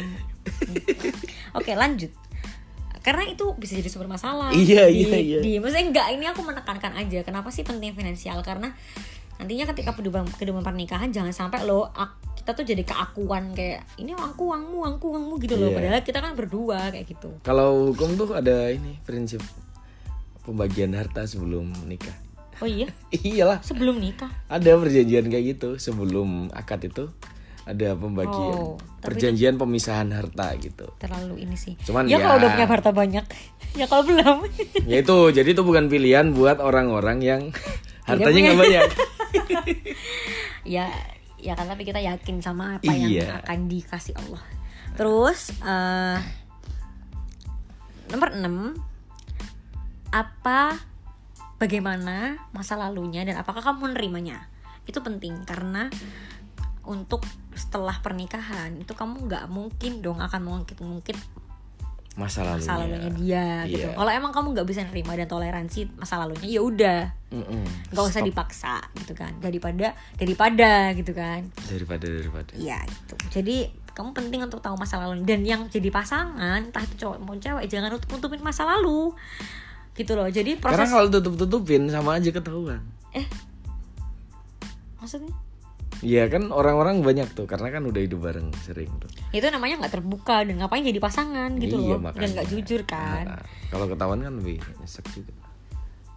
oke 1.53 1.71
lanjut 1.73 2.11
karena 3.01 3.23
itu 3.25 3.45
bisa 3.55 3.73
jadi 3.73 3.87
sumber 3.87 4.11
masalah 4.11 4.51
Iya, 4.51 4.91
di, 4.91 4.99
iya, 5.01 5.17
iya. 5.17 5.39
di 5.39 5.51
maksudnya 5.57 5.85
enggak 5.87 6.07
ini 6.11 6.25
aku 6.27 6.43
menekankan 6.43 6.93
aja 6.93 7.23
kenapa 7.23 7.49
sih 7.49 7.63
penting 7.63 7.95
finansial 7.95 8.43
karena 8.43 8.75
nantinya 9.37 9.69
ketika 9.71 9.93
kehidupan 9.93 10.27
kehidupan 10.35 10.61
pernikahan 10.61 11.07
jangan 11.09 11.31
sampai 11.31 11.63
lo 11.63 11.87
kita 12.35 12.51
tuh 12.53 12.65
jadi 12.65 12.83
keakuan 12.83 13.53
kayak 13.53 13.85
ini 13.95 14.11
uangku 14.11 14.43
uangmu 14.45 14.75
uangku 14.81 15.05
uangmu 15.09 15.33
gitu 15.39 15.55
loh 15.55 15.71
Iya. 15.71 15.75
padahal 15.77 16.01
kita 16.03 16.19
kan 16.19 16.31
berdua 16.35 16.91
kayak 16.91 17.05
gitu 17.07 17.29
Kalau 17.41 17.93
hukum 17.93 18.13
tuh 18.13 18.29
ada 18.33 18.67
ini 18.69 18.99
prinsip 19.01 19.39
pembagian 20.43 20.91
harta 20.91 21.23
sebelum 21.23 21.67
nikah. 21.85 22.15
Oh 22.57 22.67
iya? 22.67 22.87
Iyalah, 23.27 23.59
sebelum 23.61 23.97
nikah? 23.97 24.29
Ada 24.47 24.75
perjanjian 24.75 25.27
kayak 25.27 25.45
gitu 25.53 25.69
sebelum 25.77 26.49
akad 26.51 26.85
itu 26.85 27.05
ada 27.63 27.93
pembagian. 27.93 28.55
Oh, 28.55 28.79
perjanjian 28.99 29.55
pemisahan 29.55 30.07
harta 30.09 30.55
gitu. 30.55 30.87
terlalu 30.97 31.43
ini 31.43 31.53
sih. 31.53 31.75
Cuman 31.81 32.07
ya, 32.07 32.15
ya- 32.15 32.23
kalau 32.23 32.35
udah 32.39 32.49
punya 32.51 32.67
harta 32.67 32.91
banyak. 32.91 33.25
Ya 33.77 33.85
kalau 33.85 34.01
belum. 34.03 34.41
Ya 34.89 34.97
itu, 34.99 35.17
jadi 35.29 35.53
itu 35.53 35.61
bukan 35.61 35.85
pilihan 35.85 36.33
buat 36.33 36.57
orang-orang 36.57 37.21
yang 37.21 37.41
hartanya 38.09 38.49
nggak 38.49 38.57
banyak. 38.57 38.83
ya 40.65 40.89
ya 41.37 41.53
kan 41.53 41.69
tapi 41.69 41.85
kita 41.85 42.01
yakin 42.01 42.41
sama 42.41 42.79
apa 42.79 42.89
yang 42.89 43.11
Iya. 43.11 43.27
akan 43.43 43.69
dikasih 43.69 44.17
Allah. 44.17 44.41
Terus 44.97 45.53
eh 45.61 46.17
nomor 48.09 48.33
6 48.33 48.81
apa 50.09 50.79
bagaimana 51.57 52.37
masa 52.53 52.77
lalunya 52.77 53.25
dan 53.25 53.37
apakah 53.37 53.61
kamu 53.61 53.91
menerimanya? 53.93 54.45
Itu 54.85 55.01
penting 55.03 55.43
karena 55.43 55.89
untuk 56.87 57.21
setelah 57.51 57.99
pernikahan 57.99 58.79
itu 58.79 58.93
kamu 58.95 59.27
nggak 59.27 59.45
mungkin 59.51 59.99
dong 59.99 60.23
akan 60.23 60.39
mengungkit-ungkit 60.39 61.17
Masa 62.17 62.41
lalunya. 62.41 62.65
masa 62.65 62.81
lalunya. 62.81 63.09
dia 63.13 63.47
gitu. 63.69 63.87
Iya. 63.89 63.93
kalau 63.93 64.09
emang 64.09 64.33
kamu 64.33 64.47
nggak 64.57 64.65
bisa 64.65 64.81
nerima 64.89 65.13
dan 65.13 65.29
toleransi 65.29 65.79
masa 66.01 66.17
lalunya 66.17 66.47
ya 66.49 66.61
udah. 66.65 67.01
Nggak 67.93 68.05
usah 68.09 68.21
dipaksa 68.25 68.75
gitu 68.97 69.13
kan. 69.13 69.37
Daripada 69.37 69.93
daripada 70.17 70.97
gitu 70.97 71.13
kan. 71.13 71.45
Daripada 71.69 72.09
daripada. 72.09 72.51
Iya 72.57 72.81
gitu. 72.89 73.15
Jadi 73.29 73.69
kamu 73.93 74.17
penting 74.17 74.41
untuk 74.45 74.65
tahu 74.65 74.73
masa 74.77 74.97
lalu. 74.97 75.21
Dan 75.29 75.45
yang 75.45 75.69
jadi 75.69 75.93
pasangan 75.93 76.65
entah 76.65 76.81
itu 76.81 77.05
cowok 77.05 77.21
maupun 77.21 77.37
cewek 77.37 77.69
jangan 77.69 77.93
nutup 77.93 78.09
nutupin 78.09 78.41
masa 78.41 78.65
lalu 78.65 79.13
gitu 79.97 80.13
loh. 80.13 80.29
Jadi 80.29 80.55
Karena 80.55 80.85
proses 80.85 80.89
kalau 80.89 81.07
tutup-tutupin 81.09 81.89
sama 81.89 82.15
aja 82.15 82.29
ketahuan. 82.29 82.81
maksudnya 84.97 85.33
Iya 85.97 86.29
kan 86.29 86.53
orang-orang 86.53 87.01
banyak 87.01 87.33
tuh 87.33 87.49
karena 87.49 87.73
kan 87.73 87.81
udah 87.81 87.97
hidup 87.97 88.21
bareng 88.21 88.53
sering 88.61 88.85
tuh. 89.01 89.09
itu 89.33 89.41
namanya 89.49 89.81
nggak 89.81 89.97
terbuka 89.97 90.45
dan 90.45 90.61
ngapain 90.61 90.85
jadi 90.85 91.01
pasangan 91.01 91.57
gitu 91.57 91.73
Iya, 91.73 91.89
loh 91.89 91.99
makanya. 91.99 92.21
dan 92.21 92.29
nggak 92.37 92.47
jujur 92.53 92.81
kan. 92.85 93.25
Nah, 93.25 93.41
kalau 93.67 93.89
ketahuan 93.89 94.21
kan 94.21 94.33
lebih 94.37 94.61
nyesek 94.77 95.01
juga. 95.09 95.33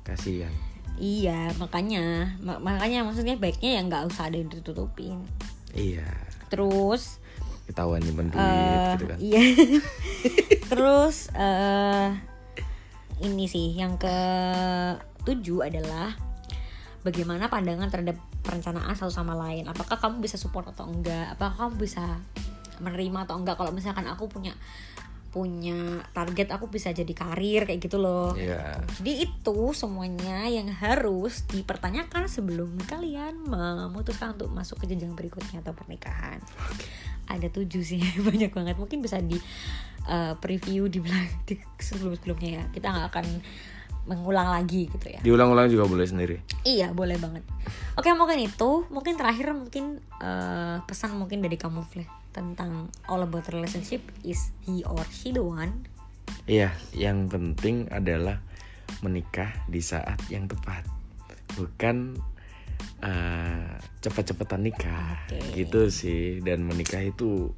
Kasihan. 0.04 0.52
Iya 1.00 1.56
makanya 1.56 2.36
Ma- 2.44 2.60
makanya 2.60 3.08
maksudnya 3.08 3.40
baiknya 3.40 3.80
ya 3.80 3.88
nggak 3.88 4.04
usah 4.04 4.28
ada 4.28 4.36
yang 4.36 4.52
ditutupin. 4.52 5.24
Iya. 5.72 6.04
Terus 6.52 7.16
Ketahuan 7.64 8.04
nyimpen 8.04 8.28
duit 8.28 8.36
eh, 8.36 8.92
gitu 8.92 9.04
kan. 9.06 9.16
Iya. 9.16 9.40
Terus 10.70 11.16
eh 11.32 12.08
ini 13.20 13.44
sih 13.46 13.76
yang 13.76 14.00
ke 14.00 14.16
tujuh 15.28 15.60
adalah 15.64 16.16
bagaimana 17.04 17.48
pandangan 17.52 17.92
terhadap 17.92 18.16
perencanaan 18.40 18.96
satu 18.96 19.12
sama 19.12 19.36
lain. 19.36 19.68
Apakah 19.68 20.00
kamu 20.00 20.24
bisa 20.24 20.40
support 20.40 20.68
atau 20.72 20.88
enggak? 20.88 21.36
Apakah 21.36 21.68
kamu 21.68 21.84
bisa 21.84 22.20
menerima 22.80 23.28
atau 23.28 23.36
enggak? 23.36 23.60
Kalau 23.60 23.72
misalkan 23.72 24.08
aku 24.08 24.28
punya 24.28 24.56
punya 25.30 26.02
target 26.10 26.50
aku 26.50 26.66
bisa 26.66 26.90
jadi 26.90 27.10
karir 27.14 27.62
kayak 27.62 27.78
gitu 27.78 28.02
loh. 28.02 28.34
Iya. 28.34 28.82
jadi 28.98 29.30
itu 29.30 29.58
semuanya 29.72 30.50
yang 30.50 30.66
harus 30.74 31.46
dipertanyakan 31.46 32.26
sebelum 32.26 32.74
kalian 32.90 33.46
memutuskan 33.46 34.34
untuk 34.34 34.50
masuk 34.50 34.82
ke 34.82 34.90
jenjang 34.90 35.14
berikutnya 35.14 35.62
atau 35.62 35.70
pernikahan. 35.70 36.42
Ada 37.30 37.46
tujuh 37.46 37.82
sih 37.82 38.02
banyak 38.28 38.50
banget. 38.50 38.74
Mungkin 38.74 38.98
bisa 38.98 39.22
di 39.22 39.38
uh, 40.10 40.34
preview 40.42 40.90
di 40.90 40.98
belakang 40.98 41.30
di 41.46 41.54
sebelum 41.78 42.18
sebelumnya 42.18 42.50
ya. 42.60 42.64
Kita 42.74 42.86
nggak 42.90 43.08
akan 43.14 43.26
mengulang 44.10 44.50
lagi 44.50 44.90
gitu 44.90 45.06
ya. 45.06 45.22
Diulang-ulang 45.22 45.70
juga 45.70 45.86
boleh 45.86 46.10
sendiri. 46.10 46.42
Iya 46.66 46.90
boleh 46.90 47.14
banget. 47.22 47.46
Oke 47.94 48.10
mungkin 48.18 48.42
itu, 48.42 48.82
mungkin 48.90 49.14
terakhir 49.14 49.54
mungkin 49.54 50.02
eh, 50.18 50.76
pesan 50.82 51.14
mungkin 51.14 51.38
dari 51.38 51.54
kamu 51.54 51.86
Fle 51.86 52.19
tentang 52.30 52.88
all 53.10 53.22
about 53.26 53.50
relationship 53.50 54.02
is 54.22 54.54
he 54.62 54.86
or 54.86 55.02
she 55.10 55.34
the 55.34 55.42
one. 55.42 55.86
Iya, 56.46 56.74
yang 56.94 57.26
penting 57.26 57.90
adalah 57.90 58.38
menikah 59.02 59.50
di 59.66 59.82
saat 59.82 60.18
yang 60.30 60.46
tepat, 60.50 60.86
bukan 61.54 62.18
eh, 63.00 63.70
cepet-cepetan 64.00 64.62
nikah, 64.64 65.26
Oke. 65.26 65.40
gitu 65.56 65.90
sih. 65.92 66.40
Dan 66.40 66.64
menikah 66.64 67.02
itu 67.02 67.52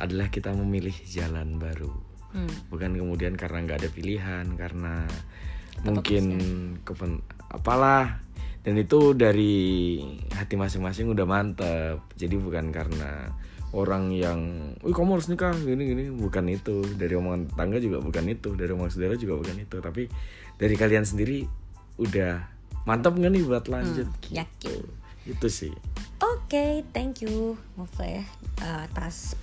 adalah 0.00 0.28
kita 0.28 0.52
memilih 0.52 0.94
jalan 1.06 1.56
baru, 1.56 1.92
Hmm. 2.34 2.50
bukan 2.68 2.92
kemudian 2.98 3.38
karena 3.38 3.64
nggak 3.64 3.78
ada 3.86 3.90
pilihan, 3.92 4.46
karena 4.58 5.06
mungkin 5.86 6.24
kepen 6.82 7.22
apalah. 7.52 8.20
Dan 8.66 8.82
itu 8.82 9.14
dari 9.14 10.02
hati 10.34 10.58
masing-masing 10.58 11.14
udah 11.14 11.22
mantep. 11.22 12.02
Jadi 12.18 12.34
bukan 12.34 12.74
karena 12.74 13.30
orang 13.76 14.08
yang, 14.08 14.72
wih 14.80 14.96
kamu 14.96 15.20
harus 15.20 15.28
nikah 15.28 15.52
gini 15.52 15.92
gini, 15.92 16.04
bukan 16.08 16.48
itu. 16.48 16.80
Dari 16.96 17.12
omongan 17.12 17.52
tetangga 17.52 17.78
juga 17.78 18.00
bukan 18.00 18.24
itu, 18.32 18.56
dari 18.56 18.72
omongan 18.72 18.92
saudara 18.96 19.14
juga 19.20 19.34
bukan 19.36 19.56
itu. 19.60 19.76
Tapi 19.84 20.02
dari 20.56 20.74
kalian 20.74 21.04
sendiri 21.04 21.44
udah 22.00 22.40
mantap 22.88 23.12
nggak 23.20 23.32
nih 23.36 23.42
buat 23.44 23.68
lanjut? 23.68 24.08
gitu. 24.24 24.32
yakin. 24.32 24.80
Itu 25.28 25.46
sih. 25.52 25.74
Oke, 26.24 26.80
thank 26.96 27.20
you 27.20 27.60
Mufle 27.76 28.24
eh, 28.24 28.24
atas 28.64 29.36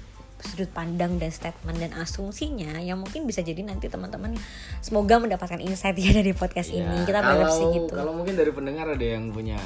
sudut 0.43 0.67
pandang 0.69 1.15
dan 1.15 1.29
statement 1.29 1.77
dan 1.77 1.91
asumsinya 1.95 2.77
yang 2.77 2.99
mungkin 2.99 3.23
bisa 3.23 3.39
jadi 3.39 3.59
nanti 3.59 3.87
teman-teman 3.87 4.35
semoga 4.79 5.17
mendapatkan 5.17 5.57
insight 5.57 5.95
ya 5.95 6.11
dari 6.11 6.31
podcast 6.31 6.69
ini. 6.69 7.03
Kita 7.03 7.19
berharap 7.19 7.51
sih 7.53 7.67
gitu. 7.73 7.89
kalau 7.89 8.11
mungkin 8.11 8.35
dari 8.35 8.51
pendengar 8.51 8.87
ada 8.87 9.05
yang 9.07 9.29
punya 9.29 9.57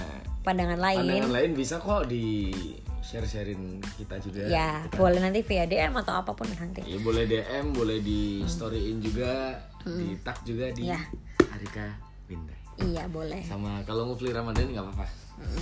Pandangan 0.42 0.78
lain. 0.78 1.02
pandangan 1.04 1.34
lain 1.34 1.52
bisa 1.54 1.76
kok 1.78 2.06
di 2.06 2.54
share-sharein 3.00 3.80
kita 3.96 4.16
juga. 4.20 4.42
Ya, 4.46 4.84
Kita- 4.84 4.96
boleh 4.98 5.20
nanti 5.20 5.40
via 5.42 5.64
DM 5.64 5.94
atau 5.98 6.14
apa 6.14 6.32
pun 6.32 6.48
nanti. 6.50 6.84
Ya 6.84 7.00
boleh 7.00 7.24
DM, 7.24 7.72
boleh 7.72 8.00
di 8.00 8.44
storyin 8.44 9.00
juga, 9.00 9.56
di 9.82 10.16
tag 10.22 10.44
juga 10.44 10.68
di 10.70 10.86
Ya. 10.86 11.00
Harika 11.48 11.88
Winda. 12.26 12.56
Iya, 12.78 13.08
boleh. 13.08 13.42
Sama 13.42 13.82
kalau 13.84 14.06
Mufli 14.06 14.30
Ramadan 14.30 14.70
nggak 14.70 14.84
apa-apa. 14.84 15.08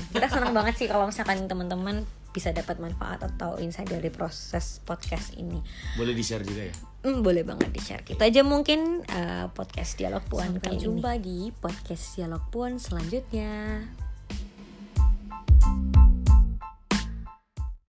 kita 0.09 0.25
senang 0.25 0.55
banget 0.55 0.75
sih 0.75 0.87
kalau 0.87 1.03
misalkan 1.05 1.45
teman-teman 1.45 2.07
bisa 2.35 2.51
dapat 2.51 2.83
manfaat 2.83 3.23
atau 3.23 3.55
insight 3.63 3.87
dari 3.87 4.11
proses 4.11 4.83
podcast 4.83 5.39
ini. 5.39 5.63
Boleh 5.95 6.11
di 6.11 6.19
share 6.19 6.43
juga 6.43 6.67
ya? 6.67 6.75
Mm, 7.07 7.23
boleh 7.23 7.47
banget 7.47 7.71
di 7.71 7.79
share. 7.79 8.03
Kita 8.03 8.27
gitu 8.27 8.27
aja 8.27 8.41
mungkin 8.43 9.07
uh, 9.07 9.47
podcast 9.55 9.95
dialog 9.95 10.27
puan 10.27 10.59
Sampai 10.59 10.75
kali 10.75 10.83
jumpa 10.83 11.11
ini. 11.15 11.23
di 11.23 11.39
podcast 11.55 12.19
dialog 12.19 12.43
puan 12.51 12.75
selanjutnya. 12.75 13.87